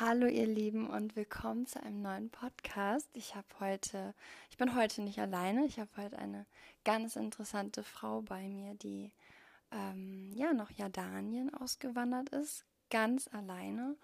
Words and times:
Hallo 0.00 0.26
ihr 0.26 0.48
Lieben 0.48 0.90
und 0.90 1.14
willkommen 1.14 1.66
zu 1.66 1.80
einem 1.80 2.02
neuen 2.02 2.28
Podcast. 2.28 3.08
Ich 3.12 3.36
habe 3.36 3.46
heute, 3.60 4.12
ich 4.50 4.56
bin 4.56 4.74
heute 4.74 5.02
nicht 5.02 5.20
alleine. 5.20 5.64
Ich 5.66 5.78
habe 5.78 5.90
heute 5.96 6.18
eine 6.18 6.46
ganz 6.84 7.14
interessante 7.14 7.84
Frau 7.84 8.20
bei 8.20 8.48
mir, 8.48 8.74
die 8.74 9.12
ähm, 9.70 10.32
ja 10.34 10.52
nach 10.52 10.72
Jordanien 10.72 11.54
ausgewandert 11.54 12.30
ist, 12.30 12.64
ganz 12.90 13.28
alleine. 13.28 13.96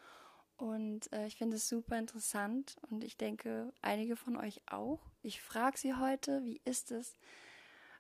Und 0.57 1.12
äh, 1.12 1.27
ich 1.27 1.34
finde 1.34 1.57
es 1.57 1.68
super 1.68 1.98
interessant 1.98 2.77
und 2.88 3.02
ich 3.02 3.16
denke 3.16 3.72
einige 3.82 4.14
von 4.14 4.36
euch 4.36 4.62
auch. 4.70 5.00
Ich 5.22 5.43
frage 5.43 5.77
sie 5.77 5.95
heute, 5.95 6.45
wie 6.45 6.61
ist 6.64 6.93
es, 6.93 7.16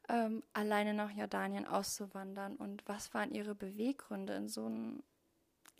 ähm, 0.08 0.44
alleine 0.52 0.94
nach 0.94 1.10
Jordanien 1.10 1.66
auszuwandern 1.66 2.54
und 2.54 2.86
was 2.86 3.12
waren 3.14 3.32
ihre 3.32 3.56
Beweggründe 3.56 4.34
in 4.34 4.48
so 4.48 4.68
ein 4.68 5.02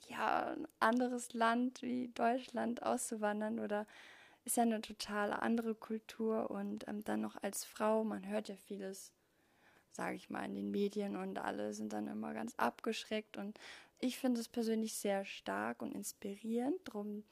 ja, 0.08 0.52
ein 0.52 0.66
anderes 0.78 1.32
Land 1.34 1.82
wie 1.82 2.08
Deutschland 2.08 2.82
auszuwandern 2.82 3.60
oder 3.60 3.86
ist 4.44 4.56
ja 4.56 4.62
eine 4.62 4.80
total 4.80 5.32
andere 5.32 5.74
Kultur 5.74 6.50
und 6.50 6.88
ähm, 6.88 7.04
dann 7.04 7.20
noch 7.20 7.42
als 7.42 7.64
Frau, 7.64 8.04
man 8.04 8.26
hört 8.26 8.48
ja 8.48 8.56
vieles, 8.56 9.12
sage 9.92 10.16
ich 10.16 10.30
mal, 10.30 10.44
in 10.44 10.54
den 10.54 10.70
Medien 10.70 11.16
und 11.16 11.38
alle 11.38 11.74
sind 11.74 11.92
dann 11.92 12.08
immer 12.08 12.32
ganz 12.34 12.54
abgeschreckt 12.56 13.36
und 13.36 13.58
ich 13.98 14.18
finde 14.18 14.40
es 14.40 14.48
persönlich 14.48 14.94
sehr 14.94 15.24
stark 15.26 15.82
und 15.82 15.94
inspirierend. 15.94 16.78
Drum 16.84 17.22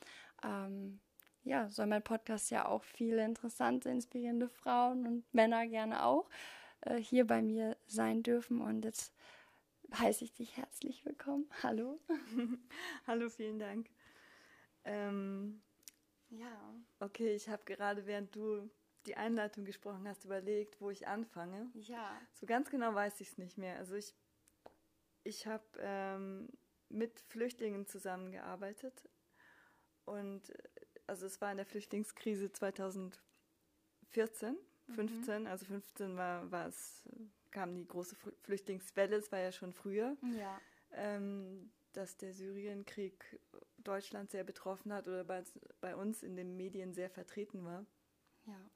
ähm, 0.44 1.00
ja, 1.44 1.70
soll 1.70 1.86
mein 1.86 2.02
Podcast 2.02 2.50
ja 2.50 2.66
auch 2.66 2.84
viele 2.84 3.24
interessante, 3.24 3.88
inspirierende 3.88 4.48
Frauen 4.48 5.06
und 5.06 5.34
Männer 5.34 5.66
gerne 5.66 6.04
auch 6.04 6.28
äh, 6.82 6.96
hier 6.96 7.26
bei 7.26 7.40
mir 7.40 7.76
sein 7.86 8.22
dürfen 8.22 8.60
und 8.60 8.84
jetzt 8.84 9.14
heiße 9.96 10.24
ich 10.24 10.34
dich 10.34 10.56
herzlich 10.56 11.04
willkommen. 11.04 11.48
Hallo. 11.62 12.00
Hallo, 13.06 13.28
vielen 13.28 13.58
Dank. 13.58 13.88
Ähm, 14.84 15.62
ja. 16.30 16.74
Okay, 17.00 17.34
ich 17.34 17.48
habe 17.48 17.64
gerade, 17.64 18.06
während 18.06 18.34
du 18.34 18.70
die 19.06 19.16
Einleitung 19.16 19.64
gesprochen 19.64 20.06
hast, 20.06 20.24
überlegt, 20.24 20.80
wo 20.80 20.90
ich 20.90 21.06
anfange. 21.06 21.70
Ja. 21.74 22.20
So 22.34 22.46
ganz 22.46 22.70
genau 22.70 22.94
weiß 22.94 23.20
ich 23.20 23.30
es 23.30 23.38
nicht 23.38 23.56
mehr. 23.56 23.78
Also 23.78 23.94
ich, 23.94 24.14
ich 25.24 25.46
habe 25.46 25.64
ähm, 25.78 26.48
mit 26.88 27.20
Flüchtlingen 27.20 27.86
zusammengearbeitet 27.86 29.08
und 30.04 30.52
also 31.06 31.26
es 31.26 31.40
war 31.40 31.50
in 31.50 31.56
der 31.56 31.66
Flüchtlingskrise 31.66 32.52
2014, 32.52 34.56
15, 34.94 35.42
mhm. 35.42 35.46
also 35.46 35.66
15 35.66 36.16
war, 36.16 36.50
war 36.50 36.68
es 36.68 37.08
kam 37.50 37.74
die 37.74 37.86
große 37.86 38.16
Flüchtlingswelle, 38.42 39.16
es 39.16 39.32
war 39.32 39.38
ja 39.38 39.52
schon 39.52 39.72
früher, 39.72 40.16
ja. 40.36 40.60
ähm, 40.92 41.70
dass 41.92 42.16
der 42.16 42.34
Syrienkrieg 42.34 43.40
Deutschland 43.78 44.30
sehr 44.30 44.44
betroffen 44.44 44.92
hat 44.92 45.08
oder 45.08 45.24
bei, 45.24 45.42
bei 45.80 45.96
uns 45.96 46.22
in 46.22 46.36
den 46.36 46.56
Medien 46.56 46.92
sehr 46.92 47.10
vertreten 47.10 47.64
war. 47.64 47.86
Ja. 48.46 48.70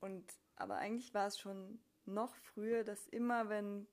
Und 0.00 0.24
aber 0.56 0.76
eigentlich 0.76 1.14
war 1.14 1.26
es 1.26 1.38
schon 1.38 1.80
noch 2.04 2.34
früher, 2.36 2.84
dass 2.84 3.06
immer, 3.06 3.48
wenn 3.48 3.86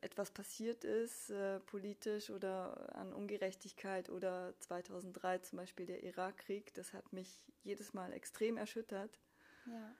etwas 0.00 0.30
passiert 0.30 0.84
ist, 0.84 1.30
äh, 1.30 1.60
politisch 1.60 2.28
oder 2.30 2.94
an 2.94 3.12
Ungerechtigkeit 3.12 4.10
oder 4.10 4.54
2003 4.60 5.38
zum 5.38 5.58
Beispiel 5.58 5.86
der 5.86 6.02
Irakkrieg, 6.02 6.74
das 6.74 6.92
hat 6.92 7.12
mich 7.12 7.46
jedes 7.62 7.94
Mal 7.94 8.12
extrem 8.12 8.58
erschüttert. 8.58 9.18
Ja. 9.64 9.94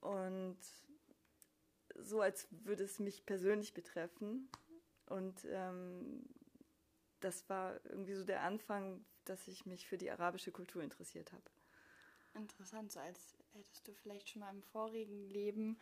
Und 0.00 0.58
so, 2.02 2.20
als 2.20 2.48
würde 2.50 2.84
es 2.84 2.98
mich 2.98 3.24
persönlich 3.26 3.74
betreffen. 3.74 4.48
Und 5.06 5.44
ähm, 5.50 6.24
das 7.20 7.48
war 7.48 7.80
irgendwie 7.84 8.14
so 8.14 8.24
der 8.24 8.42
Anfang, 8.42 9.04
dass 9.24 9.48
ich 9.48 9.66
mich 9.66 9.86
für 9.86 9.98
die 9.98 10.10
arabische 10.10 10.52
Kultur 10.52 10.82
interessiert 10.82 11.32
habe. 11.32 11.44
Interessant, 12.34 12.92
so 12.92 13.00
als 13.00 13.36
hättest 13.52 13.86
du 13.88 13.92
vielleicht 13.92 14.28
schon 14.28 14.40
mal 14.40 14.50
im 14.50 14.62
vorigen 14.62 15.28
Leben 15.28 15.78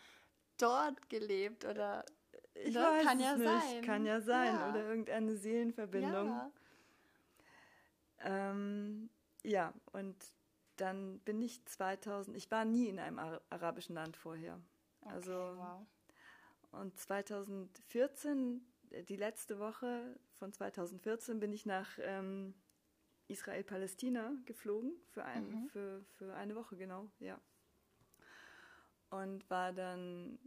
dort 0.57 1.09
gelebt 1.09 1.65
oder 1.65 2.05
ich 2.55 2.75
ne? 2.75 2.81
weiß 2.81 3.05
kann 3.05 3.19
es 3.19 3.25
ja 3.25 3.37
nicht. 3.37 3.47
sein. 3.47 3.83
Kann 3.83 4.07
ja 4.07 4.21
sein 4.21 4.55
ja. 4.55 4.71
oder 4.71 4.85
irgendeine 4.85 5.37
Seelenverbindung. 5.37 6.29
Ja. 6.29 6.53
Ähm, 8.21 9.11
ja, 9.45 9.73
und 9.93 10.17
dann 10.77 11.21
bin 11.21 11.41
ich 11.43 11.65
2000, 11.67 12.37
ich 12.37 12.51
war 12.51 12.65
nie 12.65 12.89
in 12.89 12.99
einem 12.99 13.19
arabischen 13.19 13.95
Land 13.95 14.17
vorher. 14.17 14.61
Okay, 15.01 15.15
also 15.15 15.33
wow. 15.33 15.87
Und 16.71 16.99
2014, 16.99 18.61
äh, 18.91 19.03
die 19.05 19.17
letzte 19.17 19.59
Woche 19.59 20.19
von 20.33 20.53
2014, 20.53 21.41
bin 21.41 21.53
ich 21.53 21.67
nach 21.67 21.99
ähm, 22.01 22.55
Israel-Palästina 23.29 24.33
geflogen 24.45 24.93
für, 25.11 25.25
ein, 25.25 25.51
mhm. 25.51 25.69
für, 25.69 26.05
für 26.17 26.35
eine 26.35 26.55
Woche 26.55 26.77
genau, 26.77 27.11
ja. 27.21 27.41
Und 29.11 29.49
war 29.49 29.73
dann, 29.73 30.39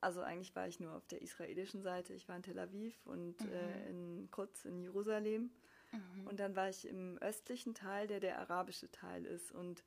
also 0.00 0.20
eigentlich 0.20 0.54
war 0.54 0.68
ich 0.68 0.78
nur 0.80 0.94
auf 0.94 1.06
der 1.06 1.22
israelischen 1.22 1.82
Seite. 1.82 2.12
Ich 2.12 2.28
war 2.28 2.36
in 2.36 2.42
Tel 2.42 2.58
Aviv 2.58 3.06
und 3.06 3.40
mhm. 3.40 3.52
äh, 3.52 3.88
in 3.88 4.30
Kutz 4.30 4.64
in 4.64 4.82
Jerusalem. 4.82 5.50
Mhm. 5.90 6.26
Und 6.26 6.40
dann 6.40 6.56
war 6.56 6.68
ich 6.68 6.86
im 6.86 7.18
östlichen 7.18 7.74
Teil, 7.74 8.06
der 8.06 8.20
der 8.20 8.38
arabische 8.38 8.90
Teil 8.90 9.24
ist. 9.24 9.52
Und 9.52 9.84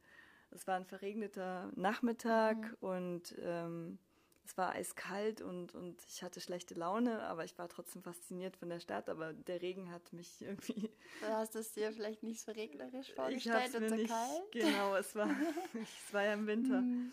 es 0.52 0.66
war 0.68 0.76
ein 0.76 0.86
verregneter 0.86 1.72
Nachmittag 1.76 2.58
mhm. 2.58 2.88
und 2.88 3.36
ähm, 3.40 4.00
es 4.46 4.58
war 4.58 4.74
eiskalt 4.74 5.42
und, 5.42 5.74
und 5.74 6.00
ich 6.08 6.24
hatte 6.24 6.40
schlechte 6.40 6.76
Laune, 6.76 7.24
aber 7.24 7.46
ich 7.46 7.58
war 7.58 7.68
trotzdem 7.68 8.04
fasziniert 8.04 8.56
von 8.56 8.70
der 8.70 8.80
Stadt. 8.80 9.10
Aber 9.10 9.34
der 9.34 9.62
Regen 9.62 9.92
hat 9.92 10.14
mich 10.14 10.42
irgendwie. 10.42 10.90
Du 11.22 11.28
hast 11.28 11.56
es 11.56 11.74
dir 11.74 11.92
vielleicht 11.92 12.24
nicht 12.24 12.42
so 12.42 12.52
regnerisch 12.52 13.12
vorgestellt 13.14 13.70
ich 13.70 13.76
und 13.76 13.90
so 13.90 13.96
nicht, 13.96 14.10
kalt? 14.10 14.52
Genau, 14.52 14.96
es 14.96 15.16
war, 15.16 15.30
es 15.74 16.14
war 16.14 16.24
ja 16.24 16.34
im 16.34 16.48
Winter. 16.48 16.82
Mhm. 16.82 17.12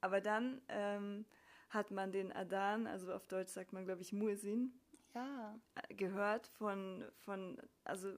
Aber 0.00 0.20
dann 0.20 0.60
ähm, 0.68 1.26
hat 1.68 1.90
man 1.90 2.12
den 2.12 2.32
Adan, 2.32 2.86
also 2.86 3.12
auf 3.12 3.26
Deutsch 3.26 3.52
sagt 3.52 3.72
man, 3.72 3.84
glaube 3.84 4.02
ich, 4.02 4.12
Muezzin, 4.12 4.72
ja. 5.14 5.58
gehört 5.88 6.46
von, 6.46 7.04
von, 7.24 7.58
also 7.84 8.16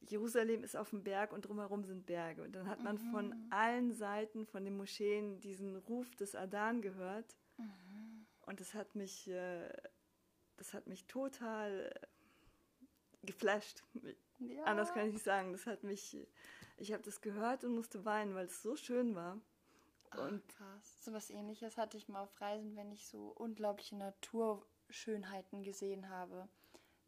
Jerusalem 0.00 0.62
ist 0.62 0.76
auf 0.76 0.90
dem 0.90 1.02
Berg 1.02 1.32
und 1.32 1.42
drumherum 1.42 1.84
sind 1.84 2.06
Berge. 2.06 2.42
Und 2.42 2.54
dann 2.54 2.68
hat 2.68 2.82
man 2.82 2.96
mhm. 2.96 3.10
von 3.10 3.34
allen 3.50 3.92
Seiten 3.92 4.46
von 4.46 4.64
den 4.64 4.76
Moscheen 4.76 5.40
diesen 5.40 5.76
Ruf 5.76 6.14
des 6.16 6.34
Adan 6.34 6.82
gehört. 6.82 7.36
Mhm. 7.58 8.26
Und 8.46 8.60
das 8.60 8.74
hat 8.74 8.94
mich, 8.94 9.28
äh, 9.28 9.68
das 10.56 10.72
hat 10.72 10.86
mich 10.86 11.06
total 11.06 11.92
äh, 11.94 13.26
geflasht. 13.26 13.82
Ja. 14.38 14.64
Anders 14.64 14.92
kann 14.94 15.06
ich 15.06 15.12
nicht 15.14 15.24
sagen. 15.24 15.52
Das 15.52 15.66
hat 15.66 15.82
mich, 15.82 16.16
ich 16.76 16.92
habe 16.92 17.02
das 17.02 17.20
gehört 17.20 17.64
und 17.64 17.74
musste 17.74 18.04
weinen, 18.04 18.34
weil 18.34 18.46
es 18.46 18.62
so 18.62 18.76
schön 18.76 19.14
war. 19.14 19.40
Und 20.16 20.42
Ach, 20.48 20.56
krass. 20.56 21.04
So 21.04 21.12
was 21.12 21.30
ähnliches 21.30 21.76
hatte 21.76 21.96
ich 21.96 22.08
mal 22.08 22.22
auf 22.22 22.40
Reisen, 22.40 22.76
wenn 22.76 22.92
ich 22.92 23.06
so 23.06 23.28
unglaubliche 23.28 23.96
Naturschönheiten 23.96 25.62
gesehen 25.62 26.08
habe. 26.08 26.48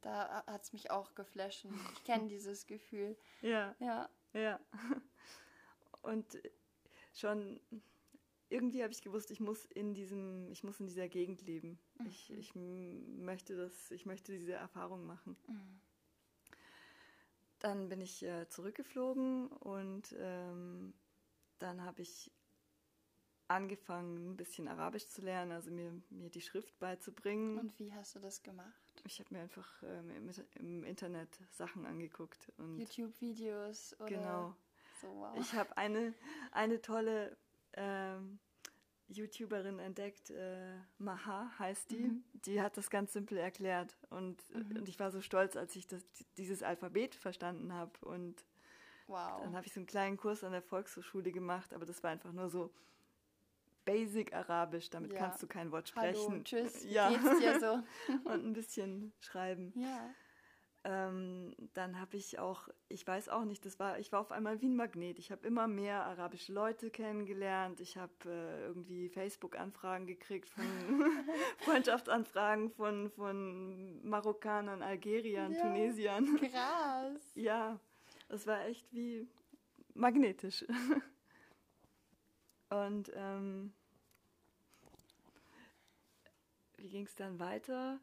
Da 0.02 0.44
hat 0.46 0.62
es 0.62 0.72
mich 0.72 0.90
auch 0.90 1.14
geflasht. 1.14 1.66
Ich 1.94 2.04
kenne 2.04 2.28
dieses 2.28 2.66
Gefühl. 2.66 3.16
Ja. 3.40 3.74
Ja. 3.78 4.10
Ja. 4.32 4.60
Und 6.02 6.26
schon 7.12 7.60
irgendwie 8.50 8.82
habe 8.82 8.92
ich 8.92 9.00
gewusst, 9.00 9.30
ich 9.30 9.40
muss 9.40 9.64
in 9.66 9.94
diesem, 9.94 10.50
ich 10.50 10.64
muss 10.64 10.80
in 10.80 10.86
dieser 10.86 11.08
Gegend 11.08 11.42
leben. 11.42 11.78
Mhm. 11.98 12.06
Ich, 12.06 12.30
ich 12.32 12.54
möchte 12.54 13.56
das, 13.56 13.90
ich 13.90 14.06
möchte 14.06 14.32
diese 14.32 14.52
Erfahrung 14.52 15.06
machen. 15.06 15.36
Mhm. 15.46 15.80
Dann 17.60 17.88
bin 17.88 18.00
ich 18.00 18.22
äh, 18.22 18.48
zurückgeflogen 18.48 19.48
und 19.48 20.14
ähm, 20.18 20.94
dann 21.58 21.82
habe 21.82 22.02
ich 22.02 22.30
angefangen, 23.48 24.30
ein 24.30 24.36
bisschen 24.36 24.68
Arabisch 24.68 25.08
zu 25.08 25.22
lernen, 25.22 25.52
also 25.52 25.70
mir, 25.70 25.92
mir 26.10 26.30
die 26.30 26.40
Schrift 26.40 26.78
beizubringen. 26.78 27.58
Und 27.58 27.78
wie 27.78 27.92
hast 27.92 28.14
du 28.14 28.20
das 28.20 28.42
gemacht? 28.42 28.80
Ich 29.04 29.18
habe 29.18 29.34
mir 29.34 29.40
einfach 29.40 29.82
ähm, 29.82 30.10
im, 30.10 30.30
im, 30.54 30.84
Internet 30.84 31.28
Sachen 31.50 31.84
angeguckt. 31.84 32.52
YouTube-Videos 32.58 33.96
oder? 34.00 34.06
Genau. 34.06 34.56
So, 35.00 35.08
wow. 35.08 35.36
Ich 35.38 35.52
habe 35.54 35.76
eine, 35.76 36.14
eine 36.52 36.80
tolle 36.80 37.36
ähm, 37.74 38.38
YouTuberin 39.10 39.78
entdeckt, 39.78 40.30
äh, 40.30 40.76
Maha 40.98 41.50
heißt 41.58 41.90
die. 41.90 42.04
Mhm. 42.04 42.24
Die 42.46 42.62
hat 42.62 42.76
das 42.76 42.90
ganz 42.90 43.12
simpel 43.12 43.38
erklärt. 43.38 43.96
Und, 44.08 44.42
mhm. 44.54 44.78
und 44.78 44.88
ich 44.88 44.98
war 44.98 45.10
so 45.10 45.20
stolz, 45.20 45.56
als 45.56 45.76
ich 45.76 45.86
das, 45.86 46.02
dieses 46.38 46.62
Alphabet 46.62 47.14
verstanden 47.14 47.72
habe. 47.72 47.92
Und 48.02 48.44
wow. 49.06 49.40
dann 49.42 49.56
habe 49.56 49.66
ich 49.66 49.72
so 49.72 49.80
einen 49.80 49.86
kleinen 49.86 50.16
Kurs 50.16 50.44
an 50.44 50.52
der 50.52 50.62
Volkshochschule 50.62 51.32
gemacht, 51.32 51.74
aber 51.74 51.84
das 51.84 52.02
war 52.02 52.10
einfach 52.10 52.32
nur 52.32 52.48
so 52.48 52.72
Basic 53.84 54.32
Arabisch, 54.32 54.90
damit 54.90 55.12
ja. 55.12 55.18
kannst 55.18 55.42
du 55.42 55.46
kein 55.46 55.72
Wort 55.72 55.88
sprechen. 55.88 56.30
Hallo, 56.30 56.42
tschüss, 56.42 56.84
ja. 56.88 57.08
geht's 57.08 57.40
dir 57.40 57.60
so? 57.60 57.82
und 58.30 58.46
ein 58.46 58.52
bisschen 58.52 59.12
schreiben. 59.20 59.72
Ja. 59.74 60.14
Ähm, 60.82 61.54
dann 61.74 62.00
habe 62.00 62.16
ich 62.16 62.38
auch, 62.38 62.68
ich 62.88 63.06
weiß 63.06 63.28
auch 63.28 63.44
nicht, 63.44 63.66
das 63.66 63.78
war, 63.78 63.98
ich 63.98 64.12
war 64.12 64.20
auf 64.20 64.32
einmal 64.32 64.62
wie 64.62 64.68
ein 64.68 64.76
Magnet. 64.76 65.18
Ich 65.18 65.30
habe 65.30 65.46
immer 65.46 65.68
mehr 65.68 66.04
arabische 66.04 66.54
Leute 66.54 66.90
kennengelernt. 66.90 67.80
Ich 67.80 67.98
habe 67.98 68.12
äh, 68.24 68.64
irgendwie 68.64 69.10
Facebook-Anfragen 69.10 70.06
gekriegt 70.06 70.48
von 70.48 70.64
Freundschaftsanfragen 71.58 72.70
von, 72.70 73.10
von 73.10 74.02
Marokkanern, 74.08 74.82
Algeriern, 74.82 75.52
ja, 75.52 75.60
Tunesiern. 75.60 76.36
Krass. 76.36 77.20
Ja. 77.34 77.78
Das 78.28 78.46
war 78.46 78.64
echt 78.66 78.90
wie 78.92 79.28
magnetisch. 79.94 80.64
Und 82.70 83.10
ähm, 83.14 83.72
wie 86.76 86.88
ging 86.88 87.04
es 87.04 87.14
dann 87.16 87.38
weiter? 87.38 87.98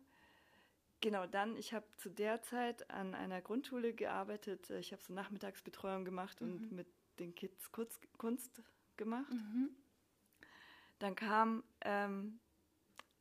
Genau, 1.01 1.27
dann, 1.27 1.55
ich 1.55 1.73
habe 1.73 1.85
zu 1.97 2.09
der 2.09 2.41
Zeit 2.41 2.89
an 2.89 3.13
einer 3.13 3.41
Grundschule 3.41 3.93
gearbeitet. 3.93 4.69
Ich 4.71 4.91
habe 4.91 5.01
so 5.01 5.13
Nachmittagsbetreuung 5.13 6.05
gemacht 6.05 6.41
mhm. 6.41 6.47
und 6.47 6.71
mit 6.71 6.87
den 7.19 7.35
Kids 7.35 7.71
Kunst, 7.71 7.99
Kunst 8.17 8.61
gemacht. 8.95 9.31
Mhm. 9.31 9.69
Dann 10.99 11.15
kam 11.15 11.63
ähm, 11.81 12.39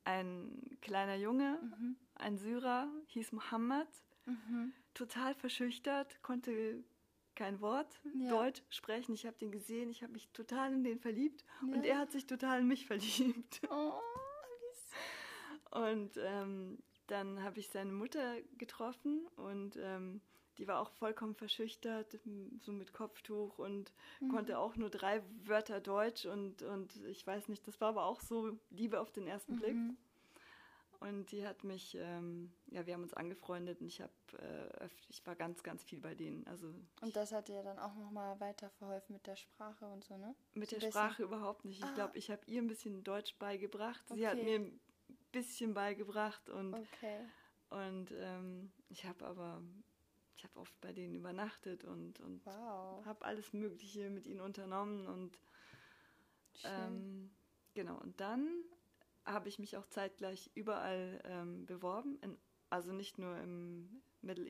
ein 0.03 0.77
kleiner 0.81 1.15
Junge, 1.15 1.59
mhm. 1.61 1.97
ein 2.15 2.37
Syrer, 2.37 2.89
hieß 3.07 3.31
Mohammed, 3.33 3.87
mhm. 4.25 4.73
total 4.93 5.35
verschüchtert, 5.35 6.21
konnte 6.23 6.83
kein 7.35 7.61
Wort 7.61 8.01
ja. 8.15 8.29
Deutsch 8.29 8.63
sprechen. 8.69 9.13
Ich 9.13 9.27
habe 9.27 9.37
den 9.37 9.51
gesehen, 9.51 9.91
ich 9.91 10.01
habe 10.01 10.13
mich 10.13 10.27
total 10.29 10.73
in 10.73 10.83
den 10.83 10.99
verliebt 10.99 11.45
ja. 11.61 11.75
und 11.75 11.83
er 11.83 11.99
hat 11.99 12.11
sich 12.11 12.25
total 12.25 12.61
in 12.61 12.67
mich 12.67 12.85
verliebt. 12.87 13.61
Oh, 13.69 13.93
und 15.71 16.17
ähm, 16.17 16.79
dann 17.07 17.43
habe 17.43 17.59
ich 17.59 17.69
seine 17.69 17.91
Mutter 17.91 18.35
getroffen 18.57 19.27
und 19.35 19.77
ähm, 19.77 20.21
die 20.57 20.67
war 20.67 20.79
auch 20.79 20.89
vollkommen 20.91 21.35
verschüchtert, 21.35 22.19
so 22.59 22.71
mit 22.71 22.93
Kopftuch 22.93 23.59
und 23.59 23.93
mhm. 24.19 24.29
konnte 24.29 24.57
auch 24.57 24.75
nur 24.75 24.89
drei 24.89 25.21
Wörter 25.45 25.79
Deutsch 25.79 26.25
und, 26.25 26.63
und 26.63 26.95
ich 27.05 27.25
weiß 27.25 27.47
nicht, 27.47 27.67
das 27.67 27.79
war 27.79 27.89
aber 27.89 28.05
auch 28.05 28.21
so 28.21 28.57
Liebe 28.69 28.99
auf 28.99 29.11
den 29.11 29.27
ersten 29.27 29.55
mhm. 29.55 29.59
Blick. 29.59 29.75
Und 30.99 31.31
die 31.31 31.45
hat 31.45 31.63
mich, 31.63 31.95
ähm, 31.99 32.51
ja, 32.71 32.87
wir 32.87 32.95
haben 32.95 33.03
uns 33.03 33.13
angefreundet 33.13 33.81
und 33.81 33.87
ich 33.87 34.01
habe, 34.01 34.11
äh, 34.39 34.89
ich 35.09 35.23
war 35.27 35.35
ganz, 35.35 35.61
ganz 35.61 35.83
viel 35.83 35.99
bei 35.99 36.15
denen. 36.15 36.45
Also 36.47 36.73
und 37.01 37.15
das 37.15 37.31
hat 37.31 37.49
dir 37.49 37.61
dann 37.61 37.77
auch 37.77 37.93
nochmal 37.95 38.39
weiterverholfen 38.39 39.13
mit 39.13 39.27
der 39.27 39.35
Sprache 39.35 39.85
und 39.85 40.03
so, 40.03 40.17
ne? 40.17 40.33
Mit 40.55 40.71
der 40.71 40.81
Sprache 40.81 41.21
überhaupt 41.21 41.65
nicht. 41.65 41.79
Ich 41.79 41.85
ah. 41.85 41.93
glaube, 41.93 42.17
ich 42.17 42.31
habe 42.31 42.41
ihr 42.47 42.59
ein 42.61 42.67
bisschen 42.67 43.03
Deutsch 43.03 43.37
beigebracht. 43.37 44.03
Okay. 44.09 44.19
Sie 44.19 44.27
hat 44.27 44.43
mir 44.43 44.71
bisschen 45.31 45.73
beigebracht 45.73 46.49
und 46.49 46.73
okay. 46.73 47.19
und 47.69 48.11
ähm, 48.17 48.71
ich 48.89 49.05
habe 49.05 49.25
aber 49.25 49.61
ich 50.35 50.43
habe 50.43 50.59
oft 50.59 50.79
bei 50.81 50.93
denen 50.93 51.15
übernachtet 51.15 51.83
und, 51.83 52.19
und 52.19 52.45
wow. 52.45 53.03
habe 53.05 53.25
alles 53.25 53.53
Mögliche 53.53 54.09
mit 54.11 54.27
ihnen 54.27 54.39
unternommen 54.39 55.07
und 55.07 55.39
ähm, 56.63 57.31
genau. 57.73 57.97
Und 57.97 58.19
dann 58.19 58.47
habe 59.25 59.49
ich 59.49 59.59
mich 59.59 59.77
auch 59.77 59.87
zeitgleich 59.87 60.51
überall 60.53 61.21
ähm, 61.25 61.65
beworben, 61.65 62.19
in, 62.21 62.37
also 62.69 62.93
nicht 62.93 63.17
nur 63.17 63.37
im 63.37 64.01
Middle 64.21 64.47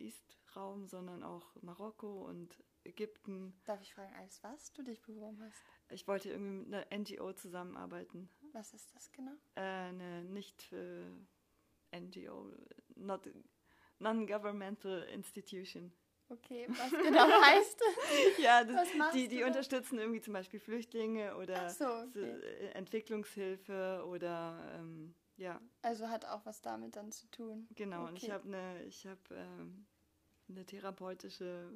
East-Raum, 0.58 0.88
sondern 0.88 1.24
auch 1.24 1.46
Marokko 1.62 2.26
und 2.26 2.58
Ägypten. 2.84 3.54
Darf 3.66 3.82
ich 3.82 3.94
fragen, 3.94 4.14
als 4.16 4.42
was 4.44 4.72
du 4.74 4.84
dich 4.84 5.02
beworben 5.02 5.42
hast? 5.44 5.64
Ich 5.90 6.08
wollte 6.08 6.30
irgendwie 6.30 6.66
mit 6.66 6.74
einer 6.74 7.00
NGO 7.00 7.34
zusammenarbeiten. 7.34 8.30
Was 8.54 8.74
ist 8.74 8.94
das 8.96 9.12
genau? 9.12 9.34
Äh, 9.56 9.62
eine 9.62 10.24
nicht 10.24 10.72
äh, 10.72 12.00
NGO, 12.00 12.54
not 12.96 13.30
Non-Governmental 14.00 15.04
Institution. 15.12 15.92
Okay, 16.30 16.68
was 16.70 16.92
genau 16.92 17.30
heißt 17.42 17.80
das? 17.80 18.38
ja, 18.44 18.64
das, 18.64 18.90
die, 19.14 19.28
die 19.28 19.44
unterstützen 19.44 19.98
irgendwie 19.98 20.22
zum 20.22 20.34
Beispiel 20.34 20.60
Flüchtlinge 20.60 21.36
oder 21.38 21.70
so, 21.70 21.86
okay. 21.86 22.30
Äh, 22.30 22.72
Entwicklungshilfe 22.74 24.04
oder 24.08 24.76
ähm, 24.76 25.16
ja. 25.38 25.60
Also 25.82 26.10
hat 26.10 26.26
auch 26.26 26.46
was 26.46 26.62
damit 26.62 26.96
dann 26.96 27.12
zu 27.12 27.28
tun. 27.32 27.68
Genau, 27.76 28.02
okay. 28.04 28.10
und 28.10 28.24
ich 28.24 28.30
habe 28.30 28.44
eine, 28.46 28.84
ich 28.84 29.08
habe 29.08 29.22
ähm, 29.32 29.88
eine 30.50 30.66
therapeutische 30.66 31.70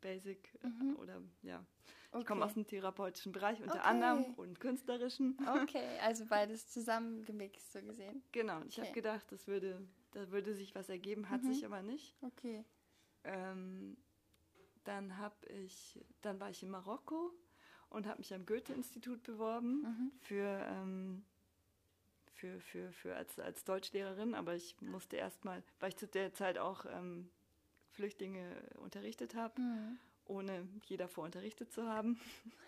Basic 0.00 0.58
äh, 0.62 0.66
mhm. 0.66 0.96
oder 0.96 1.22
ja. 1.42 1.64
Ich 2.08 2.18
okay. 2.20 2.26
komme 2.26 2.44
aus 2.44 2.54
dem 2.54 2.66
therapeutischen 2.66 3.32
Bereich 3.32 3.60
unter 3.60 3.74
okay. 3.74 3.82
anderem 3.82 4.34
und 4.34 4.60
künstlerischen. 4.60 5.36
Okay, 5.62 5.98
also 6.00 6.24
beides 6.26 6.68
zusammengemixt 6.68 7.72
so 7.72 7.82
gesehen. 7.82 8.22
Genau, 8.30 8.62
ich 8.68 8.78
habe 8.78 8.92
gedacht, 8.92 9.32
das 9.32 9.48
würde 9.48 9.84
da 10.14 10.30
würde 10.30 10.54
sich 10.54 10.74
was 10.74 10.88
ergeben, 10.88 11.28
hat 11.28 11.42
mhm. 11.42 11.52
sich 11.52 11.66
aber 11.66 11.82
nicht. 11.82 12.16
Okay. 12.22 12.64
Ähm, 13.24 13.96
dann 14.84 15.18
habe 15.18 15.34
ich, 15.48 15.98
dann 16.22 16.40
war 16.40 16.50
ich 16.50 16.62
in 16.62 16.70
Marokko 16.70 17.32
und 17.90 18.06
habe 18.06 18.18
mich 18.18 18.32
am 18.32 18.46
Goethe-Institut 18.46 19.22
beworben 19.22 19.82
mhm. 19.82 20.12
für, 20.20 20.66
ähm, 20.70 21.24
für, 22.32 22.60
für, 22.60 22.92
für 22.92 23.16
als, 23.16 23.38
als 23.38 23.64
Deutschlehrerin, 23.64 24.34
aber 24.34 24.54
ich 24.54 24.80
musste 24.80 25.16
erstmal, 25.16 25.62
weil 25.80 25.90
ich 25.90 25.96
zu 25.96 26.06
der 26.06 26.32
Zeit 26.32 26.58
auch 26.58 26.86
ähm, 26.86 27.30
Flüchtlinge 27.94 28.44
unterrichtet 28.76 29.34
habe, 29.34 29.60
mhm. 29.60 29.98
ohne 30.26 30.68
je 30.86 30.96
davor 30.96 31.24
unterrichtet 31.24 31.72
zu 31.72 31.86
haben. 31.86 32.20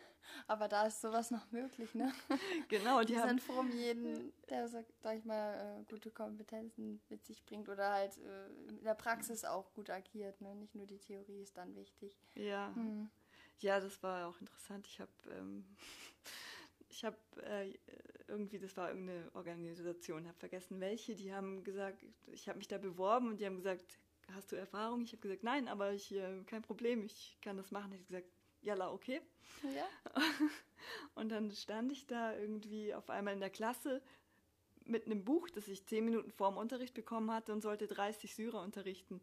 Aber 0.48 0.66
da 0.66 0.86
ist 0.86 1.00
sowas 1.00 1.30
noch 1.30 1.50
möglich, 1.52 1.94
ne? 1.94 2.12
Genau, 2.68 3.00
die, 3.02 3.14
die 3.14 3.20
sind 3.20 3.40
froh 3.40 3.60
um 3.60 3.70
jeden, 3.70 4.32
der, 4.50 4.68
sag 4.68 4.84
ich 5.16 5.24
mal, 5.24 5.80
äh, 5.80 5.84
gute 5.90 6.10
Kompetenzen 6.10 7.00
mit 7.08 7.24
sich 7.24 7.44
bringt 7.44 7.68
oder 7.68 7.92
halt 7.92 8.18
äh, 8.18 8.48
in 8.68 8.82
der 8.82 8.94
Praxis 8.94 9.44
auch 9.44 9.72
gut 9.72 9.88
agiert, 9.88 10.40
ne? 10.40 10.54
Nicht 10.56 10.74
nur 10.74 10.86
die 10.86 10.98
Theorie 10.98 11.42
ist 11.42 11.56
dann 11.56 11.74
wichtig. 11.76 12.18
Ja. 12.34 12.72
Hm. 12.74 13.08
Ja, 13.58 13.80
das 13.80 14.02
war 14.02 14.28
auch 14.28 14.40
interessant. 14.40 14.86
Ich 14.86 15.00
habe 15.00 15.12
ähm, 15.30 15.64
ich 16.88 17.04
habe 17.04 17.16
äh, 17.42 17.72
irgendwie, 18.28 18.58
das 18.58 18.76
war 18.76 18.88
irgendeine 18.88 19.30
Organisation, 19.34 20.26
habe 20.26 20.38
vergessen 20.38 20.80
welche, 20.80 21.14
die 21.14 21.32
haben 21.32 21.62
gesagt, 21.62 22.04
ich 22.26 22.48
habe 22.48 22.58
mich 22.58 22.68
da 22.68 22.78
beworben 22.78 23.28
und 23.28 23.40
die 23.40 23.46
haben 23.46 23.56
gesagt, 23.56 23.98
hast 24.34 24.52
du 24.52 24.56
Erfahrung? 24.56 25.02
Ich 25.02 25.12
habe 25.12 25.22
gesagt, 25.22 25.42
nein, 25.42 25.68
aber 25.68 25.92
ich, 25.92 26.12
äh, 26.12 26.42
kein 26.46 26.62
Problem, 26.62 27.02
ich 27.02 27.38
kann 27.42 27.56
das 27.56 27.70
machen. 27.70 27.92
Ich 27.92 27.98
habe 27.98 28.06
gesagt, 28.06 28.28
jalla, 28.60 28.92
okay. 28.92 29.20
Ja. 29.62 29.86
Und 31.14 31.30
dann 31.30 31.50
stand 31.52 31.92
ich 31.92 32.06
da 32.06 32.36
irgendwie 32.36 32.94
auf 32.94 33.10
einmal 33.10 33.34
in 33.34 33.40
der 33.40 33.50
Klasse 33.50 34.02
mit 34.88 35.06
einem 35.06 35.24
Buch, 35.24 35.48
das 35.50 35.68
ich 35.68 35.84
zehn 35.86 36.04
Minuten 36.04 36.30
vor 36.30 36.50
dem 36.50 36.56
Unterricht 36.56 36.94
bekommen 36.94 37.30
hatte 37.30 37.52
und 37.52 37.60
sollte 37.60 37.86
30 37.86 38.34
Syrer 38.34 38.62
unterrichten. 38.62 39.20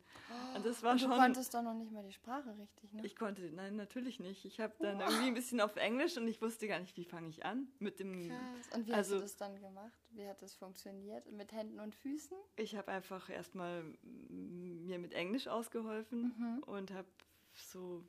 und 0.56 0.66
das 0.66 0.84
war 0.84 0.94
und 0.94 1.02
du 1.02 1.06
schon, 1.08 1.18
konntest 1.18 1.54
doch 1.54 1.62
noch 1.62 1.74
nicht 1.74 1.92
mal 1.92 2.04
die 2.04 2.12
Sprache 2.12 2.58
richtig, 2.58 2.94
ne? 2.94 3.06
Ich 3.06 3.16
konnte, 3.16 3.42
nein, 3.52 3.76
natürlich 3.76 4.20
nicht. 4.20 4.46
Ich 4.46 4.60
habe 4.60 4.74
dann 4.80 4.98
oh. 4.98 5.06
irgendwie 5.06 5.28
ein 5.28 5.34
bisschen 5.34 5.62
auf 5.62 5.76
Englisch 5.76 6.18
und 6.18 6.28
ich 6.28 6.42
wusste 6.42 6.68
gar 6.68 6.80
nicht, 6.80 6.96
wie 6.98 7.06
fange 7.06 7.30
ich 7.30 7.46
an 7.46 7.68
mit 7.80 8.00
dem. 8.00 8.30
Krass. 8.30 8.76
Und 8.76 8.88
wie 8.88 8.94
also, 8.94 9.16
hast 9.16 9.22
du 9.22 9.24
das 9.24 9.38
dann 9.38 9.60
gemacht? 9.60 10.00
Wie 10.12 10.28
hat 10.28 10.42
das 10.42 10.54
funktioniert? 10.54 11.32
Mit 11.32 11.52
Händen 11.52 11.80
und 11.80 11.96
Füßen? 11.96 12.38
Ich 12.56 12.76
habe 12.76 12.92
einfach 12.92 13.30
erstmal 13.30 13.84
mir 14.02 15.00
mit 15.00 15.14
Englisch 15.14 15.48
ausgeholfen 15.48 16.34
mhm. 16.38 16.64
und 16.64 16.92
habe 16.92 17.08
so 17.54 18.04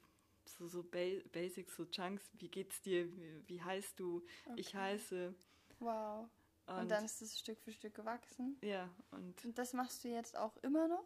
so, 0.46 0.68
so 0.68 0.82
ba 0.82 1.20
Basics, 1.32 1.76
so 1.76 1.84
Chunks, 1.86 2.22
wie 2.38 2.48
geht's 2.48 2.80
dir, 2.82 3.10
wie, 3.16 3.48
wie 3.48 3.62
heißt 3.62 3.98
du, 3.98 4.24
okay. 4.46 4.60
ich 4.60 4.74
heiße. 4.74 5.34
Wow. 5.80 6.28
Und, 6.66 6.74
und, 6.78 6.90
dann 6.90 7.04
ist 7.04 7.20
es 7.20 7.38
Stück 7.38 7.60
für 7.60 7.72
Stück 7.72 7.94
gewachsen. 7.94 8.56
Ja, 8.62 8.88
und, 9.10 9.44
und 9.44 9.58
das 9.58 9.72
machst 9.74 10.04
du 10.04 10.08
jetzt 10.08 10.36
auch 10.36 10.56
immer 10.62 10.88
noch 10.88 11.04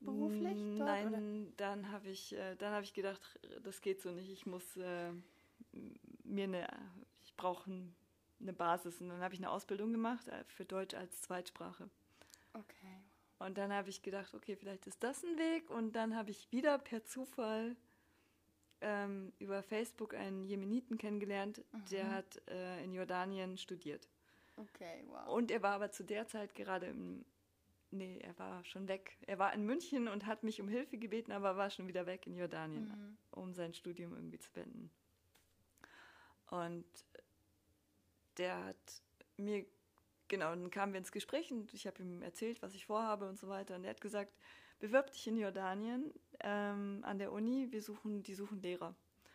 beruflich? 0.00 0.56
Dort, 0.56 0.78
nein, 0.78 1.08
oder? 1.46 1.52
dann 1.56 1.90
habe 1.90 2.08
ich, 2.08 2.34
äh, 2.34 2.54
dann 2.56 2.82
ich 2.82 2.94
gedacht, 2.94 3.20
das 3.62 3.80
geht 3.80 4.00
so 4.00 4.10
nicht. 4.10 4.30
Ich 4.30 4.46
muss 4.46 4.76
äh, 4.76 5.12
mir 6.24 6.44
eine, 6.44 6.68
ich 7.24 7.34
brauche 7.36 7.70
eine 8.40 8.52
Basis. 8.52 9.00
Und 9.00 9.08
dann 9.08 9.20
habe 9.20 9.34
ich 9.34 9.40
eine 9.40 9.50
Ausbildung 9.50 9.92
gemacht 9.92 10.28
äh, 10.28 10.44
für 10.44 10.64
Deutsch 10.64 10.94
als 10.94 11.20
Zweitsprache. 11.22 11.88
Okay. 12.54 13.00
Und 13.38 13.58
dann 13.58 13.72
habe 13.72 13.90
ich 13.90 14.02
gedacht, 14.02 14.34
okay, 14.34 14.54
vielleicht 14.54 14.86
ist 14.86 15.02
das 15.02 15.24
ein 15.24 15.36
Weg. 15.36 15.70
Und 15.70 15.96
dann 15.96 16.14
habe 16.14 16.30
ich 16.30 16.50
wieder 16.52 16.78
per 16.78 17.04
Zufall 17.04 17.76
ähm, 18.82 19.32
über 19.38 19.62
Facebook 19.62 20.14
einen 20.14 20.44
Jemeniten 20.44 20.98
kennengelernt, 20.98 21.58
mhm. 21.72 21.84
der 21.90 22.10
hat 22.10 22.42
äh, 22.48 22.84
in 22.84 22.92
Jordanien 22.92 23.56
studiert. 23.56 24.08
Okay, 24.56 25.04
wow. 25.08 25.28
Und 25.28 25.50
er 25.50 25.62
war 25.62 25.74
aber 25.74 25.90
zu 25.90 26.04
der 26.04 26.26
Zeit 26.26 26.54
gerade 26.54 26.86
im, 26.86 27.24
nee, 27.90 28.18
er 28.18 28.38
war 28.38 28.64
schon 28.64 28.88
weg. 28.88 29.16
Er 29.26 29.38
war 29.38 29.52
in 29.54 29.64
München 29.64 30.08
und 30.08 30.26
hat 30.26 30.42
mich 30.42 30.60
um 30.60 30.68
Hilfe 30.68 30.98
gebeten, 30.98 31.32
aber 31.32 31.56
war 31.56 31.70
schon 31.70 31.88
wieder 31.88 32.06
weg 32.06 32.26
in 32.26 32.36
Jordanien, 32.36 32.84
mhm. 32.84 33.16
um 33.30 33.54
sein 33.54 33.74
Studium 33.74 34.14
irgendwie 34.14 34.38
zu 34.38 34.50
beenden. 34.52 34.90
Und 36.50 36.84
der 38.36 38.64
hat 38.64 39.02
mir, 39.36 39.64
genau, 40.28 40.50
dann 40.50 40.70
kamen 40.70 40.92
wir 40.92 40.98
ins 40.98 41.12
Gespräch 41.12 41.50
und 41.50 41.72
ich 41.72 41.86
habe 41.86 42.02
ihm 42.02 42.22
erzählt, 42.22 42.62
was 42.62 42.74
ich 42.74 42.86
vorhabe 42.86 43.28
und 43.28 43.38
so 43.38 43.48
weiter. 43.48 43.76
Und 43.76 43.84
er 43.84 43.90
hat 43.90 44.00
gesagt, 44.00 44.32
bewirb 44.80 45.10
dich 45.12 45.26
in 45.26 45.38
Jordanien 45.38 46.12
ähm, 46.40 47.00
an 47.04 47.18
der 47.18 47.32
Uni, 47.32 47.70
wir 47.70 47.82
suchen, 47.82 48.22
die 48.22 48.34
suchen 48.34 48.60
Lehrer. 48.60 48.94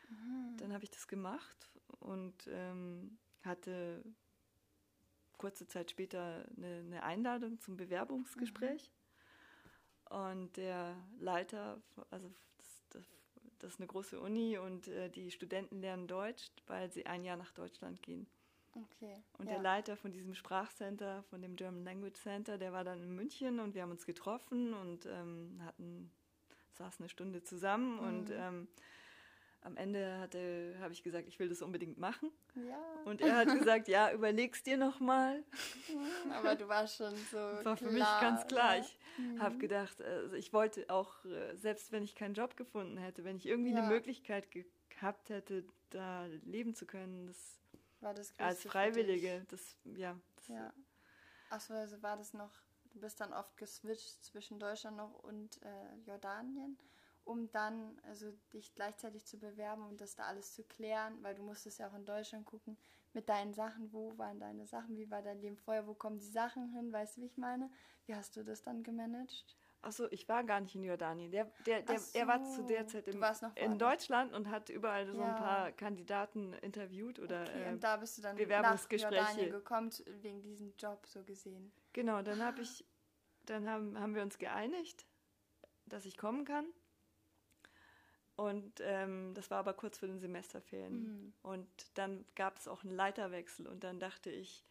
Mhm. 0.09 0.57
Dann 0.57 0.73
habe 0.73 0.83
ich 0.83 0.91
das 0.91 1.07
gemacht 1.07 1.69
und 1.99 2.47
ähm, 2.51 3.17
hatte 3.41 4.03
kurze 5.37 5.67
Zeit 5.67 5.91
später 5.91 6.45
eine, 6.55 6.79
eine 6.85 7.03
Einladung 7.03 7.59
zum 7.59 7.77
Bewerbungsgespräch. 7.77 8.91
Mhm. 10.09 10.17
Und 10.17 10.57
der 10.57 10.95
Leiter, 11.19 11.81
also 12.11 12.31
das, 12.57 12.83
das, 12.89 13.03
das, 13.59 13.73
ist 13.73 13.79
eine 13.79 13.87
große 13.87 14.19
Uni 14.19 14.57
und 14.57 14.87
äh, 14.87 15.09
die 15.09 15.31
Studenten 15.31 15.81
lernen 15.81 16.07
Deutsch, 16.07 16.49
weil 16.67 16.91
sie 16.91 17.05
ein 17.05 17.25
Jahr 17.25 17.35
nach 17.35 17.51
Deutschland 17.51 18.01
gehen. 18.01 18.25
Okay. 18.73 19.21
Und 19.37 19.47
ja. 19.47 19.53
der 19.53 19.61
Leiter 19.61 19.97
von 19.97 20.11
diesem 20.11 20.33
Sprachcenter, 20.33 21.23
von 21.23 21.41
dem 21.41 21.55
German 21.55 21.83
Language 21.83 22.17
Center, 22.19 22.57
der 22.57 22.71
war 22.73 22.83
dann 22.83 23.01
in 23.01 23.15
München 23.15 23.59
und 23.59 23.75
wir 23.75 23.81
haben 23.81 23.91
uns 23.91 24.05
getroffen 24.05 24.73
und 24.73 25.05
ähm, 25.07 25.59
hatten, 25.65 26.11
saßen 26.73 27.03
eine 27.03 27.09
Stunde 27.09 27.43
zusammen 27.43 27.95
mhm. 27.95 27.99
und 27.99 28.29
ähm, 28.31 28.67
am 29.61 29.75
Ende 29.77 30.77
habe 30.79 30.93
ich 30.93 31.03
gesagt, 31.03 31.27
ich 31.27 31.39
will 31.39 31.49
das 31.49 31.61
unbedingt 31.61 31.97
machen. 31.97 32.31
Ja. 32.55 32.79
Und 33.05 33.21
er 33.21 33.35
hat 33.37 33.47
gesagt, 33.59 33.87
ja, 33.87 34.11
überleg's 34.13 34.63
dir 34.63 34.77
nochmal. 34.77 35.43
Aber 36.31 36.55
du 36.55 36.67
warst 36.67 36.97
schon 36.97 37.13
so. 37.31 37.37
Das 37.37 37.65
war 37.65 37.77
für 37.77 37.89
klar, 37.89 38.21
mich 38.21 38.21
ganz 38.29 38.47
klar. 38.47 38.77
ne? 38.77 38.81
Ich 38.81 39.39
habe 39.41 39.57
gedacht, 39.57 40.01
also 40.01 40.35
ich 40.35 40.53
wollte 40.53 40.85
auch, 40.89 41.25
äh, 41.25 41.55
selbst 41.55 41.91
wenn 41.91 42.03
ich 42.03 42.15
keinen 42.15 42.33
Job 42.33 42.55
gefunden 42.55 42.97
hätte, 42.97 43.23
wenn 43.23 43.35
ich 43.37 43.45
irgendwie 43.45 43.71
Ja. 43.71 43.79
eine 43.79 43.87
Möglichkeit 43.87 44.51
ge 44.51 44.65
gehabt 44.89 45.29
hätte, 45.29 45.63
da 45.91 46.25
leben 46.43 46.73
zu 46.73 46.87
können, 46.87 47.27
das 47.27 47.59
war 47.99 48.13
das 48.15 48.33
als 48.39 48.63
Freiwillige, 48.63 49.45
das, 49.49 49.75
ja. 49.83 50.17
Das. 50.37 50.47
Ja. 50.47 50.73
Achso, 51.51 51.73
also 51.73 52.01
war 52.01 52.17
das 52.17 52.33
noch, 52.33 52.51
du 52.93 52.99
bist 52.99 53.19
dann 53.19 53.31
oft 53.31 53.55
geswitcht 53.57 54.23
zwischen 54.23 54.59
Deutschland 54.59 54.97
noch 54.97 55.13
und 55.23 55.61
äh, 55.61 55.95
Jordanien, 56.05 56.77
um 57.27 57.51
dann 57.51 57.99
also 58.03 58.31
dich 58.53 58.73
gleichzeitig 58.73 59.25
zu 59.25 59.37
bewerben 59.37 59.85
und 59.87 60.01
das 60.01 60.15
da 60.15 60.23
alles 60.23 60.53
zu 60.53 60.63
klären, 60.63 61.21
weil 61.23 61.35
du 61.35 61.43
musstest 61.43 61.79
ja 61.79 61.89
auch 61.89 61.93
in 61.95 62.05
Deutschland 62.05 62.45
gucken 62.45 62.77
mit 63.13 63.29
deinen 63.29 63.53
Sachen, 63.53 63.91
wo 63.91 64.17
waren 64.17 64.39
deine 64.39 64.65
Sachen, 64.65 64.97
wie 64.97 65.09
war 65.11 65.21
dein 65.21 65.39
Leben 65.41 65.57
vorher, 65.57 65.87
wo 65.87 65.93
kommen 65.93 66.19
die 66.19 66.29
Sachen 66.29 66.69
hin, 66.73 66.91
weißt 66.91 67.17
du, 67.17 67.21
wie 67.21 67.25
ich 67.25 67.37
meine? 67.37 67.69
Wie 68.05 68.15
hast 68.15 68.35
du 68.35 68.43
das 68.43 68.61
dann 68.61 68.83
gemanagt? 68.83 69.57
Achso, 69.81 70.07
ich 70.11 70.27
war 70.27 70.43
gar 70.43 70.59
nicht 70.59 70.75
in 70.75 70.83
Jordanien. 70.83 71.31
Der, 71.31 71.45
der, 71.65 71.81
der, 71.81 71.99
Ach 71.99 72.15
Er 72.15 72.27
war 72.27 72.43
zu 72.43 72.61
so, 72.61 72.67
der 72.67 72.87
Zeit 72.87 73.07
im, 73.07 73.23
in. 73.55 73.77
Deutschland 73.79 74.33
und 74.33 74.49
hat 74.49 74.69
überall 74.69 75.05
so 75.05 75.17
Ja. 75.17 75.29
ein 75.29 75.35
paar 75.35 75.71
Kandidaten 75.71 76.53
interviewt 76.53 77.19
oder 77.19 77.43
Okay, 77.43 77.67
äh, 77.67 77.73
und 77.73 77.83
da 77.83 77.97
bist 77.97 78.17
du 78.17 78.21
dann 78.21 78.35
nach 78.35 78.43
Bewerbungsgespräche. 78.43 79.21
Jordanien 79.21 79.51
gekommen, 79.51 79.91
wegen 80.21 80.41
diesem 80.41 80.73
Job 80.77 81.05
so 81.05 81.23
gesehen. 81.23 81.71
Genau, 81.93 82.21
dann 82.21 82.43
habe 82.43 82.61
ich, 82.61 82.85
dann 83.45 83.69
haben, 83.69 83.97
haben 83.99 84.15
wir 84.15 84.23
uns 84.23 84.37
geeinigt, 84.37 85.05
dass 85.85 86.05
ich 86.05 86.17
kommen 86.17 86.43
kann. 86.45 86.65
Und 88.37 88.79
ähm, 88.81 89.33
das 89.33 89.49
war 89.51 89.57
aber 89.59 89.73
kurz 89.73 89.97
vor 89.97 90.07
den 90.07 90.19
Semesterferien. 90.19 90.93
Mhm. 91.03 91.33
Und 91.43 91.67
dann 91.95 92.23
gab 92.35 92.57
es 92.57 92.67
auch 92.67 92.83
einen 92.83 92.95
Leiterwechsel 92.95 93.67
und 93.67 93.83
dann 93.83 93.99
dachte 93.99 94.29
ich, 94.29 94.63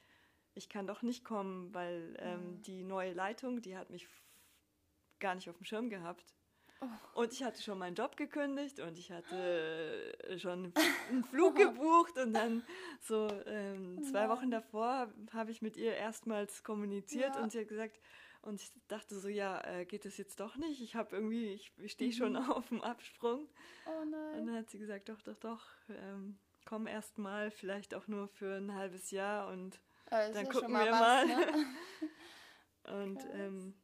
ich 0.55 0.69
kann 0.71 0.87
doch 0.87 1.03
nicht 1.03 1.25
kommen, 1.25 1.75
weil 1.75 2.17
ähm, 2.21 2.41
Mhm. 2.59 2.63
die 2.63 2.83
neue 2.85 3.13
Leitung, 3.13 3.61
die 3.61 3.77
hat 3.77 3.91
mich 3.91 4.09
gar 5.21 5.35
nicht 5.35 5.51
auf 5.51 5.57
dem 5.59 5.65
Schirm 5.65 5.91
gehabt. 5.91 6.25
Oh. 6.81 7.21
Und 7.23 7.33
ich 7.33 7.43
hatte 7.43 7.61
schon 7.63 7.79
meinen 7.79 7.95
Job 7.95 8.17
gekündigt 8.17 8.81
und 8.81 8.99
ich 8.99 9.11
hatte 9.11 10.15
äh, 10.29 10.39
schon 10.39 10.73
einen 11.11 11.25
Flug 11.25 11.57
gebucht 11.57 12.17
und 12.19 12.35
dann 12.35 12.63
so 13.01 13.29
ähm, 13.47 14.03
zwei 14.05 14.21
Nein. 14.27 14.29
Wochen 14.29 14.51
davor 14.51 15.09
habe 15.33 15.51
ich 15.51 15.61
mit 15.63 15.77
ihr 15.77 15.95
erstmals 15.95 16.63
kommuniziert 16.63 17.35
Ja. 17.35 17.43
und 17.43 17.51
sie 17.53 17.61
hat 17.61 17.69
gesagt, 17.69 17.99
und 18.47 18.61
ich 18.63 18.73
dachte 18.89 19.19
so, 19.19 19.29
ja, 19.29 19.61
äh, 19.65 19.85
geht 19.85 20.05
das 20.05 20.17
jetzt 20.17 20.41
doch 20.41 20.57
nicht? 20.57 20.81
Ich 20.81 20.95
habe 20.95 21.15
irgendwie, 21.17 21.49
ich, 21.53 21.73
ich 21.79 21.93
stehe 21.93 22.13
schon 22.13 22.37
Mhm. 22.37 22.51
auf 22.51 22.69
dem 22.69 22.83
Absprung. 22.83 23.49
Oh 23.87 24.01
Und 24.01 24.13
nein. 24.13 24.47
dann 24.47 24.57
hat 24.57 24.71
sie 24.71 24.79
gesagt, 24.79 25.09
doch, 25.09 25.21
doch, 25.23 25.37
doch, 25.39 25.67
ähm, 25.89 26.39
komm 26.65 26.87
erst 26.87 27.19
mal, 27.19 27.51
vielleicht 27.51 27.95
auch 27.95 28.07
nur 28.09 28.29
für 28.29 28.57
ein 28.57 28.75
halbes 28.75 29.11
Jahr 29.11 29.49
und 29.49 29.81
ist 30.11 30.35
dann 30.35 30.45
gucken 30.45 30.61
schon 30.61 30.73
mal 30.73 30.87
wir 30.87 30.93
was, 30.93 31.01
mal. 31.01 31.27
Ne? 31.27 31.67
Und 32.85 33.19
ähm, 33.33 33.75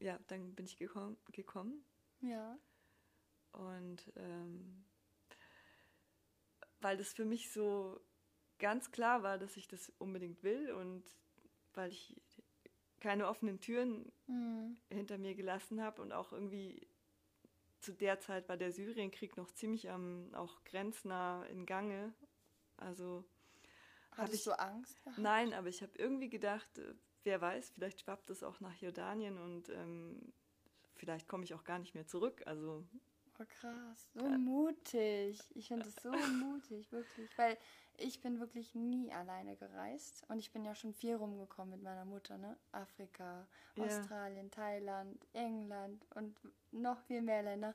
ja, 0.00 0.18
dann 0.28 0.54
bin 0.54 0.64
ich 0.66 0.76
gekommen, 0.78 1.18
gekommen 1.32 1.84
Ja. 2.20 2.58
und 3.52 4.12
ähm, 4.16 4.84
weil 6.80 6.96
das 6.96 7.12
für 7.12 7.24
mich 7.24 7.50
so 7.52 8.00
ganz 8.58 8.90
klar 8.90 9.22
war, 9.22 9.38
dass 9.38 9.56
ich 9.56 9.68
das 9.68 9.92
unbedingt 9.98 10.42
will 10.42 10.72
und 10.72 11.04
weil 11.74 11.90
ich 11.92 12.16
keine 13.00 13.28
offenen 13.28 13.60
Türen 13.60 14.12
Mhm. 14.28 14.76
hinter 14.90 15.18
mir 15.18 15.34
gelassen 15.34 15.82
habe 15.82 16.02
und 16.02 16.12
auch 16.12 16.32
irgendwie 16.32 16.86
zu 17.80 17.92
der 17.92 18.18
Zeit 18.20 18.48
war 18.48 18.56
der 18.56 18.72
Syrienkrieg 18.72 19.36
noch 19.36 19.52
ziemlich 19.52 19.90
am 19.90 20.34
auch 20.34 20.64
grenznah 20.64 21.44
in 21.46 21.66
Gange. 21.66 22.12
Also 22.76 23.24
hab 24.12 24.18
Hattest 24.18 24.40
ich 24.40 24.44
du 24.44 24.58
Angst 24.58 25.02
gehabt? 25.02 25.18
nein, 25.18 25.52
aber 25.52 25.68
ich 25.68 25.82
habe 25.82 25.92
irgendwie 25.98 26.28
gedacht, 26.30 26.78
äh, 26.78 26.94
wer 27.24 27.40
weiß, 27.40 27.70
vielleicht 27.70 28.00
schwappt 28.00 28.30
es 28.30 28.42
auch 28.42 28.60
nach 28.60 28.74
Jordanien 28.76 29.38
und 29.38 29.68
ähm, 29.68 30.32
vielleicht 30.96 31.28
komme 31.28 31.44
ich 31.44 31.54
auch 31.54 31.64
gar 31.64 31.78
nicht 31.78 31.94
mehr 31.94 32.06
zurück. 32.06 32.42
Also 32.46 32.86
Oh, 33.38 33.44
krass. 33.48 34.08
So 34.14 34.24
Ja. 34.26 34.38
mutig. 34.38 35.38
Ich 35.54 35.68
finde 35.68 35.88
es 35.88 35.96
so 36.02 36.10
mutig, 36.10 36.90
wirklich. 36.92 37.30
Weil 37.36 37.56
ich 37.98 38.20
bin 38.20 38.40
wirklich 38.40 38.74
nie 38.74 39.12
alleine 39.12 39.56
gereist. 39.56 40.24
Und 40.28 40.38
ich 40.38 40.52
bin 40.52 40.64
ja 40.64 40.74
schon 40.74 40.92
viel 40.94 41.14
rumgekommen 41.16 41.72
mit 41.72 41.82
meiner 41.82 42.04
Mutter, 42.04 42.38
ne? 42.38 42.56
Afrika, 42.72 43.46
Ja. 43.74 43.84
Australien, 43.84 44.50
Thailand, 44.50 45.18
England 45.32 46.06
und 46.14 46.38
noch 46.72 47.00
viel 47.02 47.22
mehr 47.22 47.42
Länder. 47.42 47.74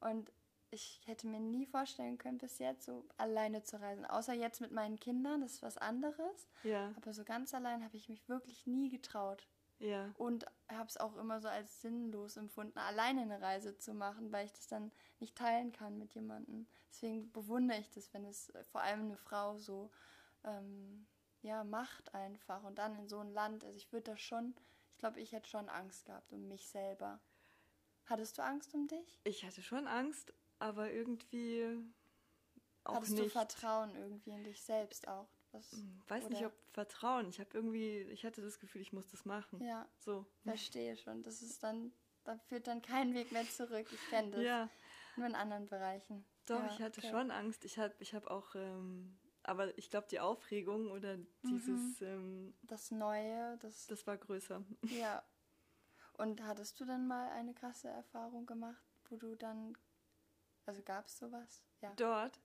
Und 0.00 0.30
ich 0.70 1.00
hätte 1.06 1.26
mir 1.26 1.40
nie 1.40 1.64
vorstellen 1.66 2.18
können, 2.18 2.38
bis 2.38 2.58
jetzt 2.58 2.84
so 2.84 3.04
alleine 3.16 3.62
zu 3.62 3.80
reisen. 3.80 4.04
Außer 4.04 4.34
jetzt 4.34 4.60
mit 4.60 4.70
meinen 4.70 5.00
Kindern, 5.00 5.40
das 5.40 5.54
ist 5.54 5.62
was 5.62 5.78
anderes. 5.78 6.48
ja, 6.62 6.92
Aber 6.96 7.12
so 7.14 7.24
ganz 7.24 7.54
allein 7.54 7.82
habe 7.84 7.96
ich 7.96 8.08
mich 8.10 8.28
wirklich 8.28 8.66
nie 8.66 8.90
getraut. 8.90 9.46
Ja, 9.78 10.12
Und 10.18 10.46
habe 10.68 10.88
es 10.88 10.96
auch 10.96 11.16
immer 11.16 11.40
so 11.40 11.48
als 11.48 11.80
sinnlos 11.80 12.36
empfunden, 12.36 12.78
alleine 12.78 13.22
eine 13.22 13.40
Reise 13.40 13.78
zu 13.78 13.94
machen, 13.94 14.32
weil 14.32 14.46
ich 14.46 14.52
das 14.52 14.66
dann 14.66 14.90
nicht 15.20 15.36
teilen 15.36 15.72
kann 15.72 15.98
mit 15.98 16.14
jemandem. 16.14 16.66
Deswegen 16.90 17.30
bewundere 17.32 17.78
ich 17.78 17.90
das, 17.90 18.12
wenn 18.12 18.24
es 18.24 18.48
äh, 18.50 18.64
vor 18.64 18.80
allem 18.80 19.02
eine 19.02 19.16
Frau 19.16 19.56
so 19.56 19.90
ähm, 20.44 21.06
ja, 21.42 21.64
macht 21.64 22.14
einfach 22.14 22.64
und 22.64 22.78
dann 22.78 22.96
in 22.96 23.08
so 23.08 23.18
ein 23.20 23.32
Land. 23.32 23.64
Also 23.64 23.76
ich 23.76 23.92
würde 23.92 24.12
das 24.12 24.20
schon, 24.20 24.54
ich 24.92 24.98
glaube, 24.98 25.20
ich 25.20 25.32
hätte 25.32 25.48
schon 25.48 25.68
Angst 25.68 26.06
gehabt 26.06 26.32
um 26.32 26.48
mich 26.48 26.68
selber. 26.68 27.20
Hattest 28.06 28.38
du 28.38 28.42
Angst 28.42 28.74
um 28.74 28.88
dich? 28.88 29.20
ich 29.24 29.44
hatte 29.44 29.62
schon 29.62 29.86
Angst, 29.86 30.32
aber 30.58 30.90
irgendwie 30.90 31.78
auch 32.84 32.96
Hattest 32.96 33.12
nicht. 33.12 33.24
du 33.26 33.30
Vertrauen 33.30 33.94
irgendwie 33.94 34.30
in 34.30 34.44
dich 34.44 34.62
selbst 34.62 35.06
auch? 35.06 35.28
Was, 35.52 35.72
Hm, 35.72 36.02
Weiß 36.08 36.28
nicht, 36.28 36.38
oder- 36.38 36.48
ob 36.48 36.72
Vertrauen. 36.72 37.28
Ich 37.28 37.40
habe 37.40 37.50
irgendwie, 37.54 38.00
ich 38.02 38.24
hatte 38.24 38.42
das 38.42 38.58
Gefühl, 38.58 38.80
ich 38.82 38.92
muss 38.92 39.10
das 39.10 39.24
machen. 39.24 39.60
Ja, 39.62 39.88
So. 39.98 40.26
verstehe 40.44 40.96
schon. 40.96 41.22
Das 41.22 41.40
ist 41.42 41.62
dann, 41.62 41.92
da 42.24 42.36
führt 42.38 42.66
dann 42.66 42.82
kein 42.82 43.14
Weg 43.14 43.32
mehr 43.32 43.48
zurück. 43.48 43.86
Ich 43.90 44.10
kenne 44.10 44.30
das. 44.32 44.42
Ja, 44.42 44.68
Nur 45.16 45.26
in 45.26 45.34
anderen 45.34 45.66
Bereichen. 45.66 46.24
doch, 46.46 46.60
Ja, 46.60 46.66
ich 46.74 46.80
hatte 46.82 47.00
okay. 47.00 47.10
schon 47.10 47.30
Angst. 47.30 47.64
Ich 47.64 47.78
habe 47.78 47.94
ich 47.98 48.14
hab 48.14 48.26
auch, 48.26 48.54
ähm, 48.54 49.18
aber 49.42 49.76
ich 49.78 49.90
glaube, 49.90 50.06
die 50.10 50.20
Aufregung 50.20 50.90
oder 50.90 51.16
Mhm. 51.16 51.26
dieses, 51.48 52.00
ähm, 52.02 52.54
Das 52.62 52.90
Neue, 52.90 53.56
das, 53.58 53.86
das 53.86 54.06
war 54.06 54.16
größer. 54.18 54.62
ja. 55.06 55.22
Und 56.18 56.42
hattest 56.42 56.78
du 56.80 56.84
dann 56.84 57.06
mal 57.06 57.30
eine 57.30 57.54
krasse 57.54 57.88
Erfahrung 57.88 58.44
gemacht, 58.44 58.84
wo 59.08 59.16
du 59.16 59.34
dann, 59.36 59.76
also 60.66 60.82
gab 60.82 61.06
es 61.06 61.16
sowas? 61.18 61.62
Ja. 61.80 61.92
Dort, 61.94 62.38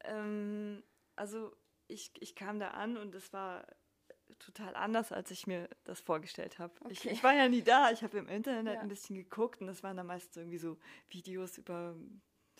ähm, 0.00 0.82
also 1.16 1.54
ich, 1.92 2.12
ich 2.20 2.34
kam 2.34 2.58
da 2.58 2.68
an 2.68 2.96
und 2.96 3.14
es 3.14 3.32
war 3.32 3.66
total 4.38 4.74
anders, 4.74 5.12
als 5.12 5.30
ich 5.30 5.46
mir 5.46 5.68
das 5.84 6.00
vorgestellt 6.00 6.58
habe. 6.58 6.72
Ich, 6.88 7.00
Okay. 7.00 7.12
ich 7.12 7.22
war 7.22 7.34
ja 7.34 7.48
nie 7.48 7.62
da, 7.62 7.90
ich 7.90 8.02
habe 8.02 8.18
im 8.18 8.28
Internet 8.28 8.74
Ja. 8.74 8.82
ein 8.82 8.88
bisschen 8.88 9.16
geguckt 9.16 9.60
und 9.60 9.66
das 9.66 9.82
waren 9.82 9.96
dann 9.96 10.06
meistens 10.06 10.36
irgendwie 10.36 10.58
so 10.58 10.78
Videos 11.10 11.58
über 11.58 11.94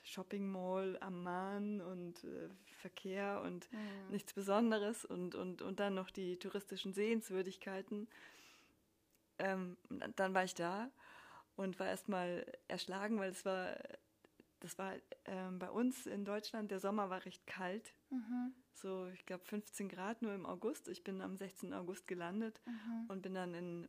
Shopping 0.05 0.47
Mall, 0.51 0.99
Amman 1.01 1.81
und 1.81 2.25
äh, 2.25 2.49
Verkehr 2.81 3.41
und 3.45 3.69
Mhm. 3.73 4.11
nichts 4.11 4.33
Besonderes 4.33 5.05
und, 5.05 5.35
und, 5.35 5.63
und 5.63 5.81
dann 5.81 5.95
noch 5.95 6.11
die 6.11 6.39
touristischen 6.39 6.93
Sehenswürdigkeiten. 6.93 8.09
Ähm, 9.39 9.77
dann 10.17 10.35
war 10.35 10.45
ich 10.45 10.55
da 10.55 10.91
und 11.57 11.79
war 11.79 11.87
erstmal 11.87 12.47
erschlagen, 12.69 13.19
weil 13.19 13.31
es 13.31 13.45
war, 13.45 13.77
das 14.63 14.79
war 14.79 14.95
ähm, 15.27 15.59
bei 15.59 15.71
uns 15.71 16.07
in 16.07 16.25
Deutschland, 16.25 16.71
der 16.71 16.81
Sommer 16.81 17.11
war 17.11 17.25
recht 17.25 17.47
kalt. 17.47 17.95
Mhm. 18.11 18.53
So, 18.75 19.07
ich 19.09 19.27
glaube 19.27 19.45
15 19.45 19.89
Grad 19.89 20.23
nur 20.23 20.35
im 20.35 20.47
August. 20.47 20.89
Ich 20.89 21.05
bin 21.05 21.21
am 21.21 21.37
16. 21.37 21.73
August 21.75 22.07
gelandet 22.07 22.61
Mhm. 22.67 23.09
und 23.09 23.23
bin 23.23 23.35
dann 23.35 23.55
in, 23.55 23.89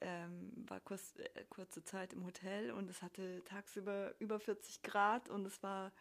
ähm, 0.00 0.52
war 0.68 0.80
kurz, 0.80 1.14
äh, 1.16 1.44
kurze 1.48 1.82
Zeit 1.84 2.12
im 2.12 2.24
Hotel 2.26 2.70
und 2.72 2.90
es 2.90 3.02
hatte 3.02 3.42
tagsüber 3.44 4.14
über 4.20 4.38
40 4.40 4.82
Grad 4.82 5.28
und 5.28 5.46
es 5.46 5.62
war 5.62 5.92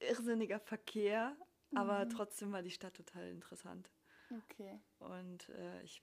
irrsinniger 0.00 0.60
Verkehr, 0.60 1.36
aber 1.74 2.06
Mhm. 2.06 2.10
trotzdem 2.10 2.52
war 2.52 2.62
die 2.62 2.70
Stadt 2.70 2.94
total 2.94 3.28
interessant. 3.30 3.90
Okay. 4.32 4.80
Und 4.98 5.48
äh, 5.50 5.82
ich 5.82 6.02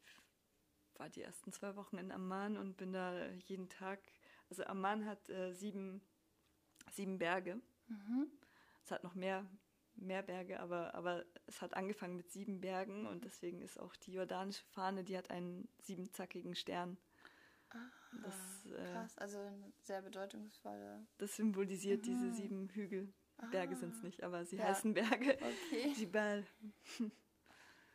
war 0.95 1.09
die 1.09 1.21
ersten 1.21 1.51
zwei 1.51 1.75
Wochen 1.75 1.97
in 1.97 2.11
Amman 2.11 2.57
und 2.57 2.77
bin 2.77 2.93
da 2.93 3.27
jeden 3.47 3.69
Tag, 3.69 3.99
also 4.53 4.65
Amman 4.65 5.05
hat 5.07 5.29
äh, 5.29 5.51
sieben, 5.53 5.99
sieben 6.91 7.17
Berge. 7.17 7.59
Mhm. 7.87 8.29
Es 8.85 8.91
hat 8.91 9.03
noch 9.03 9.15
mehr, 9.15 9.45
mehr 9.95 10.21
Berge, 10.21 10.59
aber, 10.59 10.93
aber 10.93 11.25
es 11.47 11.59
hat 11.59 11.73
angefangen 11.73 12.15
mit 12.15 12.29
sieben 12.31 12.61
Bergen 12.61 13.07
und 13.07 13.25
deswegen 13.25 13.61
ist 13.63 13.79
auch 13.79 13.95
die 13.95 14.13
jordanische 14.13 14.63
Fahne, 14.65 15.03
die 15.03 15.17
hat 15.17 15.31
einen 15.31 15.67
siebenzackigen 15.81 16.53
Stern. 16.55 16.97
Das, 18.21 18.35
Ah, 18.67 18.75
äh, 18.75 18.91
krass, 18.93 19.17
also 19.17 19.39
eine 19.39 19.73
sehr 19.81 20.03
bedeutungsvolle. 20.03 21.07
Das 21.17 21.35
symbolisiert 21.35 22.05
diese 22.05 22.25
Mhm. 22.25 22.33
sieben 22.33 22.69
Hügel. 22.69 23.11
Berge 23.49 23.75
sind 23.75 23.95
es 23.95 24.01
Ah, 24.01 24.05
nicht, 24.05 24.23
aber 24.23 24.45
sie 24.45 24.57
Ja. 24.57 24.65
heißen 24.65 24.93
Berge. 24.93 25.35
Okay. 25.41 25.93
Jibal. 25.95 26.45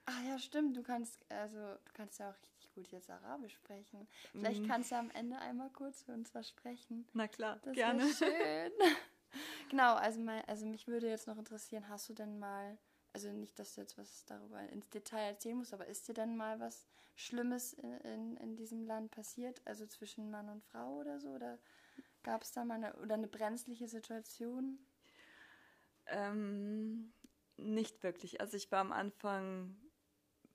Ah 0.06 0.22
ja, 0.26 0.38
stimmt. 0.38 0.74
Du 0.74 0.82
kannst, 0.82 1.30
also 1.30 1.58
du 1.58 1.92
kannst 1.92 2.18
ja 2.18 2.30
auch 2.30 2.36
gut 2.78 2.92
jetzt 2.92 3.10
Arabisch 3.10 3.54
sprechen. 3.54 4.06
Vielleicht 4.36 4.62
Mhm. 4.62 4.68
kannst 4.68 4.92
du 4.92 4.96
am 4.96 5.10
Ende 5.10 5.36
einmal 5.38 5.70
kurz 5.70 6.02
für 6.02 6.12
uns 6.12 6.32
was 6.34 6.48
sprechen. 6.48 7.06
Na 7.12 7.26
klar, 7.26 7.58
Das 7.62 7.74
gerne. 7.74 8.06
schön. 8.14 8.72
genau, 9.68 9.94
also, 9.94 10.20
mein, 10.20 10.44
also 10.46 10.64
mich 10.64 10.86
würde 10.86 11.08
jetzt 11.08 11.26
noch 11.26 11.38
interessieren, 11.38 11.88
hast 11.88 12.08
du 12.08 12.14
denn 12.14 12.38
mal, 12.38 12.78
also 13.12 13.32
nicht, 13.32 13.58
dass 13.58 13.74
du 13.74 13.80
jetzt 13.80 13.98
was 13.98 14.24
darüber 14.26 14.60
ins 14.68 14.88
Detail 14.90 15.30
erzählen 15.30 15.56
musst, 15.56 15.74
aber 15.74 15.86
ist 15.86 16.06
dir 16.08 16.14
denn 16.14 16.36
mal 16.36 16.60
was 16.60 16.86
Schlimmes 17.16 17.72
in, 17.72 17.92
in, 18.02 18.36
in 18.36 18.56
diesem 18.56 18.84
Land 18.86 19.10
passiert, 19.10 19.60
also 19.64 19.84
zwischen 19.86 20.30
Mann 20.30 20.48
und 20.48 20.62
Frau 20.62 20.98
oder 21.00 21.18
so? 21.18 21.30
Oder 21.30 21.58
gab 22.22 22.42
es 22.42 22.52
da 22.52 22.64
mal 22.64 22.74
eine, 22.76 22.94
oder 22.96 23.14
eine 23.14 23.26
brenzliche 23.26 23.88
Situation? 23.88 24.78
Ähm, 26.06 27.12
nicht 27.56 28.02
wirklich. 28.04 28.40
Also 28.40 28.56
ich 28.56 28.70
war 28.70 28.80
am 28.80 28.92
Anfang 28.92 29.76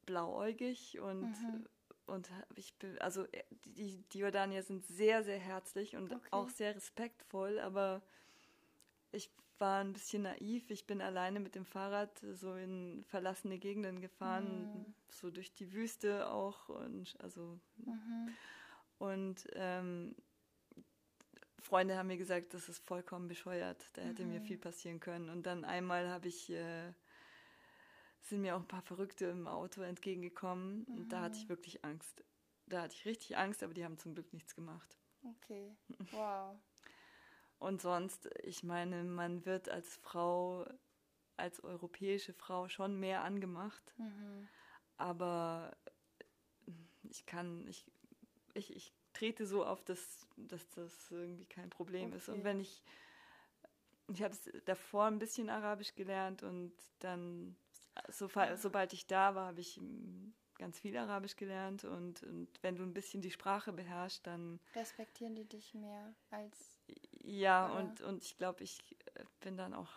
blauäugig 0.06 1.00
und 1.00 1.30
mhm 1.36 1.65
und 2.05 2.29
ich 2.55 2.74
bin, 2.75 2.98
also 3.00 3.25
äh, 3.31 3.43
die, 3.65 4.03
die 4.12 4.19
Jordanier 4.19 4.63
sind 4.63 4.86
sehr, 4.86 5.24
sehr 5.24 5.39
herzlich 5.39 5.95
und 5.95 6.12
okay. 6.12 6.27
auch 6.31 6.50
sehr 6.50 6.75
respektvoll, 6.75 7.60
aber 7.60 8.01
ich 9.12 9.31
war 9.60 9.79
ein 9.79 9.93
bisschen 9.93 10.24
naiv. 10.24 10.69
Ich 10.72 10.86
bin 10.86 11.01
alleine 11.01 11.39
mit 11.39 11.55
dem 11.55 11.65
Fahrrad 11.65 12.19
so 12.33 12.55
in 12.55 13.03
verlassene 13.07 13.57
Gegenden 13.57 14.01
gefahren, 14.01 14.65
mhm. 14.65 14.93
so 15.10 15.31
durch 15.31 15.53
die 15.53 15.72
Wüste 15.72 16.29
auch 16.29 16.69
und 16.69 17.15
also 17.19 17.60
mhm. 17.77 18.36
und 18.98 19.48
ähm, 19.53 20.15
Freunde 21.63 21.98
haben 21.98 22.07
mir 22.07 22.17
gesagt, 22.17 22.53
das 22.53 22.67
ist 22.67 22.86
vollkommen 22.86 23.27
bescheuert. 23.27 23.83
Da 23.93 24.01
hätte 24.01 24.25
mhm. 24.25 24.31
mir 24.33 24.41
viel 24.41 24.57
passieren 24.57 25.00
können. 25.00 25.29
Und 25.29 25.45
dann 25.45 25.63
einmal 25.63 26.10
habe 26.10 26.27
ich 26.27 26.50
äh, 26.51 26.91
sind 28.24 28.42
mir 28.42 28.56
auch 28.56 28.62
ein 28.62 28.68
paar 28.68 28.82
Verrückte 28.82 29.25
im 29.25 29.48
Auto 29.48 29.82
entgegengekommen 29.82 30.86
mhm. 30.88 30.96
und 30.96 31.10
da 31.10 31.22
hatte 31.22 31.38
ich 31.38 31.46
mhm. 31.46 31.50
wirklich 31.50 31.84
Angst. 31.84 32.24
Da 32.68 32.84
hatte 32.84 32.96
ich 32.96 33.06
richtig 33.06 33.38
Angst, 33.38 33.62
aber 33.63 33.74
die 33.74 33.84
haben 33.84 33.98
zum 33.98 34.13
Glück 34.13 34.32
nichts 34.34 34.56
gemacht. 34.56 34.98
Okay, 35.24 35.75
wow. 36.12 36.58
Und 37.60 37.82
sonst, 37.82 38.30
ich 38.44 38.63
meine, 38.63 39.03
man 39.03 39.46
wird 39.46 39.70
als 39.70 39.96
Frau, 39.98 40.65
als 41.38 41.63
europäische 41.63 42.34
Frau 42.34 42.68
schon 42.68 43.00
mehr 43.00 43.24
angemacht, 43.24 43.94
mhm. 43.98 44.48
aber 44.98 45.75
ich 47.10 47.25
kann, 47.25 47.68
ich, 47.68 47.86
ich, 48.53 48.75
ich 48.75 48.94
trete 49.13 49.46
so 49.46 49.65
auf, 49.65 49.84
dass, 49.84 50.27
dass 50.36 50.68
das 50.72 51.12
irgendwie 51.12 51.46
kein 51.46 51.70
Problem 51.70 52.08
okay. 52.08 52.18
ist. 52.18 52.30
Und 52.30 52.44
wenn 52.44 52.60
ich, 52.60 52.84
ich 54.08 54.24
habe 54.24 54.36
davor 54.65 55.06
ein 55.06 55.20
bisschen 55.20 55.50
Arabisch 55.50 55.96
gelernt 55.96 56.44
und 56.44 56.74
dann 57.00 57.56
so, 58.09 58.29
sobald 58.55 58.93
ich 58.93 59.07
da 59.07 59.35
war, 59.35 59.47
habe 59.47 59.62
ich 59.62 59.79
mm, 59.79 60.33
ganz 60.57 60.79
viel 60.79 60.95
Arabisch 60.97 61.35
gelernt 61.35 61.83
und, 61.83 62.23
und 62.23 62.47
wenn 62.62 62.75
du 62.75 62.83
ein 62.83 62.93
bisschen 62.93 63.21
die 63.21 63.31
Sprache 63.31 63.73
beherrschst, 63.73 64.25
dann 64.25 64.59
respektieren 64.75 65.35
die 65.35 65.45
dich 65.45 65.73
mehr 65.73 66.13
als 66.31 66.79
ja 67.23 67.67
und 67.67 68.01
und 68.01 68.23
ich 68.23 68.38
glaube, 68.38 68.63
ich 68.63 68.79
äh, 69.15 69.23
bin 69.41 69.57
dann 69.57 69.73
auch 69.73 69.89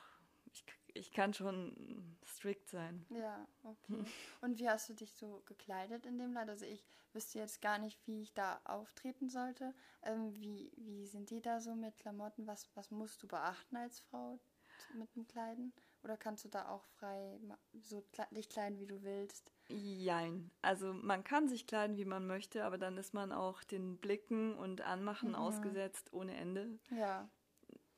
ich, 0.52 0.64
ich 0.94 1.12
kann 1.12 1.34
schon 1.34 2.16
strikt 2.24 2.68
sein. 2.68 3.04
Ja, 3.10 3.46
okay. 3.62 4.04
Und 4.40 4.58
wie 4.58 4.68
hast 4.68 4.88
du 4.88 4.94
dich 4.94 5.12
so 5.12 5.42
gekleidet 5.46 6.06
in 6.06 6.18
dem 6.18 6.32
Land? 6.32 6.48
Also 6.50 6.64
ich 6.64 6.84
wüsste 7.12 7.38
jetzt 7.38 7.60
gar 7.60 7.78
nicht, 7.78 8.06
wie 8.06 8.22
ich 8.22 8.32
da 8.32 8.60
auftreten 8.64 9.28
sollte. 9.28 9.74
Ähm, 10.02 10.34
wie, 10.34 10.72
wie 10.76 11.06
sind 11.06 11.30
die 11.30 11.40
da 11.40 11.60
so 11.60 11.74
mit 11.74 11.96
Klamotten? 11.98 12.46
Was, 12.46 12.68
was 12.74 12.90
musst 12.90 13.22
du 13.22 13.28
beachten 13.28 13.76
als 13.76 14.00
Frau 14.00 14.38
mit 14.94 15.14
dem 15.16 15.26
Kleiden? 15.26 15.72
Oder 16.06 16.16
kannst 16.16 16.44
du 16.44 16.48
da 16.48 16.68
auch 16.68 16.84
frei 16.84 17.40
so 17.80 18.00
dich 18.30 18.48
kleiden, 18.48 18.78
wie 18.78 18.86
du 18.86 19.02
willst? 19.02 19.50
Jein. 19.66 20.52
Also 20.62 20.92
man 20.92 21.24
kann 21.24 21.48
sich 21.48 21.66
kleiden, 21.66 21.96
wie 21.96 22.04
man 22.04 22.28
möchte, 22.28 22.64
aber 22.64 22.78
dann 22.78 22.96
ist 22.96 23.12
man 23.12 23.32
auch 23.32 23.64
den 23.64 23.98
Blicken 23.98 24.54
und 24.54 24.82
Anmachen 24.82 25.30
mhm. 25.30 25.34
ausgesetzt 25.34 26.12
ohne 26.12 26.36
Ende. 26.36 26.78
Ja. 26.90 27.28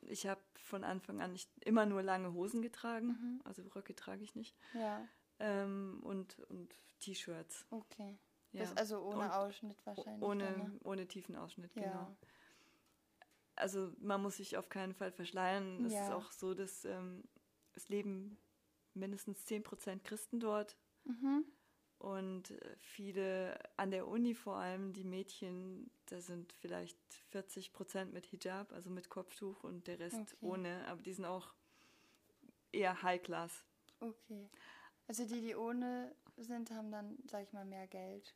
Ich 0.01 0.25
habe 0.25 0.41
von 0.55 0.83
Anfang 0.83 1.21
an 1.21 1.33
nicht 1.33 1.51
immer 1.63 1.85
nur 1.85 2.01
lange 2.01 2.33
Hosen 2.33 2.63
getragen, 2.63 3.09
mhm. 3.09 3.41
also 3.43 3.61
Röcke 3.75 3.95
trage 3.95 4.23
ich 4.23 4.33
nicht. 4.33 4.57
Ja. 4.73 5.07
Ähm, 5.37 5.99
und 6.01 6.39
und 6.49 6.73
T-Shirts. 7.01 7.67
Okay. 7.69 8.17
Ja. 8.53 8.65
also 8.73 9.03
ohne 9.03 9.25
und 9.25 9.29
Ausschnitt 9.29 9.85
wahrscheinlich. 9.85 10.27
Ohne, 10.27 10.45
dann, 10.45 10.57
ne? 10.57 10.79
ohne 10.83 11.07
tiefen 11.07 11.35
Ausschnitt, 11.35 11.75
ja. 11.75 11.83
genau. 11.83 12.17
Also 13.55 13.93
man 13.99 14.19
muss 14.19 14.37
sich 14.37 14.57
auf 14.57 14.67
keinen 14.69 14.95
Fall 14.95 15.11
verschleiern. 15.11 15.85
Es 15.85 15.93
ja. 15.93 16.07
ist 16.07 16.11
auch 16.11 16.31
so, 16.31 16.55
dass 16.55 16.85
ähm, 16.85 17.23
es 17.75 17.89
leben 17.89 18.37
mindestens 18.93 19.45
10% 19.47 19.99
Christen 20.03 20.39
dort. 20.39 20.77
Mhm. 21.05 21.45
Und 21.97 22.51
äh, 22.51 22.75
viele 22.77 23.59
an 23.75 23.91
der 23.91 24.07
Uni 24.07 24.33
vor 24.33 24.55
allem, 24.55 24.93
die 24.93 25.03
Mädchen, 25.03 25.91
da 26.05 26.21
sind 26.21 26.53
vielleicht 26.53 26.97
40 27.31 27.73
Prozent 27.73 28.13
mit 28.13 28.25
Hijab, 28.25 28.71
also 28.71 28.89
mit 28.89 29.09
Kopftuch 29.09 29.63
und 29.63 29.87
der 29.87 29.99
Rest 29.99 30.15
okay. 30.15 30.37
ohne. 30.39 30.87
Aber 30.87 31.01
die 31.01 31.13
sind 31.13 31.25
auch 31.25 31.53
eher 32.71 33.01
High 33.03 33.21
Class. 33.21 33.65
Okay. 33.99 34.49
Also 35.07 35.25
die, 35.25 35.41
die 35.41 35.55
ohne 35.55 36.15
sind, 36.37 36.71
haben 36.71 36.91
dann, 36.91 37.17
sag 37.29 37.43
ich 37.43 37.51
mal, 37.51 37.65
mehr 37.65 37.87
Geld. 37.87 38.33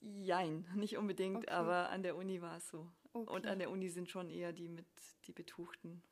Jein, 0.00 0.66
nicht 0.76 0.96
unbedingt, 0.96 1.38
okay. 1.38 1.50
aber 1.50 1.90
an 1.90 2.02
der 2.02 2.16
Uni 2.16 2.40
war 2.40 2.56
es 2.56 2.68
so. 2.68 2.90
Okay. 3.12 3.34
Und 3.34 3.46
an 3.46 3.58
der 3.58 3.70
Uni 3.70 3.90
sind 3.90 4.08
schon 4.08 4.30
eher 4.30 4.52
die 4.52 4.68
mit 4.68 4.86
die 5.26 5.32
Betuchten. 5.32 6.02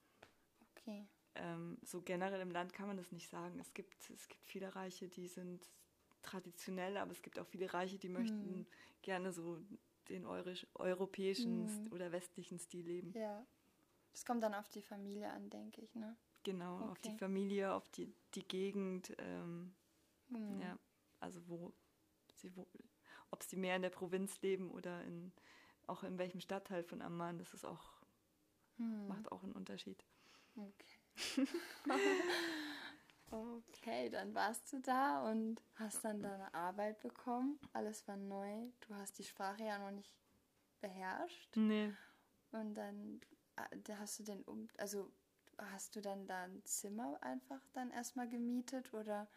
Okay 0.77 1.07
ähm, 1.35 1.79
so 1.83 2.03
generell 2.03 2.41
im 2.41 2.51
Land 2.51 2.73
kann 2.73 2.87
man 2.87 2.97
das 2.97 3.13
nicht 3.13 3.29
sagen. 3.29 3.59
Es 3.59 3.73
gibt, 3.75 4.11
es 4.11 4.29
gibt 4.29 4.45
viele 4.47 4.75
Reiche, 4.75 5.09
die 5.09 5.29
sind 5.29 5.69
traditionell, 6.23 6.97
aber 6.97 7.13
es 7.13 7.23
gibt 7.23 7.39
auch 7.39 7.47
viele 7.47 7.73
Reiche, 7.73 7.99
die 7.99 8.09
möchten 8.09 8.59
mhm. 8.59 8.67
gerne 9.03 9.33
so 9.33 9.59
den 10.09 10.27
eurisch, 10.27 10.67
europäischen 10.75 11.65
mhm. 11.65 11.93
oder 11.93 12.13
westlichen 12.13 12.59
Stil 12.59 12.87
leben. 12.87 13.13
Ja. 13.15 13.45
Das 14.13 14.25
kommt 14.25 14.43
dann 14.43 14.55
auf 14.55 14.69
die 14.69 14.83
Familie 14.83 15.31
an, 15.31 15.49
denke 15.49 15.81
ich, 15.81 15.95
ne? 15.95 16.17
Genau, 16.45 16.77
okay. 16.77 16.91
auf 16.91 16.99
die 16.99 17.17
Familie, 17.19 17.73
auf 17.73 17.89
die, 17.89 18.13
die 18.35 18.47
Gegend. 18.47 19.15
Ähm, 19.19 19.75
mhm. 20.29 20.61
Ja, 20.61 20.79
also 21.21 21.41
wo 21.49 21.73
sie, 22.35 22.55
wo, 22.57 22.67
ob 23.31 23.43
sie 23.43 23.57
mehr 23.57 23.77
in 23.77 23.83
der 23.83 23.91
Provinz 23.91 24.41
leben 24.43 24.71
oder 24.71 25.03
in, 25.05 25.33
auch 25.87 26.03
in 26.03 26.19
welchem 26.19 26.41
Stadtteil 26.41 26.83
von 26.83 27.01
Amman, 27.01 27.39
das 27.39 27.55
ist 27.55 27.65
auch, 27.65 28.03
mhm. 28.77 29.07
macht 29.07 29.31
auch 29.31 29.43
einen 29.43 29.53
Unterschied. 29.53 30.05
Okay. 30.57 31.02
Okay, 33.31 34.09
dann 34.11 34.35
warst 34.35 34.73
du 34.73 34.81
da 34.81 35.23
und 35.31 35.63
hast 35.77 36.05
dann 36.05 36.23
deine 36.23 36.53
Arbeit 36.55 37.01
bekommen. 37.01 37.59
Alles 37.73 38.07
war 38.09 38.17
neu. 38.17 38.71
Du 38.81 38.95
hast 38.95 39.19
die 39.19 39.25
Sprache 39.25 39.65
ja 39.65 39.79
noch 39.79 39.91
nicht 39.91 40.15
beherrscht. 40.81 41.57
Nee. 41.57 41.95
Und 42.51 42.75
dann 42.75 43.21
äh, 43.57 43.95
hast 43.99 44.19
du 44.19 44.23
den 44.25 44.43
um, 44.43 44.69
also 44.79 45.11
hast 45.59 45.97
du 45.97 46.01
dann 46.01 46.27
da 46.27 46.45
ein 46.45 46.63
Zimmer 46.65 47.19
einfach 47.23 47.61
dann 47.73 47.91
erstmal 47.91 48.29
gemietet 48.29 48.93
oder 48.93 49.29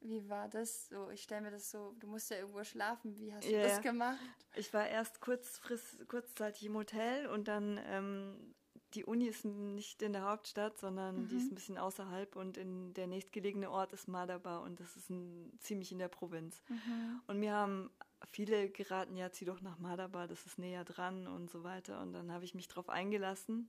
wie 0.00 0.28
war 0.28 0.48
das 0.48 0.88
so? 0.88 1.10
Ich 1.10 1.22
stelle 1.22 1.42
mir 1.42 1.50
das 1.52 1.70
so, 1.70 1.94
du 2.00 2.08
musst 2.08 2.30
ja 2.30 2.38
irgendwo 2.38 2.64
schlafen. 2.64 3.16
Wie 3.18 3.32
hast 3.32 3.44
du 3.46 3.52
yeah. 3.52 3.68
das 3.68 3.80
gemacht? 3.82 4.18
Ich 4.56 4.74
war 4.74 4.88
erst 4.88 5.20
kurzfrist, 5.20 6.08
kurzzeitig 6.08 6.64
im 6.64 6.74
Hotel 6.74 7.28
und 7.28 7.46
dann 7.46 7.78
ähm, 7.86 8.54
die 8.94 9.04
Uni 9.04 9.26
ist 9.26 9.44
nicht 9.44 10.02
in 10.02 10.12
der 10.12 10.22
Hauptstadt, 10.22 10.78
sondern 10.78 11.22
mhm. 11.22 11.28
die 11.28 11.36
ist 11.36 11.44
mhm. 11.44 11.52
ein 11.52 11.54
bisschen 11.54 11.78
außerhalb 11.78 12.36
und 12.36 12.56
in 12.56 12.94
der 12.94 13.06
nächstgelegene 13.06 13.70
Ort 13.70 13.92
ist 13.92 14.08
Madaba 14.08 14.58
und 14.58 14.80
das 14.80 14.96
ist 14.96 15.10
ein, 15.10 15.52
ziemlich 15.58 15.92
in 15.92 15.98
der 15.98 16.08
Provinz. 16.08 16.62
Mhm. 16.68 17.20
Und 17.26 17.38
mir 17.38 17.52
haben 17.54 17.90
viele 18.30 18.70
geraten, 18.70 19.16
ja, 19.16 19.30
zieh 19.32 19.44
doch 19.44 19.60
nach 19.60 19.78
Madaba, 19.78 20.26
das 20.26 20.46
ist 20.46 20.58
näher 20.58 20.84
dran 20.84 21.26
und 21.26 21.50
so 21.50 21.64
weiter. 21.64 22.00
Und 22.00 22.12
dann 22.12 22.32
habe 22.32 22.44
ich 22.44 22.54
mich 22.54 22.68
drauf 22.68 22.88
eingelassen 22.88 23.68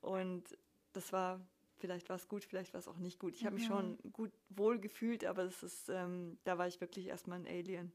und 0.00 0.56
das 0.92 1.12
war, 1.12 1.40
vielleicht 1.78 2.08
war 2.08 2.16
es 2.16 2.28
gut, 2.28 2.44
vielleicht 2.44 2.74
war 2.74 2.80
es 2.80 2.88
auch 2.88 2.98
nicht 2.98 3.18
gut. 3.18 3.34
Ich 3.34 3.42
mhm. 3.42 3.46
habe 3.46 3.56
mich 3.56 3.66
schon 3.66 3.98
gut 4.12 4.32
wohl 4.50 4.78
gefühlt, 4.78 5.24
aber 5.24 5.44
das 5.44 5.62
ist, 5.62 5.88
ähm, 5.88 6.38
da 6.44 6.58
war 6.58 6.68
ich 6.68 6.80
wirklich 6.80 7.06
erstmal 7.06 7.38
ein 7.38 7.46
Alien. 7.46 7.92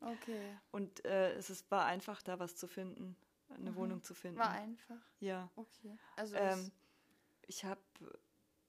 Okay. 0.00 0.58
Und 0.70 1.04
äh, 1.04 1.32
es 1.34 1.48
ist, 1.50 1.70
war 1.70 1.86
einfach, 1.86 2.20
da 2.22 2.38
was 2.38 2.56
zu 2.56 2.66
finden 2.68 3.16
eine 3.54 3.70
mhm. 3.70 3.76
Wohnung 3.76 4.02
zu 4.02 4.14
finden. 4.14 4.38
War 4.38 4.50
einfach. 4.50 5.00
Ja. 5.20 5.50
Okay. 5.56 5.96
Also 6.16 6.36
ähm, 6.36 6.70
ich 7.46 7.64
habe 7.64 7.80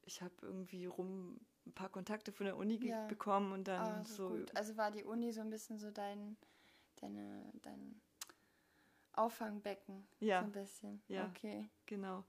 ich 0.04 0.22
hab 0.22 0.32
irgendwie 0.42 0.86
rum 0.86 1.40
ein 1.66 1.74
paar 1.74 1.90
Kontakte 1.90 2.32
von 2.32 2.46
der 2.46 2.58
Uni 2.58 2.78
ja. 2.86 3.08
bekommen 3.08 3.52
und 3.52 3.68
dann 3.68 4.02
ah, 4.02 4.06
so. 4.06 4.30
Gut. 4.30 4.56
Also 4.56 4.78
war 4.78 4.92
die 4.92 5.04
Uni 5.04 5.32
so 5.32 5.42
ein 5.42 5.50
bisschen 5.50 5.80
so 5.80 5.92
dein, 5.92 6.38
deine, 6.98 7.52
dein 7.62 8.00
Auffangbecken. 9.14 10.08
Ja. 10.20 10.42
So 10.42 10.46
ein 10.46 10.52
bisschen. 10.52 11.02
Ja. 11.08 11.28
Okay. 11.28 11.70
Genau. 11.86 12.24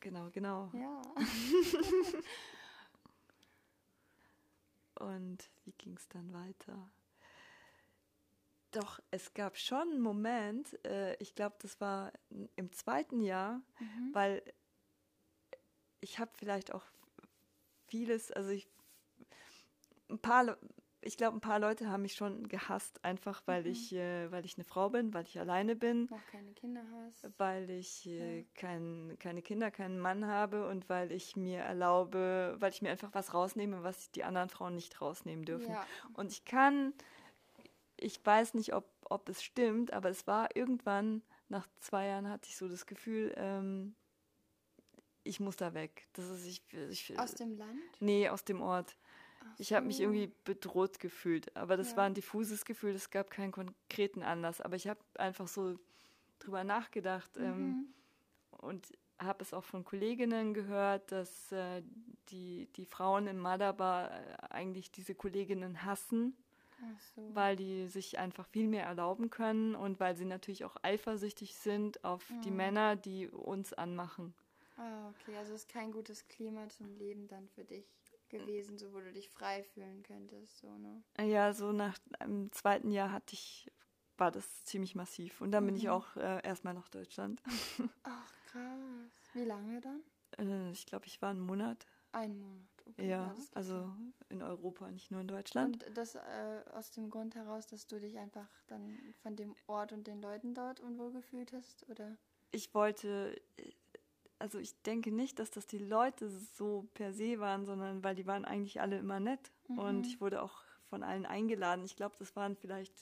Genau, 0.00 0.30
genau. 0.30 0.70
Ja. 0.72 1.02
und 5.06 5.50
wie 5.64 5.72
ging 5.72 5.96
es 5.96 6.08
dann 6.08 6.32
weiter? 6.32 6.90
Doch, 8.72 9.00
es 9.10 9.34
gab 9.34 9.56
schon 9.56 9.92
einen 9.92 10.00
Moment, 10.00 10.84
äh, 10.84 11.14
ich 11.16 11.34
glaube, 11.34 11.56
das 11.60 11.80
war 11.80 12.12
im 12.56 12.72
zweiten 12.72 13.20
Jahr, 13.20 13.60
mhm. 13.78 14.10
weil 14.12 14.42
ich 16.00 16.18
habe 16.18 16.30
vielleicht 16.34 16.72
auch 16.72 16.84
vieles, 17.86 18.32
also 18.32 18.50
ich, 18.50 18.68
ein 20.08 20.18
paar 20.18 20.56
ich 21.04 21.16
glaube, 21.16 21.36
ein 21.36 21.40
paar 21.40 21.58
Leute 21.58 21.90
haben 21.90 22.02
mich 22.02 22.14
schon 22.14 22.48
gehasst, 22.48 23.04
einfach 23.04 23.42
weil 23.46 23.62
mhm. 23.62 23.70
ich, 23.70 23.92
äh, 23.92 24.30
weil 24.30 24.44
ich 24.44 24.56
eine 24.56 24.64
Frau 24.64 24.88
bin, 24.88 25.12
weil 25.12 25.24
ich 25.24 25.38
alleine 25.38 25.74
bin. 25.74 26.06
Noch 26.06 26.24
keine 26.30 26.52
Kinder 26.52 26.82
hast. 26.92 27.28
Weil 27.38 27.68
ich 27.70 28.06
äh, 28.06 28.38
ja. 28.38 28.44
kein, 28.54 29.16
keine 29.18 29.42
Kinder, 29.42 29.70
keinen 29.70 29.98
Mann 29.98 30.26
habe 30.26 30.68
und 30.68 30.88
weil 30.88 31.10
ich 31.10 31.36
mir 31.36 31.60
erlaube, 31.60 32.56
weil 32.58 32.70
ich 32.70 32.82
mir 32.82 32.90
einfach 32.90 33.12
was 33.12 33.34
rausnehme, 33.34 33.82
was 33.82 34.12
die 34.12 34.22
anderen 34.22 34.48
Frauen 34.48 34.76
nicht 34.76 35.00
rausnehmen 35.00 35.44
dürfen. 35.44 35.72
Ja. 35.72 35.84
Und 36.14 36.30
ich 36.30 36.44
kann, 36.44 36.94
ich 38.02 38.24
weiß 38.24 38.54
nicht, 38.54 38.74
ob, 38.74 38.88
ob 39.08 39.28
es 39.28 39.42
stimmt, 39.42 39.92
aber 39.92 40.10
es 40.10 40.26
war 40.26 40.54
irgendwann, 40.54 41.22
nach 41.48 41.68
zwei 41.80 42.06
Jahren 42.06 42.28
hatte 42.28 42.48
ich 42.48 42.56
so 42.56 42.68
das 42.68 42.86
Gefühl, 42.86 43.32
ähm, 43.36 43.94
ich 45.24 45.40
muss 45.40 45.56
da 45.56 45.74
weg. 45.74 46.08
Das 46.14 46.28
ist, 46.28 46.46
ich, 46.46 46.62
ich, 46.72 47.18
aus 47.18 47.34
dem 47.34 47.56
Land? 47.56 47.80
Nee, 48.00 48.28
aus 48.28 48.44
dem 48.44 48.60
Ort. 48.60 48.96
Ich 49.58 49.72
habe 49.72 49.86
mich 49.86 50.00
irgendwie 50.00 50.32
bedroht 50.44 50.98
gefühlt, 50.98 51.54
aber 51.56 51.76
das 51.76 51.92
ja. 51.92 51.98
war 51.98 52.04
ein 52.04 52.14
diffuses 52.14 52.64
Gefühl, 52.64 52.94
es 52.94 53.10
gab 53.10 53.30
keinen 53.30 53.52
konkreten 53.52 54.22
Anlass. 54.22 54.60
Aber 54.60 54.76
ich 54.76 54.88
habe 54.88 55.00
einfach 55.14 55.48
so 55.48 55.78
drüber 56.38 56.64
nachgedacht 56.64 57.30
ähm, 57.36 57.44
mhm. 57.44 57.48
ähm, 57.50 57.94
und 58.50 58.92
habe 59.18 59.42
es 59.42 59.54
auch 59.54 59.64
von 59.64 59.84
Kolleginnen 59.84 60.54
gehört, 60.54 61.12
dass 61.12 61.52
äh, 61.52 61.82
die, 62.30 62.68
die 62.76 62.86
Frauen 62.86 63.26
in 63.26 63.38
Madaba 63.38 64.08
äh, 64.08 64.36
eigentlich 64.50 64.90
diese 64.90 65.14
Kolleginnen 65.14 65.84
hassen, 65.84 66.36
so. 67.14 67.34
weil 67.34 67.56
die 67.56 67.88
sich 67.88 68.18
einfach 68.18 68.46
viel 68.46 68.68
mehr 68.68 68.84
erlauben 68.84 69.30
können 69.30 69.74
und 69.74 70.00
weil 70.00 70.16
sie 70.16 70.24
natürlich 70.24 70.64
auch 70.64 70.76
eifersüchtig 70.82 71.54
sind 71.54 72.04
auf 72.04 72.28
mhm. 72.30 72.42
die 72.42 72.50
Männer, 72.50 72.96
die 72.96 73.28
uns 73.28 73.72
anmachen. 73.72 74.34
Ah, 74.76 75.10
okay, 75.10 75.36
also 75.36 75.54
ist 75.54 75.68
kein 75.68 75.92
gutes 75.92 76.26
Klima 76.28 76.68
zum 76.68 76.94
Leben 76.96 77.28
dann 77.28 77.48
für 77.48 77.64
dich 77.64 77.86
gewesen, 78.28 78.78
so 78.78 78.92
wo 78.92 79.00
du 79.00 79.12
dich 79.12 79.28
frei 79.28 79.62
fühlen 79.62 80.02
könntest, 80.02 80.58
so, 80.58 80.78
ne? 80.78 81.02
Ja, 81.20 81.52
so 81.52 81.72
nach 81.72 81.98
einem 82.18 82.50
zweiten 82.52 82.90
Jahr 82.90 83.12
hatte 83.12 83.34
ich, 83.34 83.70
war 84.16 84.30
das 84.30 84.64
ziemlich 84.64 84.94
massiv. 84.94 85.40
Und 85.40 85.52
dann 85.52 85.64
mhm. 85.64 85.68
bin 85.68 85.76
ich 85.76 85.84
mhm. 85.84 85.90
auch 85.90 86.16
äh, 86.16 86.42
erstmal 86.42 86.74
nach 86.74 86.88
Deutschland. 86.88 87.42
Ach, 88.02 88.32
krass. 88.46 89.10
Wie 89.34 89.44
lange 89.44 89.80
dann? 89.80 90.02
Äh, 90.38 90.72
ich 90.72 90.86
glaube, 90.86 91.06
ich 91.06 91.20
war 91.22 91.30
einen 91.30 91.40
Monat. 91.40 91.86
Ein 92.12 92.38
Monat, 92.38 92.68
okay. 92.86 93.08
Ja, 93.08 93.34
also 93.54 93.90
in 94.28 94.42
Europa, 94.42 94.90
nicht 94.90 95.10
nur 95.10 95.22
in 95.22 95.28
Deutschland. 95.28 95.82
Und 95.82 95.96
das 95.96 96.14
äh, 96.14 96.20
aus 96.74 96.90
dem 96.90 97.08
Grund 97.08 97.34
heraus, 97.34 97.66
dass 97.66 97.86
du 97.86 97.98
dich 97.98 98.18
einfach 98.18 98.48
dann 98.66 98.98
von 99.22 99.34
dem 99.34 99.54
Ort 99.66 99.92
und 99.92 100.06
den 100.06 100.20
Leuten 100.20 100.54
dort 100.54 100.80
unwohl 100.80 101.10
gefühlt 101.10 101.52
hast, 101.52 101.88
oder? 101.88 102.16
Ich 102.50 102.74
wollte, 102.74 103.40
also 104.38 104.58
ich 104.58 104.80
denke 104.82 105.10
nicht, 105.10 105.38
dass 105.38 105.50
das 105.50 105.66
die 105.66 105.78
Leute 105.78 106.28
so 106.28 106.86
per 106.92 107.14
se 107.14 107.40
waren, 107.40 107.64
sondern 107.64 108.04
weil 108.04 108.14
die 108.14 108.26
waren 108.26 108.44
eigentlich 108.44 108.82
alle 108.82 108.98
immer 108.98 109.18
nett. 109.18 109.50
Mhm. 109.68 109.78
Und 109.78 110.06
ich 110.06 110.20
wurde 110.20 110.42
auch 110.42 110.64
von 110.90 111.02
allen 111.02 111.24
eingeladen. 111.24 111.82
Ich 111.86 111.96
glaube, 111.96 112.16
das 112.18 112.36
waren 112.36 112.56
vielleicht 112.56 112.92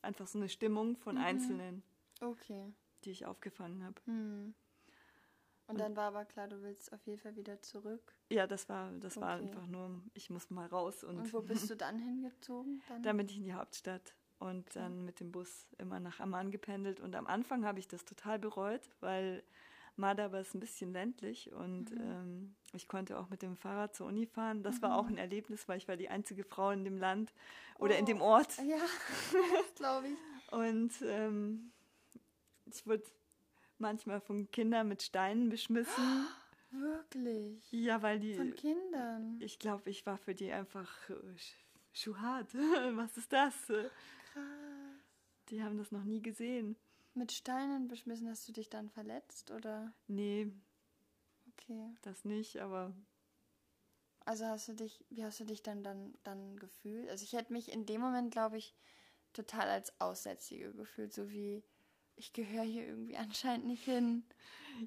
einfach 0.00 0.28
so 0.28 0.38
eine 0.38 0.48
Stimmung 0.48 0.96
von 0.96 1.16
mhm. 1.16 1.22
Einzelnen, 1.22 1.82
okay. 2.20 2.72
die 3.02 3.10
ich 3.10 3.26
aufgefangen 3.26 3.82
habe. 3.82 4.00
Mhm. 4.06 4.54
Und, 5.66 5.74
und, 5.74 5.80
dann 5.80 5.96
war 5.96 6.08
aber 6.08 6.24
klar, 6.24 6.48
du 6.48 6.62
willst 6.62 6.92
auf 6.92 7.06
jeden 7.06 7.18
Fall 7.18 7.36
wieder 7.36 7.60
zurück. 7.62 8.14
Ja, 8.30 8.46
das 8.46 8.68
war, 8.68 8.90
das 8.92 9.16
okay. 9.16 9.26
war 9.26 9.34
einfach 9.36 9.66
nur, 9.66 10.02
ich 10.12 10.28
muss 10.28 10.50
mal 10.50 10.66
raus. 10.66 11.04
Und, 11.04 11.18
und 11.18 11.32
wo 11.32 11.40
bist 11.40 11.70
du 11.70 11.76
dann 11.76 11.98
hingezogen? 11.98 12.82
Dann? 12.88 13.02
dann 13.02 13.16
bin 13.16 13.28
ich 13.28 13.36
in 13.38 13.44
die 13.44 13.54
Hauptstadt 13.54 14.14
und 14.38 14.68
okay. 14.68 14.80
dann 14.80 15.04
mit 15.04 15.20
dem 15.20 15.32
Bus 15.32 15.68
immer 15.78 16.00
nach 16.00 16.20
Amman 16.20 16.50
gependelt. 16.50 17.00
Und 17.00 17.16
am 17.16 17.26
Anfang 17.26 17.64
habe 17.64 17.78
ich 17.78 17.88
das 17.88 18.04
total 18.04 18.38
bereut, 18.38 18.90
weil 19.00 19.42
Madaba 19.96 20.40
ist 20.40 20.54
ein 20.54 20.60
bisschen 20.60 20.92
ländlich 20.92 21.52
und 21.52 21.90
mhm. 21.90 22.00
ähm, 22.00 22.54
ich 22.72 22.88
konnte 22.88 23.18
auch 23.18 23.28
mit 23.30 23.42
dem 23.42 23.56
Fahrrad 23.56 23.94
zur 23.94 24.08
Uni 24.08 24.26
fahren. 24.26 24.62
Das 24.62 24.76
mhm. 24.76 24.82
war 24.82 24.98
auch 24.98 25.06
ein 25.06 25.16
Erlebnis, 25.16 25.68
weil 25.68 25.78
ich 25.78 25.86
war 25.86 25.96
die 25.96 26.08
einzige 26.08 26.44
Frau 26.44 26.70
in 26.70 26.84
dem 26.84 26.98
Land 26.98 27.32
oder 27.78 27.94
oh. 27.94 27.98
in 27.98 28.06
dem 28.06 28.20
Ort. 28.20 28.58
Ja, 28.58 28.76
glaube 29.76 30.08
ich. 30.08 30.52
Und 30.52 30.92
ähm, 31.02 31.72
ich 32.66 32.86
wurde 32.86 33.04
manchmal 33.84 34.20
von 34.20 34.50
Kindern 34.50 34.88
mit 34.88 35.02
Steinen 35.02 35.50
beschmissen. 35.50 36.26
Wirklich? 36.70 37.70
Ja, 37.70 38.00
weil 38.00 38.18
die. 38.18 38.34
Von 38.34 38.54
Kindern. 38.54 39.38
Ich 39.40 39.58
glaube, 39.58 39.90
ich 39.90 40.06
war 40.06 40.16
für 40.16 40.34
die 40.34 40.50
einfach 40.50 41.10
äh, 41.10 41.14
Schuhat. 41.92 42.52
Was 42.96 43.16
ist 43.18 43.30
das? 43.30 43.54
Krass. 43.66 44.42
Die 45.50 45.62
haben 45.62 45.76
das 45.76 45.92
noch 45.92 46.02
nie 46.04 46.22
gesehen. 46.22 46.76
Mit 47.12 47.30
Steinen 47.30 47.86
beschmissen 47.86 48.28
hast 48.28 48.48
du 48.48 48.52
dich 48.52 48.70
dann 48.70 48.88
verletzt 48.88 49.50
oder? 49.50 49.92
Nee. 50.08 50.50
Okay. 51.52 51.94
Das 52.00 52.24
nicht, 52.24 52.56
aber. 52.56 52.94
Also 54.24 54.46
hast 54.46 54.68
du 54.68 54.72
dich, 54.72 55.04
wie 55.10 55.22
hast 55.24 55.38
du 55.38 55.44
dich 55.44 55.62
dann 55.62 55.84
dann, 55.84 56.14
dann 56.24 56.58
gefühlt? 56.58 57.10
Also 57.10 57.22
ich 57.24 57.34
hätte 57.34 57.52
mich 57.52 57.70
in 57.70 57.84
dem 57.84 58.00
Moment, 58.00 58.32
glaube 58.32 58.56
ich, 58.56 58.74
total 59.34 59.68
als 59.68 60.00
Aussätzige 60.00 60.72
gefühlt, 60.72 61.12
so 61.12 61.30
wie 61.30 61.62
ich 62.16 62.32
gehöre 62.32 62.64
hier 62.64 62.86
irgendwie 62.86 63.16
anscheinend 63.16 63.66
nicht 63.66 63.84
hin. 63.84 64.24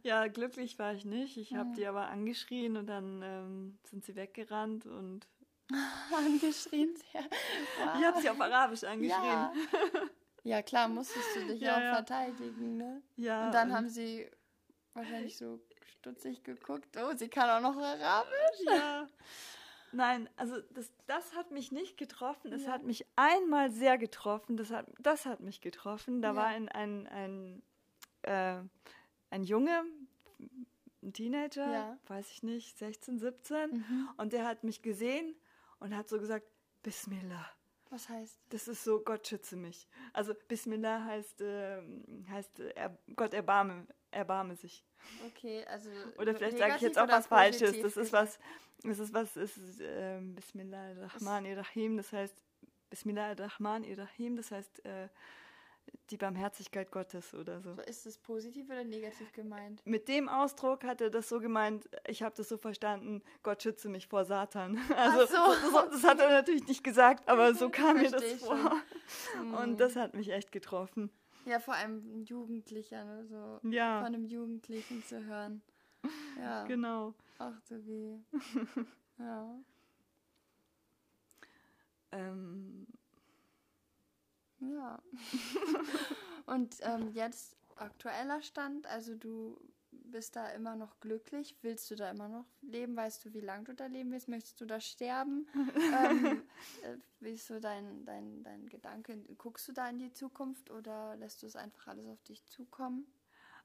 Ja, 0.03 0.27
glücklich 0.27 0.77
war 0.79 0.93
ich 0.93 1.05
nicht. 1.05 1.37
Ich 1.37 1.53
habe 1.53 1.69
mhm. 1.69 1.73
die 1.73 1.87
aber 1.87 2.09
angeschrien 2.09 2.77
und 2.77 2.87
dann 2.87 3.21
ähm, 3.23 3.79
sind 3.83 4.03
sie 4.05 4.15
weggerannt 4.15 4.85
und 4.85 5.27
angeschrien. 6.15 6.93
Ja. 7.13 7.21
Wow. 7.21 7.99
Ich 7.99 8.05
habe 8.05 8.21
sie 8.21 8.29
auf 8.29 8.41
Arabisch 8.41 8.83
angeschrien. 8.83 9.23
Ja. 9.23 9.53
Ja, 10.43 10.61
klar, 10.61 10.87
musstest 10.87 11.35
du 11.35 11.45
dich 11.45 11.59
ja, 11.59 11.75
auch 11.75 11.81
ja. 11.81 11.95
verteidigen, 11.95 12.77
ne? 12.77 13.01
Ja. 13.17 13.47
Und 13.47 13.53
dann 13.53 13.73
haben 13.73 13.89
sie 13.89 14.31
wahrscheinlich 14.93 15.35
so 15.35 15.59
stutzig 15.99 16.41
geguckt. 16.41 16.95
Oh, 16.95 17.13
sie 17.17 17.27
kann 17.27 17.49
auch 17.49 17.69
noch 17.69 17.75
Arabisch. 17.75 18.61
Ja. 18.65 19.07
Nein, 19.97 20.29
also 20.35 20.61
das, 20.75 20.93
das 21.07 21.33
hat 21.33 21.49
mich 21.49 21.71
nicht 21.71 21.97
getroffen. 21.97 22.53
Es 22.53 22.65
ja. 22.65 22.71
hat 22.71 22.83
mich 22.83 23.03
einmal 23.15 23.71
sehr 23.71 23.97
getroffen. 23.97 24.55
Das 24.55 24.69
hat, 24.69 24.85
das 24.99 25.25
hat 25.25 25.39
mich 25.39 25.59
getroffen. 25.59 26.21
Da 26.21 26.29
ja. 26.29 26.35
war 26.35 26.45
ein, 26.45 26.69
ein, 26.69 27.07
ein, 27.07 27.63
äh, 28.21 28.61
ein 29.31 29.43
Junge, 29.43 29.85
ein 31.01 31.13
Teenager, 31.13 31.71
ja. 31.71 31.97
weiß 32.05 32.29
ich 32.29 32.43
nicht, 32.43 32.77
16, 32.77 33.17
17. 33.17 33.71
Mhm. 33.71 34.09
Und 34.17 34.33
der 34.33 34.45
hat 34.45 34.63
mich 34.63 34.83
gesehen 34.83 35.35
und 35.79 35.95
hat 35.95 36.09
so 36.09 36.19
gesagt, 36.19 36.45
Bismillah. 36.83 37.49
Was 37.89 38.07
heißt? 38.07 38.39
Das 38.49 38.67
ist 38.67 38.83
so, 38.83 38.99
Gott 38.99 39.27
schütze 39.27 39.55
mich. 39.55 39.87
Also 40.13 40.35
Bismillah 40.47 41.05
heißt, 41.05 41.41
äh, 41.41 41.81
heißt 42.29 42.59
er, 42.59 42.95
Gott 43.15 43.33
erbarme, 43.33 43.87
erbarme 44.17 44.55
sich. 44.55 44.83
Okay, 45.27 45.63
also. 45.65 45.89
Oder 46.17 46.35
vielleicht 46.35 46.57
sage 46.57 46.73
ich 46.75 46.81
jetzt 46.81 46.99
auch 46.99 47.07
was 47.07 47.27
Falsches. 47.27 47.79
Das 47.81 47.95
ist 47.95 48.11
was, 48.11 48.39
das 48.83 48.99
ist 48.99 49.13
was, 49.13 49.37
ist 49.37 49.79
äh, 49.79 50.19
Bismillah 50.21 50.89
ar-Rahman 50.89 51.45
ir-Rahim, 51.45 51.97
das 51.97 52.11
heißt 52.11 52.35
Bismillah 52.89 53.29
ar-Rahman 53.29 53.83
ir-Rahim, 53.83 54.35
das 54.35 54.51
heißt 54.51 54.85
äh, 54.85 55.07
die 56.09 56.17
Barmherzigkeit 56.17 56.91
Gottes 56.91 57.33
oder 57.33 57.61
so. 57.61 57.71
Ist 57.85 58.05
das 58.05 58.17
positiv 58.17 58.69
oder 58.69 58.83
negativ 58.83 59.31
gemeint? 59.33 59.81
Mit 59.85 60.07
dem 60.07 60.27
Ausdruck 60.29 60.83
hat 60.83 61.01
er 61.01 61.09
das 61.09 61.29
so 61.29 61.39
gemeint, 61.39 61.89
ich 62.07 62.23
habe 62.23 62.35
das 62.35 62.49
so 62.49 62.57
verstanden, 62.57 63.21
Gott 63.43 63.63
schütze 63.63 63.87
mich 63.87 64.07
vor 64.07 64.25
Satan. 64.25 64.77
Also 64.97 65.25
so. 65.25 65.71
das, 65.71 65.89
das, 65.91 66.03
hat 66.03 66.19
er 66.19 66.29
natürlich 66.29 66.67
nicht 66.67 66.83
gesagt, 66.83 67.29
aber 67.29 67.53
so 67.53 67.69
kam 67.71 67.97
mir 67.97 68.09
das 68.09 68.23
vor. 68.33 68.57
Schon. 69.33 69.53
Und 69.53 69.71
hm. 69.71 69.77
das 69.77 69.95
hat 69.95 70.13
mich 70.13 70.31
echt 70.31 70.51
getroffen. 70.51 71.11
Ja, 71.47 71.59
vor 71.61 71.75
allem 71.75 72.03
ein 72.13 72.23
Jugendlicher, 72.25 73.05
ne? 73.05 73.25
so 73.25 73.61
ja. 73.63 74.03
von 74.03 74.13
einem 74.13 74.25
Jugendlichen 74.25 75.03
zu 75.03 75.25
hören. 75.25 75.61
Ja. 76.39 76.63
Genau. 76.65 77.15
Ach 77.39 77.59
so 77.63 77.85
wie. 77.85 78.23
ja. 79.17 79.59
Ähm, 82.11 82.87
ja. 84.59 85.01
Und 86.45 86.77
ähm, 86.81 87.09
jetzt 87.09 87.57
aktueller 87.75 88.41
Stand, 88.41 88.85
also 88.85 89.15
du 89.15 89.59
bist 90.07 90.35
da 90.35 90.49
immer 90.49 90.75
noch 90.75 90.99
glücklich? 90.99 91.55
Willst 91.61 91.89
du 91.91 91.95
da 91.95 92.11
immer 92.11 92.27
noch 92.27 92.45
leben? 92.61 92.95
Weißt 92.95 93.25
du, 93.25 93.33
wie 93.33 93.39
lange 93.39 93.65
du 93.65 93.73
da 93.73 93.85
leben 93.85 94.11
willst? 94.11 94.27
Möchtest 94.27 94.59
du 94.61 94.65
da 94.65 94.79
sterben? 94.79 95.47
ähm, 95.55 96.43
äh, 96.83 96.97
wie 97.19 97.31
ist 97.31 97.47
so 97.47 97.59
dein, 97.59 98.05
dein, 98.05 98.43
dein 98.43 98.67
Gedanke? 98.67 99.17
Guckst 99.37 99.67
du 99.67 99.73
da 99.73 99.89
in 99.89 99.99
die 99.99 100.11
Zukunft 100.11 100.71
oder 100.71 101.15
lässt 101.17 101.43
du 101.43 101.47
es 101.47 101.55
einfach 101.55 101.87
alles 101.87 102.07
auf 102.07 102.21
dich 102.23 102.45
zukommen? 102.45 103.05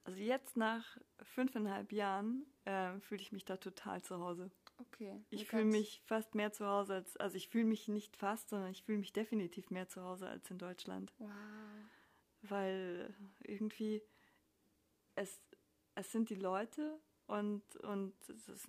Also 0.05 0.19
jetzt 0.19 0.57
nach 0.57 0.99
fünfeinhalb 1.23 1.93
Jahren 1.93 2.45
äh, 2.65 2.99
fühle 3.01 3.23
ich 3.23 3.33
mich 3.33 3.45
da 3.45 3.57
total 3.57 4.03
zu 4.03 4.19
Hause. 4.19 4.51
Okay. 4.79 5.21
Ich 5.31 5.47
fühle 5.47 5.65
mich 5.65 6.03
fast 6.07 6.35
mehr 6.35 6.53
zu 6.53 6.67
Hause 6.67 6.95
als, 6.95 7.17
also 7.19 7.37
ich 7.37 7.49
fühle 7.49 7.67
mich 7.67 7.87
nicht 7.89 8.17
fast, 8.17 8.49
sondern 8.49 8.71
ich 8.71 8.83
fühle 8.83 8.99
mich 8.99 9.13
definitiv 9.13 9.71
mehr 9.71 9.89
zu 9.89 10.03
Hause 10.03 10.29
als 10.29 10.51
in 10.51 10.59
Deutschland. 10.59 11.13
Wow. 11.19 11.31
Weil 12.43 13.15
irgendwie 13.45 14.03
es, 15.15 15.41
es 15.95 16.11
sind 16.13 16.31
die 16.31 16.35
Leute 16.37 16.99
und, 17.27 17.77
und 17.77 18.15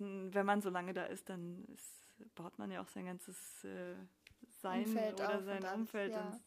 ein, 0.00 0.34
wenn 0.34 0.46
man 0.46 0.60
so 0.60 0.70
lange 0.70 0.92
da 0.92 1.04
ist, 1.04 1.28
dann 1.28 1.64
ist, 1.74 2.34
baut 2.34 2.58
man 2.58 2.70
ja 2.70 2.80
auch 2.82 2.88
sein 2.88 3.06
ganzes 3.06 3.64
äh, 3.64 3.94
Sein 4.60 4.84
Umfeld 4.84 5.14
oder 5.14 5.42
sein 5.42 5.64
Umfeld. 5.74 6.12
Ja. 6.12 6.20
Und, 6.20 6.40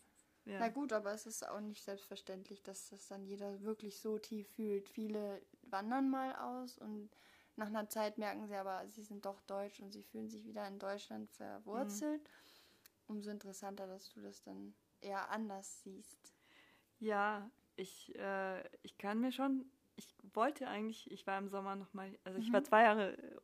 ja. 0.45 0.59
Na 0.59 0.69
gut, 0.69 0.93
aber 0.93 1.11
es 1.13 1.25
ist 1.25 1.47
auch 1.47 1.59
nicht 1.59 1.83
selbstverständlich, 1.83 2.63
dass 2.63 2.89
das 2.89 3.07
dann 3.07 3.25
jeder 3.25 3.61
wirklich 3.61 3.99
so 3.99 4.17
tief 4.17 4.47
fühlt. 4.55 4.87
Viele 4.89 5.41
wandern 5.63 6.09
mal 6.09 6.35
aus 6.35 6.77
und 6.77 7.09
nach 7.57 7.67
einer 7.67 7.89
Zeit 7.89 8.17
merken 8.17 8.47
sie 8.47 8.55
aber, 8.55 8.87
sie 8.87 9.03
sind 9.03 9.25
doch 9.25 9.41
deutsch 9.41 9.79
und 9.81 9.91
sie 9.91 10.03
fühlen 10.03 10.29
sich 10.29 10.45
wieder 10.45 10.67
in 10.67 10.79
Deutschland 10.79 11.29
verwurzelt. 11.31 12.21
Mhm. 12.21 13.15
umso 13.15 13.29
interessanter, 13.29 13.87
dass 13.87 14.09
du 14.09 14.21
das 14.21 14.41
dann 14.41 14.73
eher 15.01 15.29
anders 15.29 15.81
siehst. 15.81 16.33
Ja, 16.99 17.49
ich, 17.75 18.15
äh, 18.15 18.63
ich 18.83 18.97
kann 18.97 19.19
mir 19.19 19.31
schon, 19.31 19.69
ich 19.97 20.07
wollte 20.33 20.67
eigentlich, 20.67 21.11
ich 21.11 21.27
war 21.27 21.37
im 21.37 21.49
Sommer 21.49 21.75
nochmal, 21.75 22.17
also 22.23 22.39
ich 22.39 22.47
Mhm. 22.47 22.53
war 22.53 22.63
zwei 22.63 22.83
Jahre 22.83 23.17
äh, 23.17 23.37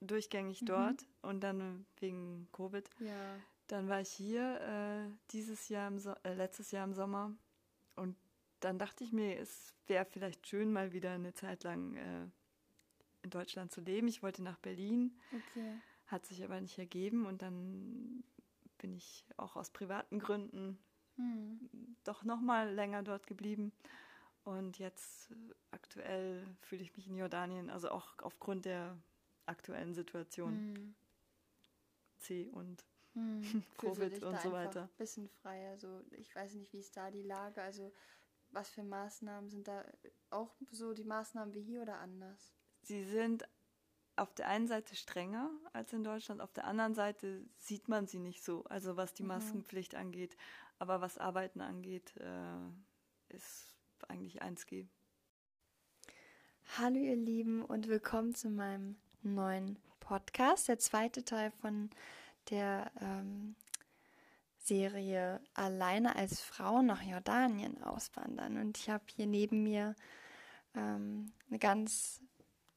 durchgängig 0.00 0.60
Mhm. 0.60 0.66
dort 0.66 1.06
und 1.22 1.40
dann 1.40 1.86
wegen 2.00 2.48
Covid. 2.52 2.88
Ja. 3.00 3.40
Dann 3.68 3.88
war 3.88 4.00
ich 4.00 4.10
hier 4.10 4.60
äh, 4.60 5.10
dieses 5.30 5.68
Jahr, 5.70 5.88
im 5.88 5.98
so 5.98 6.14
äh, 6.24 6.34
letztes 6.34 6.70
Jahr 6.70 6.84
im 6.84 6.92
Sommer 6.92 7.32
und 7.96 8.16
dann 8.60 8.78
dachte 8.78 9.04
ich 9.04 9.12
mir, 9.12 9.38
es 9.38 9.74
wäre 9.86 10.04
vielleicht 10.04 10.46
schön, 10.46 10.72
mal 10.72 10.92
wieder 10.92 11.12
eine 11.12 11.34
Zeit 11.34 11.64
lang 11.64 11.96
äh, 11.96 12.26
in 13.22 13.30
Deutschland 13.30 13.72
zu 13.72 13.80
leben. 13.80 14.08
Ich 14.08 14.22
wollte 14.22 14.42
nach 14.42 14.58
Berlin, 14.58 15.18
Okay. 15.32 15.80
hat 16.06 16.26
sich 16.26 16.44
aber 16.44 16.60
nicht 16.60 16.78
ergeben 16.78 17.24
und 17.26 17.40
dann 17.42 18.24
bin 18.78 18.94
ich 18.94 19.24
auch 19.36 19.56
aus 19.56 19.70
privaten 19.70 20.18
Gründen 20.18 20.78
Hm. 21.16 21.96
doch 22.04 22.24
noch 22.24 22.40
mal 22.40 22.70
länger 22.72 23.02
dort 23.02 23.26
geblieben. 23.26 23.72
Und 24.44 24.78
jetzt 24.78 25.30
äh, 25.30 25.34
aktuell 25.70 26.46
fühle 26.60 26.82
ich 26.82 26.96
mich 26.96 27.08
in 27.08 27.16
Jordanien, 27.16 27.70
also 27.70 27.90
auch 27.90 28.18
aufgrund 28.18 28.64
der 28.66 28.96
aktuellen 29.46 29.94
Situation 29.94 30.54
Hm. 30.54 30.94
C 32.18 32.50
und 32.52 32.84
Hm. 33.14 33.62
Covid 33.78 34.22
und 34.24 34.40
so 34.40 34.52
weiter. 34.52 34.82
Ein 34.82 34.88
bisschen 34.98 35.28
freier. 35.28 35.78
So, 35.78 36.02
ich 36.12 36.34
weiß 36.34 36.54
nicht, 36.54 36.72
wie 36.72 36.80
ist 36.80 36.96
da 36.96 37.10
die 37.10 37.22
Lage? 37.22 37.62
Also, 37.62 37.92
was 38.50 38.70
für 38.70 38.82
Maßnahmen 38.82 39.48
sind 39.50 39.68
da 39.68 39.84
auch 40.30 40.54
so 40.70 40.92
die 40.94 41.04
Maßnahmen 41.04 41.54
wie 41.54 41.62
hier 41.62 41.82
oder 41.82 41.98
anders? 41.98 42.54
sie 42.82 43.04
sind 43.04 43.48
auf 44.16 44.32
der 44.34 44.48
einen 44.48 44.68
Seite 44.68 44.94
strenger 44.94 45.50
als 45.72 45.92
in 45.92 46.04
Deutschland, 46.04 46.40
auf 46.40 46.52
der 46.52 46.66
anderen 46.66 46.94
Seite 46.94 47.44
sieht 47.58 47.88
man 47.88 48.06
sie 48.06 48.20
nicht 48.20 48.44
so. 48.44 48.64
Also 48.64 48.96
was 48.96 49.12
die 49.14 49.22
Mhm. 49.22 49.28
Maskenpflicht 49.28 49.94
angeht, 49.94 50.36
aber 50.78 51.00
was 51.00 51.18
Arbeiten 51.18 51.60
angeht, 51.60 52.16
äh, 52.18 53.34
ist 53.34 53.73
eigentlich 54.10 54.42
1G. 54.42 54.86
Hallo 56.78 56.96
ihr 56.96 57.16
Lieben 57.16 57.62
und 57.62 57.88
willkommen 57.88 58.34
zu 58.34 58.48
meinem 58.50 58.96
neuen 59.22 59.78
Podcast, 60.00 60.68
der 60.68 60.78
zweite 60.78 61.24
Teil 61.24 61.50
von 61.50 61.90
der 62.50 62.90
ähm, 63.00 63.54
Serie 64.58 65.40
Alleine 65.54 66.16
als 66.16 66.40
Frau 66.40 66.82
nach 66.82 67.02
Jordanien 67.02 67.82
auswandern. 67.82 68.58
Und 68.58 68.78
ich 68.78 68.90
habe 68.90 69.04
hier 69.14 69.26
neben 69.26 69.62
mir 69.62 69.94
ähm, 70.74 71.32
eine 71.48 71.58
ganz 71.58 72.20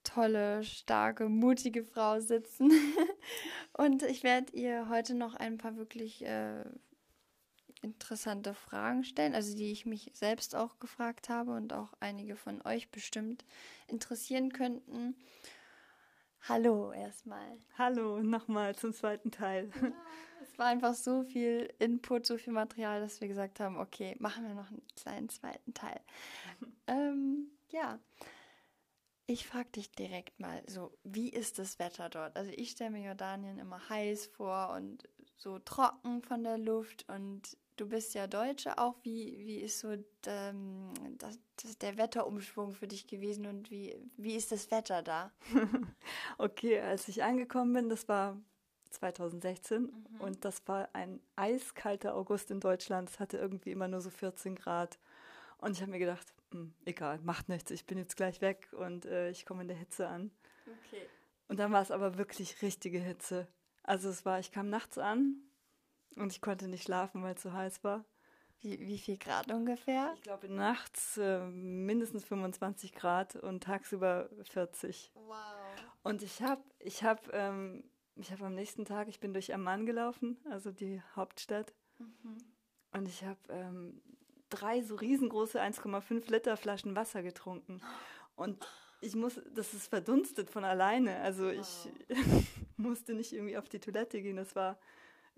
tolle, 0.04 0.64
starke, 0.64 1.30
mutige 1.30 1.84
Frau 1.84 2.20
sitzen. 2.20 2.72
und 3.74 4.04
ich 4.04 4.24
werde 4.24 4.54
ihr 4.54 4.90
heute 4.90 5.16
noch 5.16 5.36
ein 5.36 5.58
paar 5.58 5.76
wirklich 5.78 6.24
äh, 6.26 6.64
interessante 7.82 8.54
Fragen 8.54 9.04
stellen, 9.04 9.36
also 9.36 9.56
die 9.56 9.72
ich 9.72 9.86
mich 9.86 10.12
selbst 10.14 10.56
auch 10.56 10.80
gefragt 10.80 11.30
habe 11.30 11.52
und 11.52 11.74
auch 11.74 11.94
einige 12.00 12.36
von 12.36 12.62
euch 12.66 12.90
bestimmt 12.90 13.46
interessieren 13.88 14.52
könnten. 14.52 15.16
Hallo 16.48 16.92
erstmal. 16.92 17.58
Hallo, 17.78 18.22
nochmal 18.22 18.76
zum 18.76 18.94
zweiten 18.94 19.32
Teil. 19.32 19.70
Es 20.42 20.58
war 20.58 20.68
einfach 20.68 20.94
so 20.94 21.24
viel 21.24 21.74
Input, 21.80 22.26
so 22.26 22.38
viel 22.38 22.54
Material, 22.54 23.02
dass 23.02 23.22
wir 23.22 23.28
gesagt 23.28 23.60
haben, 23.60 23.78
okay, 23.78 24.16
machen 24.20 24.48
wir 24.48 24.54
noch 24.54 24.70
einen 24.70 24.86
kleinen 24.96 25.30
zweiten 25.30 25.74
Teil. 25.74 26.00
ähm, 26.88 27.52
ja, 27.70 28.00
ich 29.26 29.46
frage 29.46 29.70
dich 29.72 29.92
direkt 29.92 30.40
mal, 30.40 30.64
so, 30.68 30.98
wie 31.04 31.30
ist 31.30 31.60
das 31.60 31.80
Wetter 31.80 32.10
dort? 32.10 32.38
Also 32.38 32.52
ich 32.56 32.72
stelle 32.72 32.92
mir 32.92 33.06
Jordanien 33.06 33.60
immer 33.60 33.90
heiß 33.90 34.28
vor 34.28 34.70
und 34.70 35.04
so 35.36 35.60
trocken 35.60 36.22
von 36.22 36.44
der 36.44 36.58
Luft 36.58 37.08
und 37.10 37.58
du 37.78 37.88
bist 37.88 38.14
ja 38.14 38.28
Deutsche 38.28 38.78
auch. 38.78 38.96
Wie, 39.04 39.38
wie 39.46 39.60
ist 39.60 39.80
so 39.80 39.96
ähm, 40.26 40.94
das, 41.18 41.40
das, 41.62 41.78
der 41.78 41.98
Wetterumschwung 41.98 42.74
für 42.74 42.88
dich 42.88 43.08
gewesen 43.08 43.46
und 43.46 43.72
wie, 43.72 43.96
wie 44.18 44.36
ist 44.36 44.52
das 44.52 44.70
Wetter 44.72 45.02
da? 45.02 45.32
Okay, 46.38 46.80
als 46.80 47.08
ich 47.08 47.24
angekommen 47.24 47.74
bin, 47.74 47.90
das 47.90 48.08
war 48.08 48.38
2016 48.92 49.92
und 50.20 50.46
das 50.46 50.68
war 50.68 50.90
ein 50.94 51.20
eiskalter 51.36 52.16
August 52.16 52.52
in 52.52 52.60
Deutschland. 52.60 53.10
Es 53.10 53.20
hatte 53.20 53.38
irgendwie 53.38 53.72
immer 53.72 53.88
nur 53.88 54.02
so 54.02 54.10
14 54.10 54.56
Grad. 54.56 55.00
Und 55.58 55.72
ich 55.72 55.82
habe 55.82 55.92
mir 55.92 56.00
gedacht, 56.00 56.34
hm, 56.52 56.74
egal, 56.86 57.20
macht 57.24 57.50
nichts, 57.50 57.72
ich 57.72 57.86
bin 57.86 57.98
jetzt 57.98 58.16
gleich 58.16 58.42
weg 58.42 58.70
und 58.74 59.06
äh, 59.06 59.30
ich 59.32 59.46
komme 59.46 59.64
in 59.64 59.68
der 59.68 59.78
Hitze 59.78 60.08
an. 60.08 60.32
Okay. 60.66 61.08
Und 61.48 61.60
dann 61.60 61.72
war 61.72 61.82
es 61.82 61.92
aber 61.92 62.18
wirklich 62.18 62.62
richtige 62.62 63.00
Hitze. 63.00 63.48
Also 63.84 64.10
es 64.10 64.26
war, 64.26 64.40
ich 64.40 64.52
kam 64.52 64.70
nachts 64.70 64.98
an 64.98 65.47
und 66.16 66.32
ich 66.32 66.42
konnte 66.42 66.68
nicht 66.68 66.84
schlafen, 66.84 67.24
weil 67.24 67.36
es 67.36 67.42
so 67.42 67.54
heiß 67.54 67.84
war. 67.84 68.06
Wie, 68.60 68.80
wie 68.80 68.98
viel 68.98 69.18
Grad 69.18 69.52
ungefähr? 69.52 70.14
Ich 70.16 70.24
glaube 70.24 70.50
nachts 70.50 71.18
äh, 71.18 71.46
mindestens 71.46 72.26
25 72.26 72.94
Grad 72.94 73.36
und 73.36 73.64
tagsüber 73.64 74.30
40. 74.44 75.12
Wow. 75.14 75.36
Und 76.04 76.24
ich 76.24 76.42
habe, 76.42 76.64
ich 76.80 77.04
habe, 77.04 77.22
ähm, 77.34 77.84
ich 78.16 78.32
habe 78.32 78.46
am 78.46 78.56
nächsten 78.56 78.84
Tag, 78.84 79.10
ich 79.10 79.20
bin 79.20 79.34
durch 79.34 79.54
Amman 79.54 79.86
gelaufen, 79.86 80.38
also 80.50 80.72
die 80.72 81.02
Hauptstadt, 81.16 81.74
Mhm. 82.00 82.38
und 82.92 83.08
ich 83.08 83.24
habe 83.24 83.40
ähm, 83.50 84.02
drei 84.50 84.82
so 84.84 84.94
riesengroße 84.96 85.60
1,5 85.60 86.30
Liter 86.32 86.56
Flaschen 86.56 86.96
Wasser 86.96 87.24
getrunken. 87.24 87.82
Und 88.36 88.68
ich 89.02 89.16
muss, 89.16 89.42
das 89.56 89.74
ist 89.74 89.88
verdunstet 89.88 90.50
von 90.52 90.64
alleine. 90.64 91.20
Also 91.22 91.50
ich 91.50 91.90
musste 92.78 93.14
nicht 93.16 93.34
irgendwie 93.34 93.58
auf 93.58 93.68
die 93.68 93.80
Toilette 93.80 94.22
gehen. 94.22 94.36
Das 94.38 94.56
war 94.56 94.78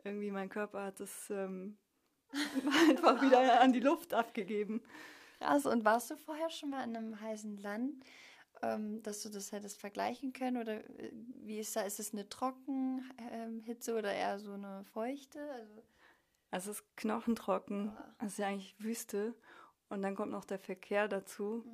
irgendwie, 0.04 0.32
mein 0.32 0.50
Körper 0.50 0.84
hat 0.86 1.00
das 1.00 1.30
ähm, 1.30 1.78
einfach 2.90 3.22
wieder 3.22 3.62
an 3.62 3.74
die 3.74 3.80
Luft 3.80 4.14
abgegeben. 4.14 4.82
Krass, 5.40 5.66
und 5.66 5.86
warst 5.86 6.12
du 6.12 6.18
vorher 6.18 6.50
schon 6.50 6.70
mal 6.72 6.84
in 6.84 6.96
einem 6.96 7.20
heißen 7.20 7.58
Land, 7.58 8.04
ähm, 8.62 9.02
dass 9.04 9.22
du 9.24 9.30
das 9.30 9.52
hättest 9.52 9.80
vergleichen 9.80 10.34
können? 10.34 10.58
Oder 10.58 10.84
äh, 11.00 11.12
wie 11.44 11.60
ist 11.60 11.76
da? 11.76 11.82
Ist 11.82 12.00
es 12.00 12.14
eine 12.14 12.28
Trockenhitze 12.28 13.98
oder 13.98 14.14
eher 14.14 14.40
so 14.40 14.54
eine 14.54 14.84
feuchte? 14.86 15.40
Also, 15.52 15.84
Also 16.52 16.72
es 16.72 16.80
ist 16.80 16.98
knochentrocken, 16.98 17.90
Ah. 17.90 18.16
es 18.26 18.34
ist 18.34 18.38
ja 18.40 18.48
eigentlich 18.48 18.76
Wüste. 18.80 19.34
Und 19.90 20.02
dann 20.04 20.16
kommt 20.16 20.32
noch 20.32 20.46
der 20.46 20.60
Verkehr 20.60 21.08
dazu. 21.08 21.66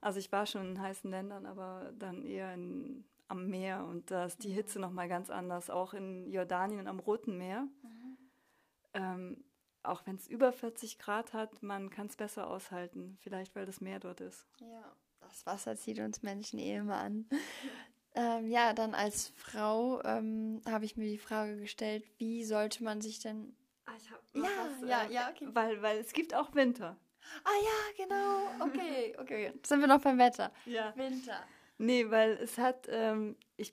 Also 0.00 0.18
ich 0.20 0.30
war 0.32 0.46
schon 0.46 0.70
in 0.70 0.80
heißen 0.80 1.10
Ländern, 1.10 1.44
aber 1.44 1.92
dann 1.98 2.24
eher 2.24 2.54
in, 2.54 3.04
am 3.28 3.48
Meer 3.48 3.84
und 3.84 4.10
da 4.10 4.24
ist 4.24 4.42
die 4.42 4.50
Hitze 4.50 4.80
nochmal 4.80 5.08
ganz 5.08 5.30
anders. 5.30 5.70
Auch 5.70 5.94
in 5.94 6.30
Jordanien 6.30 6.86
am 6.86 6.98
Roten 6.98 7.36
Meer. 7.36 7.68
Ähm, 8.94 9.44
auch 9.82 10.06
wenn 10.06 10.16
es 10.16 10.26
über 10.26 10.52
40 10.52 10.98
Grad 10.98 11.32
hat, 11.32 11.62
man 11.62 11.90
kann 11.90 12.06
es 12.06 12.16
besser 12.16 12.48
aushalten. 12.48 13.16
Vielleicht, 13.20 13.54
weil 13.54 13.66
das 13.66 13.80
Meer 13.80 14.00
dort 14.00 14.20
ist. 14.20 14.46
ja, 14.60 14.92
das 15.20 15.46
Wasser 15.46 15.76
zieht 15.76 16.00
uns 16.00 16.22
Menschen 16.22 16.58
eh 16.58 16.76
immer 16.76 16.96
an. 16.96 17.28
ähm, 18.14 18.48
ja, 18.48 18.72
dann 18.72 18.94
als 18.94 19.28
Frau 19.36 20.02
ähm, 20.04 20.62
habe 20.68 20.84
ich 20.84 20.96
mir 20.96 21.08
die 21.08 21.18
Frage 21.18 21.58
gestellt, 21.58 22.04
wie 22.18 22.44
sollte 22.44 22.82
man 22.82 23.00
sich 23.00 23.20
denn. 23.20 23.54
Ah, 23.86 23.92
ich 23.96 24.10
hab 24.10 24.22
Ja, 24.34 24.86
ja, 24.86 25.10
ja, 25.10 25.30
okay. 25.30 25.48
Weil, 25.52 25.82
weil 25.82 25.98
es 25.98 26.12
gibt 26.12 26.34
auch 26.34 26.54
Winter. 26.54 26.96
Ah 27.44 27.50
ja, 27.62 28.04
genau. 28.04 28.66
Okay, 28.66 29.14
okay. 29.18 29.52
Sind 29.62 29.80
wir 29.80 29.86
noch 29.86 30.00
beim 30.00 30.18
Wetter? 30.18 30.50
Ja. 30.64 30.94
Winter. 30.96 31.44
Nee, 31.78 32.10
weil 32.10 32.32
es 32.32 32.58
hat, 32.58 32.86
ähm, 32.90 33.36
ich, 33.56 33.72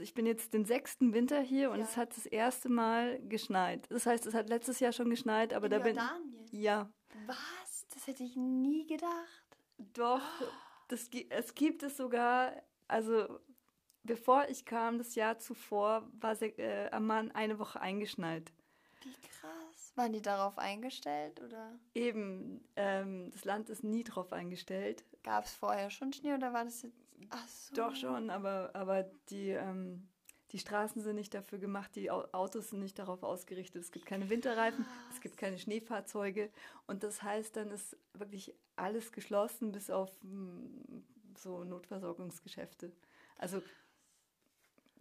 ich 0.00 0.14
bin 0.14 0.26
jetzt 0.26 0.52
den 0.54 0.64
sechsten 0.66 1.12
Winter 1.14 1.40
hier 1.40 1.70
und 1.70 1.78
Ja. 1.78 1.84
es 1.84 1.96
hat 1.96 2.16
das 2.16 2.26
erste 2.26 2.68
Mal 2.68 3.18
geschneit. 3.28 3.86
Das 3.90 4.06
heißt, 4.06 4.26
es 4.26 4.34
hat 4.34 4.48
letztes 4.48 4.78
Jahr 4.80 4.92
schon 4.92 5.10
geschneit, 5.10 5.52
aber 5.54 5.66
In 5.66 5.70
da 5.72 5.78
bin 5.78 5.96
Jordanien? 5.96 6.46
ja 6.52 6.90
Was? 7.26 7.86
Das 7.94 8.06
hätte 8.06 8.22
ich 8.22 8.36
nie 8.36 8.86
gedacht. 8.86 9.46
doch. 9.94 10.20
Das, 10.88 11.08
es 11.30 11.54
gibt 11.54 11.82
es 11.84 11.96
sogar, 11.96 12.52
also 12.88 13.38
bevor 14.02 14.48
ich 14.48 14.64
kam, 14.64 14.98
das 14.98 15.14
Jahr 15.14 15.38
zuvor, 15.38 16.08
war 16.20 16.40
äh, 16.42 16.90
Amman 16.90 17.30
eine 17.30 17.58
Woche 17.58 17.80
eingeschneit. 17.80 18.50
Wie 19.04 19.12
krass. 19.28 19.92
Waren 19.94 20.12
die 20.12 20.22
darauf 20.22 20.58
eingestellt 20.58 21.40
oder 21.40 21.78
Eben, 21.94 22.64
ähm, 22.76 23.30
das 23.32 23.44
Land 23.44 23.70
ist 23.70 23.84
nie 23.84 24.02
drauf 24.04 24.32
eingestellt. 24.32 25.04
gab 25.22 25.44
es 25.44 25.54
vorher 25.54 25.90
schon 25.90 26.12
Schnee 26.12 26.34
oder 26.34 26.52
war 26.52 26.64
das 26.64 26.82
jetzt. 26.82 26.96
So. 27.46 27.74
Doch 27.74 27.94
schon, 27.94 28.30
aber, 28.30 28.70
aber 28.74 29.04
die, 29.28 29.50
ähm, 29.50 30.08
die 30.52 30.58
Straßen 30.58 31.00
sind 31.02 31.16
nicht 31.16 31.32
dafür 31.34 31.58
gemacht, 31.58 31.94
die 31.94 32.10
Au- 32.10 32.26
Autos 32.32 32.70
sind 32.70 32.80
nicht 32.80 32.98
darauf 32.98 33.22
ausgerichtet. 33.22 33.82
Es 33.82 33.92
gibt 33.92 34.06
keine 34.06 34.28
Winterreifen, 34.30 34.84
es 35.12 35.20
gibt 35.20 35.36
keine 35.36 35.58
Schneefahrzeuge. 35.58 36.50
Und 36.86 37.02
das 37.04 37.22
heißt, 37.22 37.56
dann 37.56 37.70
ist 37.70 37.96
wirklich 38.14 38.54
alles 38.76 39.12
geschlossen, 39.12 39.70
bis 39.72 39.90
auf 39.90 40.10
mm, 40.22 41.02
so 41.36 41.62
Notversorgungsgeschäfte. 41.64 42.92
Also 43.36 43.62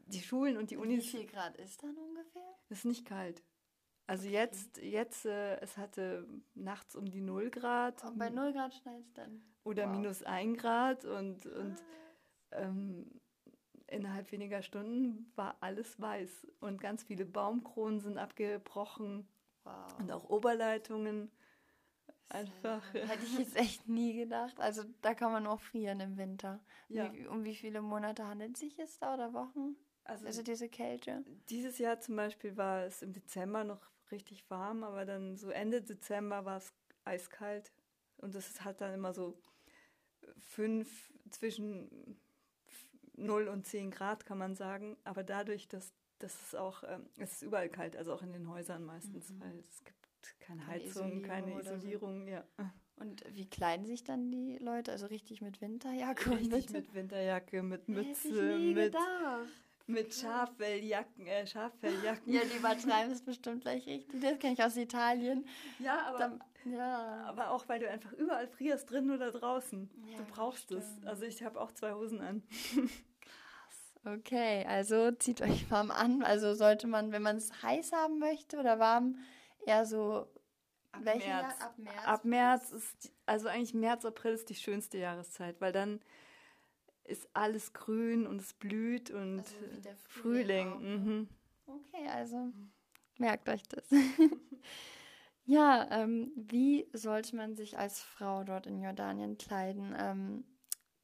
die 0.06 0.22
Schulen 0.22 0.58
und 0.58 0.72
die 0.72 0.76
Wie 0.76 0.82
Unis, 0.82 1.06
viel 1.08 1.26
Grad 1.26 1.58
ist 1.58 1.84
dann 1.84 1.96
ungefähr? 1.98 2.42
es 2.70 2.80
ist 2.80 2.86
nicht 2.86 3.06
kalt. 3.06 3.44
Also 4.08 4.28
jetzt, 4.28 4.78
jetzt 4.82 5.26
äh, 5.26 5.60
es 5.62 5.78
hatte 5.78 6.28
nachts 6.56 6.96
um 6.96 7.06
die 7.10 7.22
0 7.22 7.52
Grad 7.52 8.04
Und 8.04 8.18
bei 8.18 8.30
0 8.30 8.54
Grad 8.54 8.74
schneit 8.74 9.02
es 9.02 9.14
dann. 9.14 9.44
oder 9.64 9.86
wow. 9.88 9.96
minus 9.96 10.24
1 10.24 10.58
Grad 10.58 11.06
und, 11.06 11.46
und 11.46 11.76
ähm, 12.52 13.22
innerhalb 13.88 14.32
weniger 14.32 14.62
Stunden 14.62 15.32
war 15.36 15.58
alles 15.62 16.00
weiß 16.00 16.48
und 16.60 16.82
ganz 16.82 17.04
viele 17.04 17.26
Baumkronen 17.26 18.00
sind 18.00 18.18
abgebrochen 18.18 19.28
wow. 19.64 20.00
und 20.00 20.12
auch 20.12 20.30
Oberleitungen. 20.30 21.32
Einfach. 22.30 22.94
Hätte 22.94 23.26
ich 23.26 23.40
jetzt 23.40 23.56
echt 23.56 23.88
nie 23.88 24.16
gedacht. 24.16 24.60
Also 24.60 24.84
da 25.02 25.16
kann 25.16 25.32
man 25.32 25.48
auch 25.48 25.60
frieren 25.60 26.00
im 26.00 26.18
Winter. 26.18 26.60
Ja. 26.88 27.12
Wie, 27.12 27.26
um 27.26 27.44
wie 27.44 27.56
viele 27.56 27.82
Monate 27.82 28.28
handelt 28.28 28.54
es 28.54 28.60
sich 28.60 28.78
jetzt 28.78 29.02
da 29.02 29.16
oder 29.16 29.34
Wochen? 29.34 29.76
Also, 30.04 30.28
also 30.28 30.44
diese 30.44 30.70
Kälte? 30.70 31.24
Dieses 31.50 31.80
Jahr 31.80 32.00
zum 32.00 32.16
Beispiel 32.16 32.56
war 32.56 32.84
es 32.84 33.02
im 33.02 33.14
Dezember 33.14 33.64
noch 33.64 33.82
richtig 34.12 34.50
warm, 34.50 34.84
aber 34.84 35.06
dann 35.06 35.38
so 35.38 35.50
Ende 35.50 35.82
Dezember 35.82 36.46
war 36.46 36.58
es 36.58 36.74
eiskalt. 37.04 37.72
Und 38.18 38.36
es 38.36 38.64
hat 38.64 38.82
dann 38.82 38.94
immer 38.94 39.14
so 39.14 39.42
fünf, 40.38 41.12
zwischen 41.30 42.20
0 43.16 43.48
und 43.48 43.66
10 43.66 43.92
Grad, 43.92 44.26
kann 44.26 44.38
man 44.38 44.56
sagen. 44.56 44.98
Aber 45.04 45.24
dadurch, 45.24 45.68
dass, 45.68 45.94
dass 46.20 46.34
es 46.48 46.56
auch, 46.56 46.84
ähm, 46.84 47.08
es 47.18 47.34
ist 47.34 47.42
überall 47.44 47.70
kalt, 47.70 47.96
also 47.96 48.14
auch 48.14 48.22
in 48.22 48.32
den 48.32 48.50
Häusern 48.50 48.84
meistens, 48.84 49.30
mhm. 49.30 49.42
weil 49.42 49.60
es 49.60 49.84
gibt 49.84 50.00
keine, 50.40 50.62
keine 50.62 50.68
Heizung, 50.68 51.08
Isolierung 51.08 51.22
keine 51.24 51.60
Isolierung, 51.60 52.26
so. 52.26 52.32
ja. 52.32 52.44
Und 52.98 53.24
wie 53.34 53.50
kleiden 53.50 53.86
sich 53.86 54.04
dann 54.04 54.30
die 54.30 54.58
Leute? 54.58 54.92
Also 54.92 55.06
richtig 55.06 55.42
mit 55.42 55.62
Winterjacke? 55.62 56.32
Richtig 56.32 56.70
mit 56.72 56.94
Winterjacke, 56.94 57.64
mit 57.64 57.88
Mütze, 57.88 58.58
mit, 58.58 58.94
mit 59.88 60.14
Schafwelljacken, 60.14 61.26
äh, 61.26 61.48
Schafelljacken. 61.48 62.34
Ja, 62.34 62.42
die 62.42 62.58
übertreiben 62.58 63.12
es 63.12 63.22
bestimmt 63.22 63.62
gleich 63.62 63.88
richtig. 63.88 64.22
Das 64.22 64.38
kenne 64.40 64.54
ich 64.54 64.64
aus 64.64 64.76
Italien. 64.76 65.46
Ja, 65.80 66.08
aber, 66.08 66.20
dann, 66.20 66.44
ja. 66.66 67.26
aber 67.28 67.52
auch, 67.52 67.68
weil 67.68 67.80
du 67.80 67.90
einfach 67.90 68.14
überall 68.14 68.48
frierst, 68.48 68.92
drin 68.92 69.12
oder 69.12 69.32
draußen. 69.32 69.90
Ja, 70.12 70.18
du 70.18 70.24
brauchst 70.26 70.72
es. 70.72 70.86
Also 71.06 71.26
ich 71.26 71.44
habe 71.44 71.60
auch 71.60 71.72
zwei 71.72 71.94
Hosen 71.94 72.22
an. 72.22 72.44
Krass. 73.22 74.18
Okay, 74.18 74.66
also 74.68 75.12
zieht 75.12 75.42
euch 75.42 75.70
warm 75.72 75.92
an. 75.92 76.24
Also 76.24 76.54
sollte 76.54 76.88
man, 76.88 77.12
wenn 77.12 77.22
man 77.22 77.38
es 77.38 77.64
heiß 77.64 77.92
haben 77.92 78.20
möchte 78.20 78.58
oder 78.58 78.80
warm, 78.80 79.18
eher 79.66 79.86
so 79.86 80.28
Ab 80.92 81.06
Welche 81.06 81.28
März. 81.28 81.62
Ab 81.62 81.78
März. 81.78 82.06
Ab 82.06 82.26
März 82.26 82.72
ist, 82.72 83.14
also 83.26 83.48
eigentlich 83.48 83.74
März, 83.74 84.06
April 84.06 84.34
ist 84.34 84.50
die 84.50 84.56
schönste 84.56 84.98
Jahreszeit, 84.98 85.62
weil 85.62 85.72
dann 85.72 86.02
ist 87.04 87.28
alles 87.34 87.74
grün 87.74 88.26
und 88.28 88.42
es 88.42 88.54
blüht 88.54 89.12
und 89.12 89.40
also 89.40 89.90
Frühling. 90.08 90.72
Frühling. 90.72 90.82
Ne? 90.82 90.98
Mhm. 90.98 91.30
Okay, 91.66 92.08
also 92.10 92.52
merkt 93.18 93.50
euch 93.50 93.64
das. 93.64 93.84
ja, 95.50 95.88
ähm, 95.90 96.32
wie 96.36 96.88
sollte 96.94 97.36
man 97.36 97.56
sich 97.56 97.76
als 97.76 98.04
Frau 98.04 98.44
dort 98.44 98.68
in 98.68 98.84
Jordanien 98.84 99.36
kleiden? 99.40 99.96
Ähm, 99.98 100.44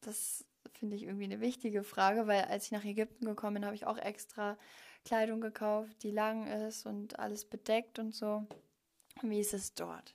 das 0.01 0.45
finde 0.71 0.95
ich 0.95 1.03
irgendwie 1.03 1.23
eine 1.23 1.41
wichtige 1.41 1.83
Frage, 1.83 2.27
weil 2.27 2.43
als 2.43 2.65
ich 2.65 2.71
nach 2.71 2.85
Ägypten 2.85 3.25
gekommen 3.25 3.55
bin, 3.55 3.65
habe 3.65 3.73
ich 3.73 3.87
auch 3.87 3.97
extra 3.97 4.55
Kleidung 5.03 5.41
gekauft, 5.41 6.03
die 6.03 6.11
lang 6.11 6.45
ist 6.45 6.85
und 6.85 7.17
alles 7.17 7.43
bedeckt 7.45 7.97
und 7.97 8.13
so. 8.13 8.45
Wie 9.23 9.39
ist 9.39 9.55
es 9.55 9.73
dort? 9.73 10.13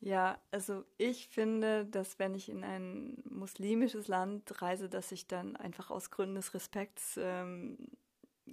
Ja, 0.00 0.40
also 0.50 0.84
ich 0.98 1.28
finde, 1.28 1.86
dass 1.86 2.18
wenn 2.18 2.34
ich 2.34 2.48
in 2.48 2.64
ein 2.64 3.22
muslimisches 3.28 4.08
Land 4.08 4.60
reise, 4.60 4.88
dass 4.88 5.12
ich 5.12 5.28
dann 5.28 5.54
einfach 5.54 5.92
aus 5.92 6.10
Gründen 6.10 6.34
des 6.34 6.52
Respekts 6.52 7.16
ähm, 7.22 7.78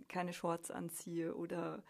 keine 0.07 0.33
Shorts 0.33 0.69
anziehe 0.69 1.33
oder, 1.33 1.83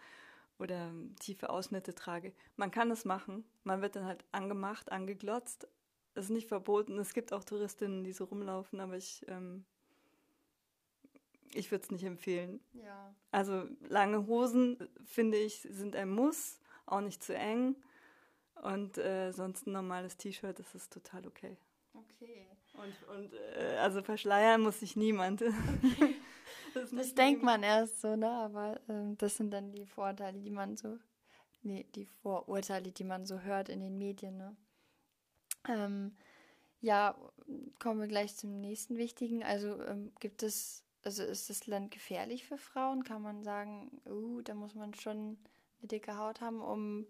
oder 0.58 0.92
tiefe 1.20 1.50
Ausschnitte 1.50 1.94
trage. 1.94 2.32
Man 2.56 2.70
kann 2.70 2.90
es 2.90 3.04
machen, 3.04 3.44
man 3.64 3.80
wird 3.82 3.96
dann 3.96 4.04
halt 4.04 4.24
angemacht, 4.32 4.90
angeglotzt. 4.90 5.68
Das 6.14 6.24
ist 6.24 6.30
nicht 6.30 6.48
verboten. 6.48 6.98
Es 6.98 7.14
gibt 7.14 7.32
auch 7.32 7.44
Touristinnen, 7.44 8.02
die 8.02 8.12
so 8.12 8.24
rumlaufen, 8.24 8.80
aber 8.80 8.96
ich, 8.96 9.24
ähm, 9.28 9.64
ich 11.54 11.70
würde 11.70 11.84
es 11.84 11.90
nicht 11.90 12.04
empfehlen. 12.04 12.60
Ja. 12.72 13.14
Also 13.30 13.68
lange 13.88 14.26
Hosen, 14.26 14.88
finde 15.04 15.38
ich, 15.38 15.60
sind 15.70 15.94
ein 15.94 16.10
Muss 16.10 16.60
auch 16.86 17.00
nicht 17.00 17.22
zu 17.22 17.36
eng. 17.36 17.76
Und 18.62 18.98
äh, 18.98 19.30
sonst 19.30 19.66
ein 19.66 19.72
normales 19.72 20.16
T-Shirt, 20.16 20.58
das 20.58 20.74
ist 20.74 20.92
total 20.92 21.26
okay. 21.26 21.56
Okay. 21.94 22.46
Und, 22.74 23.16
und 23.16 23.32
äh, 23.56 23.76
also 23.76 24.02
verschleiern 24.02 24.60
muss 24.60 24.80
sich 24.80 24.96
niemand. 24.96 25.42
Das, 26.80 26.90
das 26.90 27.14
denkt 27.14 27.42
man 27.42 27.62
erst 27.62 28.00
so, 28.00 28.16
ne? 28.16 28.30
Aber 28.30 28.80
äh, 28.88 29.14
das 29.16 29.36
sind 29.36 29.50
dann 29.50 29.72
die 29.72 29.86
Vorteile, 29.86 30.38
die 30.40 30.50
man 30.50 30.76
so, 30.76 30.98
nee, 31.62 31.86
die 31.94 32.06
Vorurteile, 32.06 32.92
die 32.92 33.04
man 33.04 33.26
so 33.26 33.40
hört 33.40 33.68
in 33.68 33.80
den 33.80 33.98
Medien, 33.98 34.36
ne? 34.36 34.56
Ähm, 35.68 36.16
ja, 36.80 37.16
kommen 37.78 38.00
wir 38.00 38.08
gleich 38.08 38.36
zum 38.36 38.60
nächsten 38.60 38.96
wichtigen. 38.96 39.42
Also 39.42 39.82
ähm, 39.82 40.12
gibt 40.20 40.42
es, 40.42 40.84
also 41.02 41.22
ist 41.22 41.50
das 41.50 41.66
Land 41.66 41.90
gefährlich 41.90 42.46
für 42.46 42.58
Frauen? 42.58 43.04
Kann 43.04 43.22
man 43.22 43.42
sagen, 43.42 44.00
uh, 44.06 44.40
da 44.42 44.54
muss 44.54 44.74
man 44.74 44.94
schon 44.94 45.38
eine 45.80 45.88
dicke 45.88 46.16
Haut 46.16 46.40
haben, 46.40 46.60
um 46.60 47.06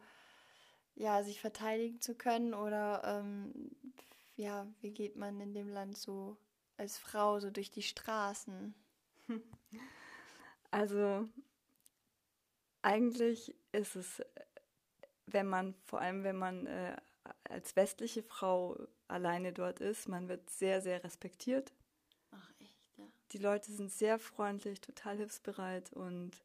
ja, 0.95 1.23
sich 1.23 1.41
verteidigen 1.41 2.01
zu 2.01 2.15
können? 2.15 2.55
Oder 2.55 3.03
ähm, 3.05 3.71
ja, 4.37 4.67
wie 4.81 4.91
geht 4.91 5.17
man 5.17 5.41
in 5.41 5.53
dem 5.53 5.69
Land 5.69 5.99
so 5.99 6.37
als 6.77 6.99
Frau 6.99 7.41
so 7.41 7.51
durch 7.51 7.71
die 7.71 7.83
Straßen? 7.83 8.75
Also 10.71 11.29
eigentlich 12.83 13.55
ist 13.73 13.97
es, 13.97 14.23
wenn 15.27 15.47
man, 15.47 15.75
vor 15.87 16.01
allem 16.01 16.25
wenn 16.25 16.37
man 16.37 16.67
äh, 16.67 16.97
als 17.45 17.77
westliche 17.77 18.23
Frau 18.23 18.79
alleine 19.09 19.53
dort 19.53 19.81
ist, 19.81 20.09
man 20.09 20.29
wird 20.29 20.49
sehr, 20.51 20.81
sehr 20.81 21.03
respektiert. 21.05 21.73
Ach 22.31 22.51
echt, 22.61 22.99
ja. 22.99 23.05
Die 23.33 23.39
Leute 23.39 23.73
sind 23.73 23.91
sehr 23.91 24.19
freundlich, 24.19 24.81
total 24.81 25.17
hilfsbereit 25.17 25.93
und 25.93 26.43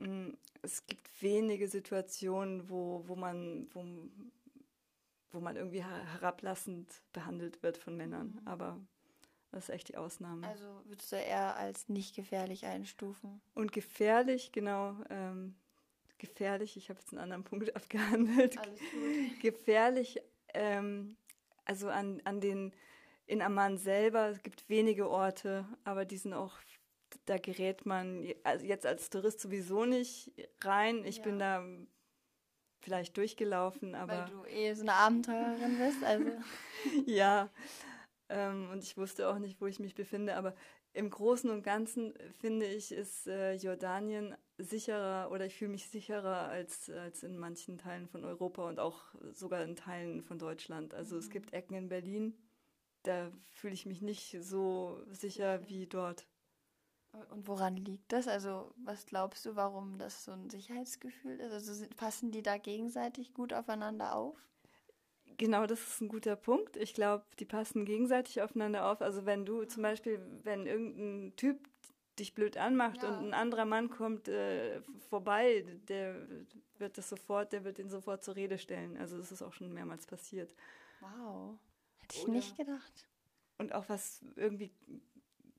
Mm, 0.00 0.30
es 0.62 0.86
gibt 0.86 1.22
wenige 1.22 1.68
Situationen, 1.68 2.68
wo, 2.68 3.02
wo, 3.06 3.16
man, 3.16 3.68
wo, 3.72 3.84
wo 5.30 5.40
man 5.40 5.56
irgendwie 5.56 5.84
herablassend 5.84 6.88
behandelt 7.12 7.62
wird 7.62 7.78
von 7.78 7.96
Männern. 7.96 8.38
Mhm. 8.40 8.48
Aber 8.48 8.80
das 9.50 9.68
ist 9.68 9.74
echt 9.74 9.88
die 9.88 9.96
Ausnahme. 9.96 10.46
Also 10.46 10.66
würdest 10.84 11.10
du 11.12 11.16
eher 11.16 11.56
als 11.56 11.88
nicht 11.88 12.14
gefährlich 12.14 12.66
einstufen? 12.66 13.40
Und 13.54 13.72
gefährlich, 13.72 14.52
genau. 14.52 14.96
Ähm, 15.08 15.56
gefährlich, 16.18 16.76
ich 16.76 16.90
habe 16.90 17.00
jetzt 17.00 17.12
einen 17.12 17.20
anderen 17.22 17.44
Punkt 17.44 17.74
abgehandelt. 17.76 18.58
Alles 18.58 18.80
gut. 18.80 19.40
Gefährlich, 19.40 20.20
ähm, 20.54 21.16
also 21.64 21.88
an, 21.88 22.20
an 22.24 22.40
den, 22.40 22.72
in 23.26 23.42
Amman 23.42 23.78
selber, 23.78 24.28
es 24.28 24.42
gibt 24.42 24.68
wenige 24.68 25.08
Orte, 25.08 25.66
aber 25.84 26.04
die 26.04 26.16
sind 26.16 26.34
auch 26.34 26.58
da 27.24 27.38
gerät 27.38 27.86
man 27.86 28.26
also 28.44 28.64
jetzt 28.64 28.86
als 28.86 29.10
Tourist 29.10 29.40
sowieso 29.40 29.84
nicht 29.84 30.32
rein. 30.62 31.04
Ich 31.04 31.18
ja. 31.18 31.22
bin 31.22 31.38
da 31.38 31.64
vielleicht 32.80 33.16
durchgelaufen, 33.16 33.94
aber. 33.94 34.12
Weil 34.12 34.30
du 34.30 34.44
eh 34.44 34.74
so 34.74 34.82
eine 34.82 34.94
Abenteurerin 34.94 35.78
bist, 35.78 36.02
also. 36.04 36.30
ja. 37.06 37.50
Ähm, 38.28 38.70
und 38.70 38.82
ich 38.82 38.96
wusste 38.96 39.28
auch 39.28 39.38
nicht, 39.38 39.60
wo 39.60 39.66
ich 39.66 39.80
mich 39.80 39.94
befinde, 39.94 40.36
aber 40.36 40.54
im 40.92 41.10
Großen 41.10 41.50
und 41.50 41.62
Ganzen 41.62 42.14
finde 42.40 42.66
ich, 42.66 42.92
ist 42.92 43.26
äh, 43.26 43.54
Jordanien 43.54 44.36
sicherer 44.58 45.30
oder 45.30 45.46
ich 45.46 45.54
fühle 45.54 45.70
mich 45.70 45.88
sicherer 45.88 46.48
als, 46.48 46.90
als 46.90 47.22
in 47.22 47.38
manchen 47.38 47.78
Teilen 47.78 48.08
von 48.08 48.24
Europa 48.24 48.68
und 48.68 48.80
auch 48.80 49.14
sogar 49.32 49.62
in 49.62 49.76
Teilen 49.76 50.22
von 50.22 50.38
Deutschland. 50.38 50.94
Also 50.94 51.14
mhm. 51.14 51.20
es 51.20 51.30
gibt 51.30 51.52
Ecken 51.52 51.74
in 51.74 51.88
Berlin, 51.88 52.36
da 53.04 53.30
fühle 53.50 53.74
ich 53.74 53.86
mich 53.86 54.02
nicht 54.02 54.36
so 54.40 55.02
sicher 55.10 55.66
wie 55.68 55.86
dort. 55.86 56.26
Und 57.30 57.48
woran 57.48 57.76
liegt 57.76 58.12
das? 58.12 58.28
Also, 58.28 58.74
was 58.76 59.06
glaubst 59.06 59.46
du, 59.46 59.56
warum 59.56 59.98
das 59.98 60.24
so 60.24 60.32
ein 60.32 60.50
Sicherheitsgefühl 60.50 61.40
ist? 61.40 61.52
Also, 61.52 61.86
passen 61.96 62.30
die 62.30 62.42
da 62.42 62.58
gegenseitig 62.58 63.32
gut 63.32 63.54
aufeinander 63.54 64.14
auf? 64.14 64.36
Genau, 65.38 65.66
das 65.66 65.80
ist 65.80 66.00
ein 66.00 66.08
guter 66.08 66.36
Punkt. 66.36 66.76
Ich 66.76 66.94
glaube, 66.94 67.24
die 67.38 67.44
passen 67.44 67.84
gegenseitig 67.84 68.42
aufeinander 68.42 68.90
auf. 68.90 69.00
Also, 69.00 69.24
wenn 69.24 69.46
du 69.46 69.64
zum 69.64 69.82
Beispiel, 69.82 70.20
wenn 70.42 70.66
irgendein 70.66 71.34
Typ 71.36 71.68
dich 72.18 72.34
blöd 72.34 72.56
anmacht 72.56 73.02
ja. 73.02 73.08
und 73.08 73.28
ein 73.28 73.34
anderer 73.34 73.64
Mann 73.64 73.88
kommt 73.88 74.26
äh, 74.26 74.80
vorbei, 75.08 75.64
der 75.88 76.26
wird 76.78 76.98
das 76.98 77.08
sofort, 77.08 77.52
der 77.52 77.64
wird 77.64 77.78
ihn 77.78 77.88
sofort 77.88 78.24
zur 78.24 78.34
Rede 78.34 78.58
stellen. 78.58 78.96
Also, 78.96 79.16
das 79.16 79.30
ist 79.30 79.42
auch 79.42 79.52
schon 79.52 79.72
mehrmals 79.72 80.06
passiert. 80.06 80.52
Wow. 81.00 81.56
Hätte 82.00 82.16
ich 82.16 82.24
Oder 82.24 82.32
nicht 82.32 82.56
gedacht. 82.56 83.08
Und 83.58 83.72
auch 83.74 83.88
was 83.88 84.24
irgendwie 84.34 84.72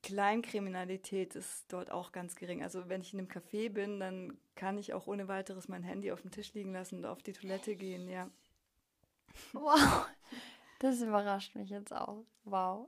Kleinkriminalität 0.03 1.35
ist 1.35 1.71
dort 1.71 1.91
auch 1.91 2.11
ganz 2.11 2.35
gering. 2.35 2.63
Also 2.63 2.87
wenn 2.87 3.01
ich 3.01 3.13
in 3.13 3.19
einem 3.19 3.27
Café 3.27 3.69
bin, 3.69 3.99
dann 3.99 4.37
kann 4.55 4.77
ich 4.77 4.93
auch 4.93 5.07
ohne 5.07 5.27
weiteres 5.27 5.67
mein 5.67 5.83
Handy 5.83 6.11
auf 6.11 6.21
dem 6.21 6.31
Tisch 6.31 6.53
liegen 6.53 6.71
lassen 6.71 6.99
und 6.99 7.05
auf 7.05 7.21
die 7.21 7.33
Toilette 7.33 7.75
gehen, 7.75 8.09
ja. 8.09 8.29
Wow, 9.53 10.05
das 10.79 11.01
überrascht 11.01 11.55
mich 11.55 11.69
jetzt 11.69 11.93
auch. 11.93 12.25
Wow. 12.45 12.87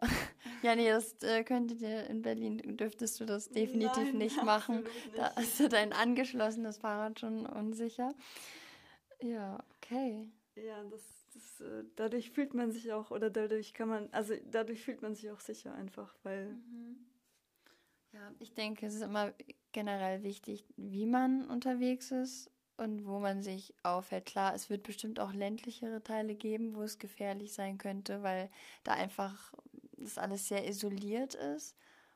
Ja, 0.62 0.76
nee, 0.76 0.90
das 0.90 1.22
äh, 1.24 1.44
könntet 1.44 1.82
ihr 1.82 2.08
in 2.08 2.22
Berlin, 2.22 2.62
dürftest 2.78 3.20
du 3.20 3.26
das 3.26 3.50
definitiv 3.50 4.04
Nein, 4.04 4.18
nicht 4.18 4.44
machen. 4.44 4.84
Nicht. 4.84 5.18
Da 5.18 5.28
ist 5.28 5.74
dein 5.74 5.94
angeschlossenes 5.94 6.78
Fahrrad 6.78 7.20
schon 7.20 7.46
unsicher. 7.46 8.14
Ja, 9.22 9.64
okay. 9.78 10.32
Ja, 10.56 10.84
das, 10.84 11.02
das, 11.34 11.62
äh, 11.62 11.84
dadurch 11.96 12.32
fühlt 12.32 12.54
man 12.54 12.72
sich 12.72 12.92
auch, 12.92 13.12
oder 13.12 13.30
dadurch 13.30 13.74
kann 13.74 13.90
man, 13.90 14.10
also 14.12 14.34
dadurch 14.52 14.84
fühlt 14.84 15.02
man 15.02 15.16
sich 15.16 15.32
auch 15.32 15.40
sicher 15.40 15.74
einfach, 15.74 16.14
weil. 16.24 16.50
Mhm. 16.50 17.08
Ja, 18.14 18.34
ich 18.40 18.54
denke, 18.54 18.86
es 18.86 18.96
ist 18.96 19.04
immer 19.04 19.34
generell 19.72 20.22
wichtig, 20.22 20.66
wie 20.76 21.06
man 21.06 21.50
unterwegs 21.50 22.12
ist 22.12 22.51
und 22.82 23.06
wo 23.06 23.20
man 23.20 23.44
sich 23.44 23.74
aufhält. 23.84 24.26
Klar, 24.26 24.56
es 24.56 24.70
wird 24.70 24.84
bestimmt 24.84 25.20
auch 25.20 25.34
ländlichere 25.34 26.04
Teile 26.04 26.34
geben, 26.34 26.76
wo 26.76 26.82
es 26.82 26.98
gefährlich 26.98 27.54
sein 27.54 27.78
könnte, 27.78 28.24
weil 28.24 28.50
da 28.84 28.94
einfach 28.94 29.54
das 29.98 30.18
alles 30.18 30.48
sehr 30.48 30.68
isoliert 30.68 31.36
ist. 31.36 31.76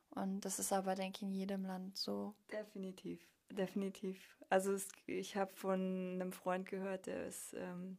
Und 0.10 0.42
das 0.42 0.58
ist 0.58 0.74
aber, 0.74 0.96
denke 0.96 1.18
ich, 1.18 1.24
in 1.24 1.34
jedem 1.34 1.66
Land 1.66 1.98
so. 1.98 2.34
Definitiv, 2.52 3.22
definitiv. 3.52 4.18
Also 4.50 4.74
es, 4.74 4.90
ich 5.06 5.36
habe 5.36 5.54
von 5.56 6.14
einem 6.16 6.32
Freund 6.32 6.68
gehört, 6.68 7.06
der 7.06 7.28
ist, 7.28 7.54
ähm, 7.54 7.98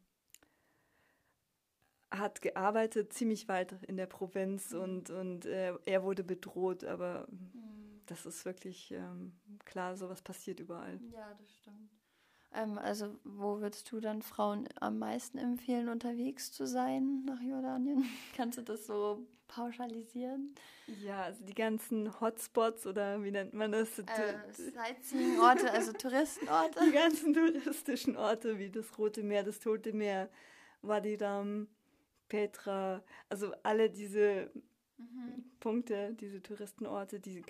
hat 2.11 2.43
gearbeitet 2.43 3.13
ziemlich 3.13 3.47
weit 3.47 3.77
in 3.83 3.97
der 3.97 4.07
Provinz 4.07 4.73
mhm. 4.73 4.81
und, 4.81 5.11
und 5.11 5.47
äh, 5.47 5.75
er 5.85 6.03
wurde 6.03 6.25
bedroht, 6.25 6.83
aber 6.85 7.29
mhm. 7.31 8.01
das 8.07 8.27
ist 8.27 8.45
wirklich 8.45 8.91
ähm, 8.91 9.39
klar, 9.65 9.97
sowas 9.97 10.23
passiert 10.23 10.59
überall. 10.59 10.99
Ja, 11.13 11.33
das 11.35 11.55
stimmt. 11.59 11.91
Ähm, 12.57 12.79
also 12.79 13.15
wo 13.25 13.61
würdest 13.61 13.91
du 13.93 14.01
dann 14.01 14.23
Frauen 14.23 14.69
am 14.81 14.99
meisten 14.99 15.39
empfehlen, 15.39 15.89
unterwegs 15.89 16.53
zu 16.53 16.67
sein 16.67 17.25
nach 17.25 17.41
Jordanien? 17.41 18.05
Kannst 18.37 18.59
du 18.59 18.63
das 18.63 18.87
so 18.87 19.27
pauschalisieren? 19.49 20.55
Ja, 21.05 21.25
also 21.25 21.45
die 21.45 21.55
ganzen 21.55 22.21
Hotspots 22.21 22.87
oder 22.87 23.23
wie 23.23 23.31
nennt 23.31 23.53
man 23.53 23.73
das? 23.73 23.99
Äh, 23.99 24.05
Sightseeing-Orte, 24.53 25.71
also 25.71 25.93
Touristenorte. 25.99 26.81
Die 26.87 26.93
ganzen 26.93 27.35
touristischen 27.35 28.17
Orte 28.17 28.59
wie 28.59 28.71
das 28.71 28.97
Rote 28.97 29.23
Meer, 29.23 29.43
das 29.43 29.59
Tote 29.59 29.93
Meer, 29.93 30.31
Wadi 30.83 31.17
Ram, 31.17 31.69
Petra, 32.29 33.03
also 33.29 33.53
alle 33.63 33.91
diese 33.91 34.51
mhm. 34.97 35.45
Punkte, 35.61 36.15
diese 36.15 36.43
Touristenorte, 36.43 37.21
die 37.21 37.43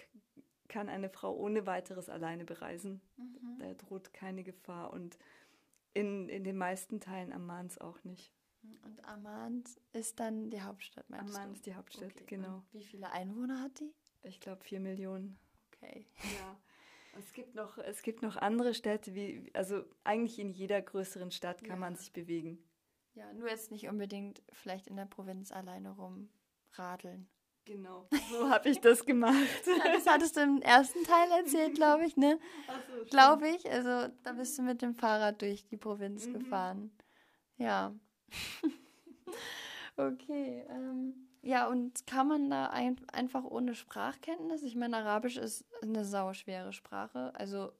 kann 0.69 0.89
eine 0.89 1.09
Frau 1.09 1.35
ohne 1.35 1.67
weiteres 1.67 2.09
alleine 2.09 2.45
bereisen. 2.45 3.01
Mhm. 3.17 3.59
Da 3.59 3.75
droht 3.75 4.12
keine 4.12 4.43
Gefahr 4.43 4.93
und 4.93 5.19
in, 5.95 6.29
in 6.29 6.45
den 6.45 6.57
meisten 6.57 7.01
Teilen 7.01 7.33
Ammans 7.33 7.79
auch 7.79 8.03
nicht. 8.05 8.33
Und 8.83 9.05
Amman 9.05 9.64
ist 9.93 10.21
dann 10.21 10.51
die 10.51 10.62
Hauptstadt, 10.62 11.09
meinst 11.09 11.35
Amman 11.35 11.53
ist 11.53 11.67
die 11.67 11.75
Hauptstadt, 11.75 12.12
okay. 12.12 12.25
genau. 12.27 12.57
Und 12.57 12.75
wie 12.75 12.85
viele 12.85 13.11
Einwohner 13.12 13.62
hat 13.62 13.79
die? 13.81 13.93
Ich 14.23 14.41
glaube 14.41 14.64
vier 14.64 14.81
Millionen. 14.81 15.39
Okay. 15.73 16.07
Ja. 16.39 16.57
es 17.19 17.33
gibt 17.33 17.55
noch, 17.55 17.79
es 17.79 18.03
gibt 18.03 18.23
noch 18.23 18.37
andere 18.37 18.75
Städte, 18.75 19.14
wie, 19.14 19.51
also 19.55 19.85
eigentlich 20.05 20.39
in 20.39 20.51
jeder 20.51 20.81
größeren 20.83 21.31
Stadt 21.31 21.61
kann 21.61 21.77
ja. 21.77 21.77
man 21.77 21.97
sich 21.97 22.12
bewegen. 22.12 22.59
Ja, 23.14 23.33
nur 23.33 23.49
jetzt 23.49 23.71
nicht 23.71 23.89
unbedingt 23.89 24.43
vielleicht 24.53 24.89
in 24.89 24.97
der 24.97 25.07
Provinz 25.07 25.51
alleine 25.51 25.91
rumradeln. 25.91 27.29
Genau, 27.67 28.07
so 28.31 28.49
habe 28.49 28.69
ich 28.69 28.81
das 28.81 29.05
gemacht. 29.05 29.35
das 29.85 30.07
hattest 30.07 30.37
du 30.37 30.41
im 30.41 30.62
ersten 30.62 31.03
Teil 31.03 31.31
erzählt, 31.33 31.75
glaube 31.75 32.07
ich, 32.07 32.17
ne? 32.17 32.39
So, 32.69 33.05
glaube 33.11 33.49
ich. 33.49 33.69
Also 33.71 34.12
da 34.23 34.33
bist 34.33 34.57
du 34.57 34.62
mit 34.62 34.83
dem 34.83 34.95
Fahrrad 34.95 35.43
durch 35.43 35.67
die 35.67 35.77
Provinz 35.77 36.27
mhm. 36.27 36.35
gefahren. 36.35 36.91
Ja. 37.57 37.93
okay. 39.97 40.64
Ähm, 40.71 41.29
ja, 41.43 41.67
und 41.67 42.07
kann 42.07 42.29
man 42.29 42.49
da 42.51 42.67
ein, 42.67 43.05
einfach 43.12 43.43
ohne 43.43 43.75
Sprachkenntnis? 43.75 44.62
Ich 44.62 44.77
meine, 44.77 44.99
Arabisch 44.99 45.37
ist 45.37 45.64
eine 45.83 46.05
sauschwere 46.05 46.73
Sprache. 46.73 47.33
Also 47.35 47.73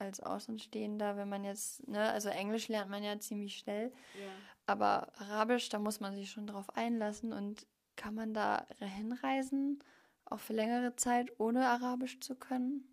als 0.00 0.18
Außenstehender, 0.18 1.16
wenn 1.16 1.28
man 1.28 1.44
jetzt, 1.44 1.86
ne, 1.86 2.10
also 2.10 2.28
Englisch 2.28 2.66
lernt 2.66 2.90
man 2.90 3.04
ja 3.04 3.20
ziemlich 3.20 3.56
schnell. 3.56 3.92
Ja. 4.18 4.30
Aber 4.66 5.12
Arabisch, 5.20 5.68
da 5.68 5.78
muss 5.78 6.00
man 6.00 6.16
sich 6.16 6.28
schon 6.28 6.48
drauf 6.48 6.76
einlassen 6.76 7.32
und 7.32 7.68
kann 7.96 8.14
man 8.14 8.34
da 8.34 8.66
hinreisen, 8.80 9.82
auch 10.24 10.40
für 10.40 10.52
längere 10.52 10.96
Zeit, 10.96 11.32
ohne 11.38 11.68
Arabisch 11.68 12.20
zu 12.20 12.34
können? 12.34 12.88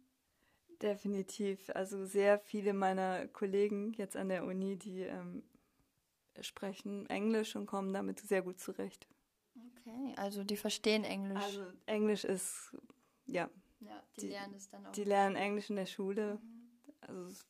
Definitiv. 0.82 1.70
Also 1.76 2.06
sehr 2.06 2.40
viele 2.40 2.74
meiner 2.74 3.28
Kollegen 3.28 3.94
jetzt 3.94 4.16
an 4.16 4.30
der 4.30 4.46
Uni, 4.46 4.78
die 4.78 5.02
ähm, 5.02 5.44
sprechen 6.42 7.10
Englisch 7.10 7.56
und 7.56 7.66
kommen 7.66 7.94
damit 7.94 8.20
sehr 8.20 8.42
gut 8.42 8.60
zurecht. 8.60 9.08
Okay, 9.56 10.14
also 10.16 10.44
die 10.44 10.58
verstehen 10.58 11.04
Englisch. 11.04 11.44
Also 11.44 11.66
Englisch 11.86 12.24
ist, 12.24 12.76
ja. 13.26 13.50
Ja, 13.82 14.04
die, 14.18 14.22
die 14.22 14.28
lernen 14.28 14.54
es 14.56 14.70
dann 14.70 14.86
auch. 14.86 14.92
Die 14.92 15.04
lernen 15.04 15.36
Englisch 15.36 15.70
in 15.70 15.76
der 15.76 15.86
Schule. 15.86 16.40
Mhm. 16.42 16.60
Also 17.02 17.44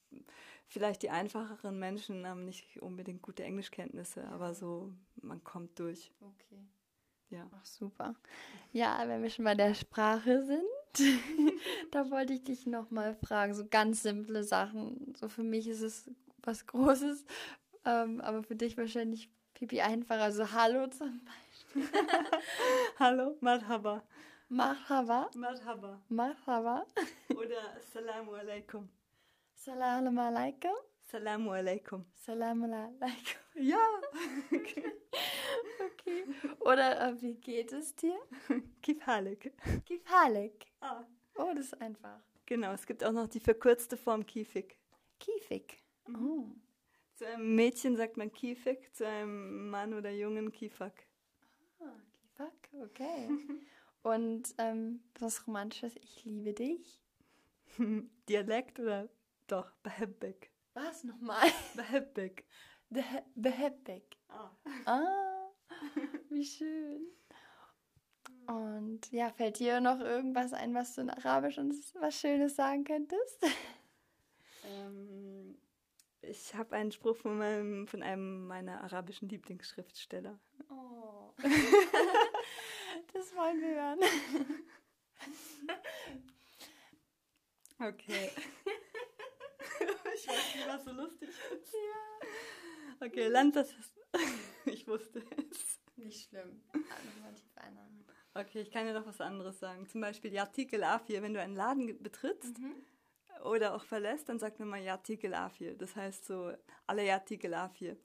vielleicht 0.68 1.04
die 1.04 1.10
einfacheren 1.10 1.78
Menschen 1.78 2.26
haben 2.28 2.46
nicht 2.46 2.82
unbedingt 2.82 3.22
gute 3.22 3.44
Englischkenntnisse, 3.44 4.28
aber 4.30 4.54
so, 4.54 4.94
man 5.22 5.44
kommt 5.44 5.78
durch. 5.80 6.12
Okay. 6.22 6.68
Ja. 7.30 7.48
Ach, 7.54 7.66
super. 7.66 8.16
Ja, 8.72 9.04
wenn 9.06 9.22
wir 9.22 9.30
schon 9.30 9.46
bei 9.46 9.56
der 9.56 9.74
Sprache 9.74 10.44
sind, 10.44 10.64
da 11.92 12.10
wollte 12.10 12.34
ich 12.34 12.44
dich 12.44 12.66
nochmal 12.66 13.16
fragen, 13.16 13.54
so 13.54 13.66
ganz 13.70 14.04
simple 14.04 14.44
Sachen. 14.44 15.14
So 15.16 15.30
für 15.30 15.44
mich 15.44 15.68
ist 15.68 15.82
es 15.82 16.10
was 16.44 16.66
Großes, 16.66 17.26
ähm, 17.86 18.22
aber 18.22 18.44
für 18.44 18.56
dich 18.56 18.78
wahrscheinlich 18.78 19.30
pipi 19.54 19.82
einfacher. 19.82 20.24
Also 20.24 20.52
Hallo 20.52 20.88
zum 20.88 21.22
Beispiel. 21.26 22.00
Hallo, 23.00 23.38
Marhaba. 23.42 24.04
Marhaba. 24.48 25.30
Marhaba. 25.36 26.02
Marhaba. 26.10 26.86
Oder 27.36 27.76
Assalamu 27.78 28.34
alaikum. 28.34 28.90
Assalamu 29.54 30.20
alaikum. 30.20 30.89
Assalamu 31.10 31.50
alaikum. 31.50 32.06
Assalamu 32.14 32.66
alaikum. 32.66 33.40
Ja. 33.56 33.80
Okay. 35.92 36.24
Oder 36.60 37.10
äh, 37.10 37.22
wie 37.22 37.34
geht 37.34 37.74
es 37.74 37.96
dir? 37.96 38.16
Kifalik. 38.82 39.52
Kifalik. 39.86 40.68
Ah. 40.82 41.04
Oh, 41.36 41.52
das 41.56 41.68
ist 41.68 41.82
einfach. 41.82 42.20
Genau, 42.46 42.74
es 42.74 42.86
gibt 42.86 43.04
auch 43.04 43.12
noch 43.12 43.28
die 43.28 43.40
verkürzte 43.40 43.98
Form 43.98 44.24
Kifik. 44.26 44.78
Kifik. 45.20 45.82
Mhm. 46.08 46.28
Oh. 46.28 46.46
Zu 47.16 47.26
einem 47.26 47.56
Mädchen 47.56 47.96
sagt 47.96 48.18
man 48.18 48.32
Kifik, 48.32 48.96
zu 48.96 49.08
einem 49.08 49.70
Mann 49.72 49.96
oder 49.96 50.12
Jungen 50.12 50.52
Kifak. 50.52 51.08
Ah, 51.80 51.92
Kifak, 52.22 52.70
okay. 52.84 53.30
Und 54.04 54.54
ähm, 54.60 55.02
was 55.18 55.48
Romantisches, 55.48 55.96
ich 55.96 56.24
liebe 56.24 56.54
dich. 56.54 57.02
Dialekt 58.30 58.80
oder 58.80 59.10
doch, 59.48 59.72
Behebbek. 59.82 60.52
Was 60.86 61.04
nochmal? 61.04 61.50
Behebbek. 61.76 62.46
Behebbek. 63.36 64.18
Ah. 64.30 64.52
ah. 64.86 65.52
Wie 66.30 66.46
schön. 66.46 67.06
Und 68.48 69.12
ja, 69.12 69.30
fällt 69.30 69.60
dir 69.60 69.82
noch 69.82 70.00
irgendwas 70.00 70.54
ein, 70.54 70.74
was 70.74 70.96
du 70.96 71.02
in 71.02 71.10
Arabisch 71.10 71.58
uns 71.58 71.94
was 72.00 72.20
Schönes 72.20 72.56
sagen 72.56 72.84
könntest? 72.84 73.46
Ähm, 74.66 75.58
ich 76.22 76.54
habe 76.54 76.76
einen 76.76 76.92
Spruch 76.92 77.16
von, 77.16 77.40
meinem, 77.40 77.88
von 77.88 78.04
einem 78.04 78.46
meiner 78.46 78.84
arabischen 78.84 79.30
Lieblingsschriftsteller. 79.30 80.38
Oh. 80.70 81.32
das 83.14 83.36
wollen 83.36 83.62
wir 83.62 83.70
hören. 83.70 84.00
Okay. 87.80 88.30
ich 90.16 90.28
weiß 90.28 90.56
nicht, 90.56 90.68
was 90.68 90.84
so 90.84 90.92
lustig 90.92 91.30
ist. 91.30 91.74
Ja. 91.74 93.06
Okay, 93.08 93.28
Land, 93.28 93.56
das 93.56 93.72
ist. 93.72 93.94
ich 94.66 94.88
wusste 94.88 95.24
es. 95.52 95.80
Nicht 95.96 96.30
schlimm. 96.30 96.62
Okay, 98.34 98.62
ich 98.62 98.72
kann 98.72 98.86
dir 98.86 98.94
noch 98.94 99.06
was 99.06 99.20
anderes 99.20 99.60
sagen. 99.60 99.88
Zum 99.88 100.02
Beispiel 100.02 100.38
Artikel 100.38 100.84
A4, 100.84 101.22
wenn 101.22 101.34
du 101.34 101.42
einen 101.42 101.56
Laden 101.56 102.02
betrittst 102.02 102.58
mhm. 102.60 102.76
oder 103.44 103.76
auch 103.76 103.84
verlässt, 103.84 104.30
dann 104.30 104.40
sagt 104.40 104.60
man 104.60 104.70
mal 104.70 104.88
Artikel 104.88 105.34
A4. 105.34 105.76
Das 105.76 105.96
heißt 105.96 106.26
so, 106.26 106.54
alle 106.88 107.12
Artikel 107.12 107.54
A4. 107.54 107.98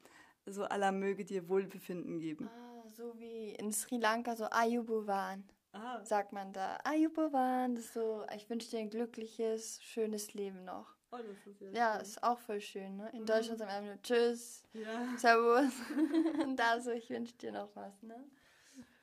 So 0.47 0.65
Allah 0.65 0.93
möge 0.93 1.25
dir 1.25 1.49
Wohlbefinden 1.49 2.19
geben. 2.19 2.49
Ah, 2.49 2.89
so 2.89 3.19
wie 3.19 3.51
in 3.51 3.73
Sri 3.73 3.99
Lanka, 3.99 4.35
so 4.35 4.45
Ayubovan. 4.51 5.45
Ah. 5.73 6.05
Sagt 6.05 6.33
man 6.33 6.53
da. 6.53 6.79
Ayubovan, 6.85 7.75
das 7.75 7.87
ist 7.87 7.95
so, 7.95 8.27
ich 8.35 8.49
wünsche 8.51 8.71
dir 8.71 8.81
ein 8.81 8.91
glückliches, 8.91 9.83
schönes 9.83 10.35
Leben 10.35 10.65
noch. 10.65 10.94
Oh, 11.14 11.18
das 11.18 11.48
ist 11.48 11.62
ja, 11.62 11.70
ja 11.72 11.94
schön. 11.94 12.02
ist 12.02 12.24
auch 12.24 12.40
voll 12.40 12.62
schön, 12.62 12.98
ne? 12.98 13.10
In 13.14 13.22
mhm. 13.22 13.26
Deutschland 13.26 13.60
sagen 13.60 13.72
wir 13.72 13.78
einfach 13.78 13.94
nur 13.94 14.02
Tschüss, 14.04 14.64
ja. 14.74 15.18
Servus. 15.18 15.74
Und 16.44 16.56
da 16.56 16.80
so, 16.80 16.92
ich 16.92 17.10
wünsche 17.10 17.36
dir 17.36 17.52
noch 17.52 17.76
was, 17.76 18.02
ne? 18.04 18.30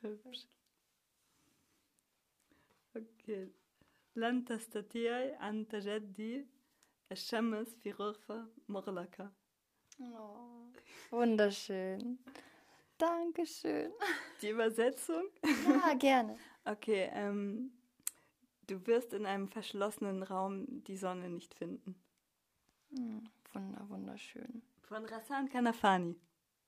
Hübsch. 0.03 0.47
Okay. 2.95 3.53
لن 4.17 4.45
تستطيعي 4.45 5.35
أن 5.35 5.69
تجدي 5.69 6.47
الشمس 7.13 7.75
في 7.83 7.93
غرفة 7.93 8.49
مغلقة. 8.69 9.33
Oh, 10.01 10.73
wunderschön. 11.11 12.19
Dankeschön. 12.99 13.93
Die 14.43 14.51
Übersetzung? 14.51 15.25
Ja, 15.45 15.95
gerne. 15.95 16.39
Okay, 16.65 17.11
ähm, 17.13 17.73
Du 18.72 18.88
wirst 18.88 19.12
in 19.12 19.26
einem 19.26 19.50
verschlossenen 19.50 20.24
Raum 20.24 20.66
die 20.86 20.96
Sonne 20.96 21.30
nicht 21.30 21.54
finden. 21.54 21.94
Hm, 22.96 23.30
wunder, 23.52 23.90
wunderschön. 23.90 24.62
Von 24.84 25.04
Rassan 25.04 25.50
Kanafani. 25.50 26.16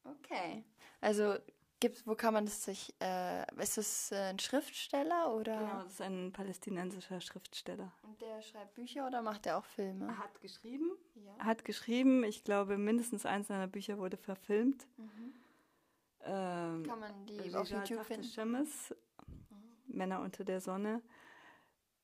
Okay. 0.04 0.66
Also 1.00 1.38
Gibt's, 1.80 2.08
wo 2.08 2.16
kann 2.16 2.34
man 2.34 2.46
das 2.46 2.64
sich, 2.64 2.94
äh, 3.02 3.44
ist 3.62 3.78
das 3.78 4.12
äh, 4.14 4.30
ein 4.30 4.40
Schriftsteller 4.40 5.34
oder? 5.34 5.58
Genau, 5.58 5.84
das 5.84 5.94
ist 5.94 6.02
ein 6.02 6.32
palästinensischer 6.32 7.20
Schriftsteller. 7.20 7.92
Und 8.04 8.22
der 8.22 8.42
schreibt 8.42 8.74
Bücher 8.74 9.06
oder 9.06 9.22
macht 9.22 9.46
er 9.46 9.58
auch 9.58 9.66
Filme? 9.66 10.08
Er 10.08 10.18
hat 10.18 10.40
geschrieben. 10.40 10.92
Ja. 11.16 11.36
Er 11.40 11.46
hat 11.46 11.66
geschrieben, 11.66 12.24
ich 12.24 12.46
glaube, 12.46 12.78
mindestens 12.78 13.26
eins 13.26 13.50
seiner 13.50 13.68
Bücher 13.68 13.98
wurde 13.98 14.16
verfilmt. 14.16 14.88
Mhm. 14.96 15.34
Ähm, 16.22 16.84
Kann 16.86 17.00
man 17.02 17.26
die 17.26 17.54
auf 17.54 17.70
YouTube 17.70 18.06
finden? 18.06 18.28
Shams, 18.30 18.96
Männer 19.88 20.22
unter 20.22 20.46
der 20.46 20.62
Sonne. 20.62 21.02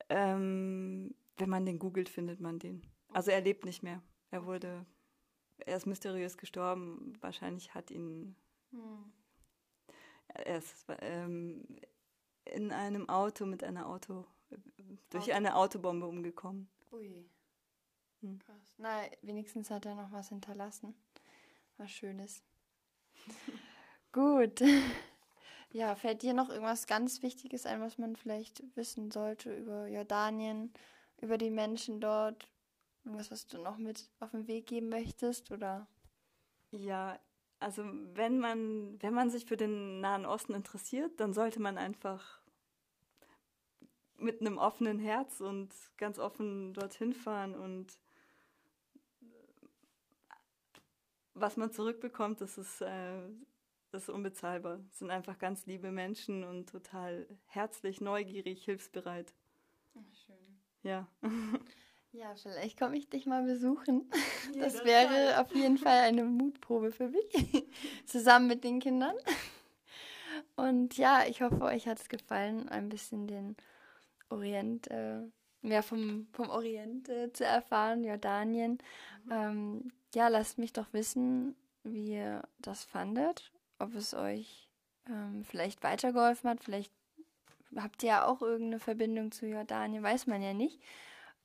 Ähm, 0.10 1.14
wenn 1.38 1.50
man 1.50 1.66
den 1.66 1.80
googelt, 1.80 2.10
findet 2.10 2.40
man 2.40 2.60
den. 2.60 2.82
Also 3.14 3.32
er 3.32 3.42
lebt 3.42 3.66
nicht 3.66 3.84
mehr. 3.84 4.02
Er 4.32 4.46
wurde, 4.46 4.86
er 5.58 5.78
ist 5.78 5.86
mysteriös 5.88 6.38
gestorben. 6.38 7.14
Wahrscheinlich 7.22 7.74
hat 7.74 7.92
ihn, 7.92 8.36
Hm. 8.72 9.12
er 10.28 10.58
ist 10.58 10.86
ähm, 11.02 11.66
in 12.46 12.72
einem 12.72 13.08
Auto 13.10 13.46
mit 13.46 13.64
einer 13.64 13.88
Auto, 13.88 14.26
durch 15.10 15.26
Auto. 15.26 15.34
eine 15.34 15.56
Autobombe 15.56 16.06
umgekommen. 16.08 16.70
Ui. 16.92 17.30
Hm. 18.22 18.40
Krass. 18.40 18.74
Na, 18.78 19.02
wenigstens 19.22 19.70
hat 19.72 19.86
er 19.86 19.96
noch 19.96 20.12
was 20.12 20.30
hinterlassen. 20.30 20.94
Was 21.78 21.92
Schönes. 21.92 22.44
Gut. 24.12 24.62
Ja, 25.72 25.96
fällt 25.96 26.24
dir 26.24 26.34
noch 26.34 26.50
irgendwas 26.50 26.88
ganz 26.88 27.22
Wichtiges 27.22 27.66
ein, 27.66 27.82
was 27.82 27.98
man 27.98 28.16
vielleicht 28.16 28.64
wissen 28.76 29.12
sollte 29.12 29.56
über 29.56 29.88
Jordanien, 29.88 30.74
über 31.22 31.38
die 31.38 31.52
Menschen 31.52 32.02
dort? 32.02 32.50
Irgendwas, 33.06 33.30
was 33.30 33.48
du 33.48 33.60
noch 33.60 33.78
mit 33.78 34.10
auf 34.20 34.32
den 34.32 34.48
Weg 34.48 34.68
geben 34.68 34.90
möchtest? 34.90 35.52
Oder? 35.52 35.88
Ja, 36.72 37.20
also 37.60 37.84
wenn 38.14 38.40
man, 38.40 39.02
wenn 39.02 39.14
man 39.14 39.30
sich 39.30 39.46
für 39.46 39.58
den 39.58 40.00
Nahen 40.02 40.26
Osten 40.26 40.54
interessiert, 40.54 41.20
dann 41.20 41.34
sollte 41.34 41.62
man 41.62 41.78
einfach 41.78 42.42
mit 44.18 44.42
einem 44.42 44.58
offenen 44.58 45.00
Herz 45.00 45.40
und 45.40 45.74
ganz 45.98 46.20
offen 46.20 46.74
dorthin 46.74 47.14
fahren 47.14 47.56
und 47.56 48.00
was 51.34 51.56
man 51.58 51.72
zurückbekommt, 51.72 52.42
das 52.42 52.58
ist, 52.58 52.82
äh, 52.82 53.22
das 53.92 54.04
ist 54.04 54.10
unbezahlbar. 54.10 54.80
Es 54.92 55.00
sind 55.00 55.10
einfach 55.12 55.38
ganz 55.40 55.66
liebe 55.66 55.92
Menschen 55.92 56.44
und 56.44 56.70
total 56.70 57.28
herzlich, 57.48 58.02
neugierig, 58.02 58.64
hilfsbereit. 58.64 59.34
schön. 60.26 60.62
Ja. 60.84 61.08
Ja, 62.12 62.34
vielleicht 62.36 62.80
komme 62.80 62.98
ich 62.98 63.08
dich 63.10 63.26
mal 63.26 63.44
besuchen. 63.44 64.10
Das 64.60 64.84
wäre 64.84 65.40
auf 65.40 65.54
jeden 65.54 65.78
Fall 65.78 66.00
eine 66.00 66.24
Mutprobe 66.24 66.92
für 66.92 67.08
mich. 67.10 67.68
Zusammen 68.06 68.48
mit 68.48 68.64
den 68.64 68.80
Kindern. 68.80 69.16
Und 70.56 70.98
ja, 70.98 71.24
ich 71.28 71.44
hoffe, 71.44 71.62
euch 71.62 71.88
hat 71.88 72.00
es 72.00 72.10
gefallen, 72.10 72.68
ein 72.68 72.90
bisschen 72.90 73.28
den 73.28 73.56
Orient, 74.30 74.90
äh, 74.90 75.22
mehr 75.62 75.84
vom, 75.84 76.28
vom 76.32 76.50
Orient 76.50 77.10
äh, 77.10 77.32
zu 77.32 77.46
erfahren, 77.46 78.04
Jordanien. 78.04 78.80
Ähm, 79.30 79.92
ja, 80.16 80.30
lasst 80.30 80.58
mich 80.58 80.74
doch 80.74 80.92
wissen, 80.94 81.56
wie 81.84 82.14
ihr 82.14 82.42
das 82.58 82.84
fandet, 82.84 83.52
ob 83.80 83.96
es 83.96 84.14
euch 84.14 84.70
ähm, 85.08 85.44
vielleicht 85.44 85.84
weitergeholfen 85.84 86.50
hat. 86.50 86.64
Vielleicht 86.64 86.92
habt 87.76 88.04
ihr 88.04 88.10
ja 88.10 88.26
auch 88.26 88.42
irgendeine 88.42 88.80
Verbindung 88.80 89.32
zu 89.32 89.48
Jordanien, 89.48 90.04
weiß 90.04 90.28
man 90.28 90.42
ja 90.42 90.54
nicht. 90.54 90.80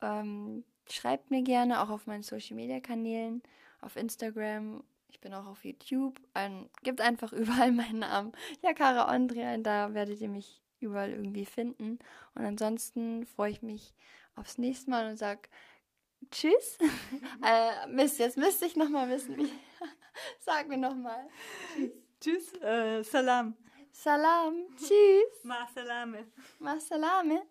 Ähm, 0.03 0.65
schreibt 0.89 1.31
mir 1.31 1.43
gerne 1.43 1.83
auch 1.83 1.91
auf 1.91 2.07
meinen 2.07 2.23
Social 2.23 2.57
Media 2.57 2.81
Kanälen, 2.81 3.43
auf 3.81 3.97
Instagram. 3.97 4.85
Ich 5.09 5.21
bin 5.21 5.33
auch 5.33 5.47
auf 5.47 5.65
YouTube. 5.65 6.21
Ein, 6.35 6.69
gibt 6.83 7.01
einfach 7.01 7.33
überall 7.33 7.73
meinen 7.73 8.01
Namen. 8.01 8.33
Ja, 8.63 8.73
Kara 8.73 9.05
Andrea, 9.05 9.57
da 9.59 9.95
werdet 9.95 10.21
ihr 10.21 10.29
mich 10.29 10.61
überall 10.81 11.11
irgendwie 11.11 11.47
finden. 11.47 11.99
Und 12.35 12.45
ansonsten 12.45 13.25
freue 13.27 13.51
ich 13.51 13.63
mich 13.63 13.95
aufs 14.37 14.59
nächste 14.59 14.91
Mal 14.91 15.09
und 15.09 15.17
sag 15.17 15.49
Tschüss. 16.31 16.79
äh, 17.45 17.87
Mist, 17.89 18.19
jetzt 18.19 18.37
müsste 18.37 18.67
ich 18.67 18.77
nochmal 18.77 19.09
wissen, 19.09 19.37
wie. 19.37 19.51
Sag 20.41 20.69
mir 20.69 20.79
nochmal. 20.79 21.29
Tschüss, 22.25 22.55
äh, 22.55 23.03
Salam. 23.05 23.55
Salam. 23.93 24.67
Tschüss. 24.79 25.45
Ma 25.45 25.69
salame. 25.75 26.25
Ma 26.59 26.81
salame. 26.81 27.43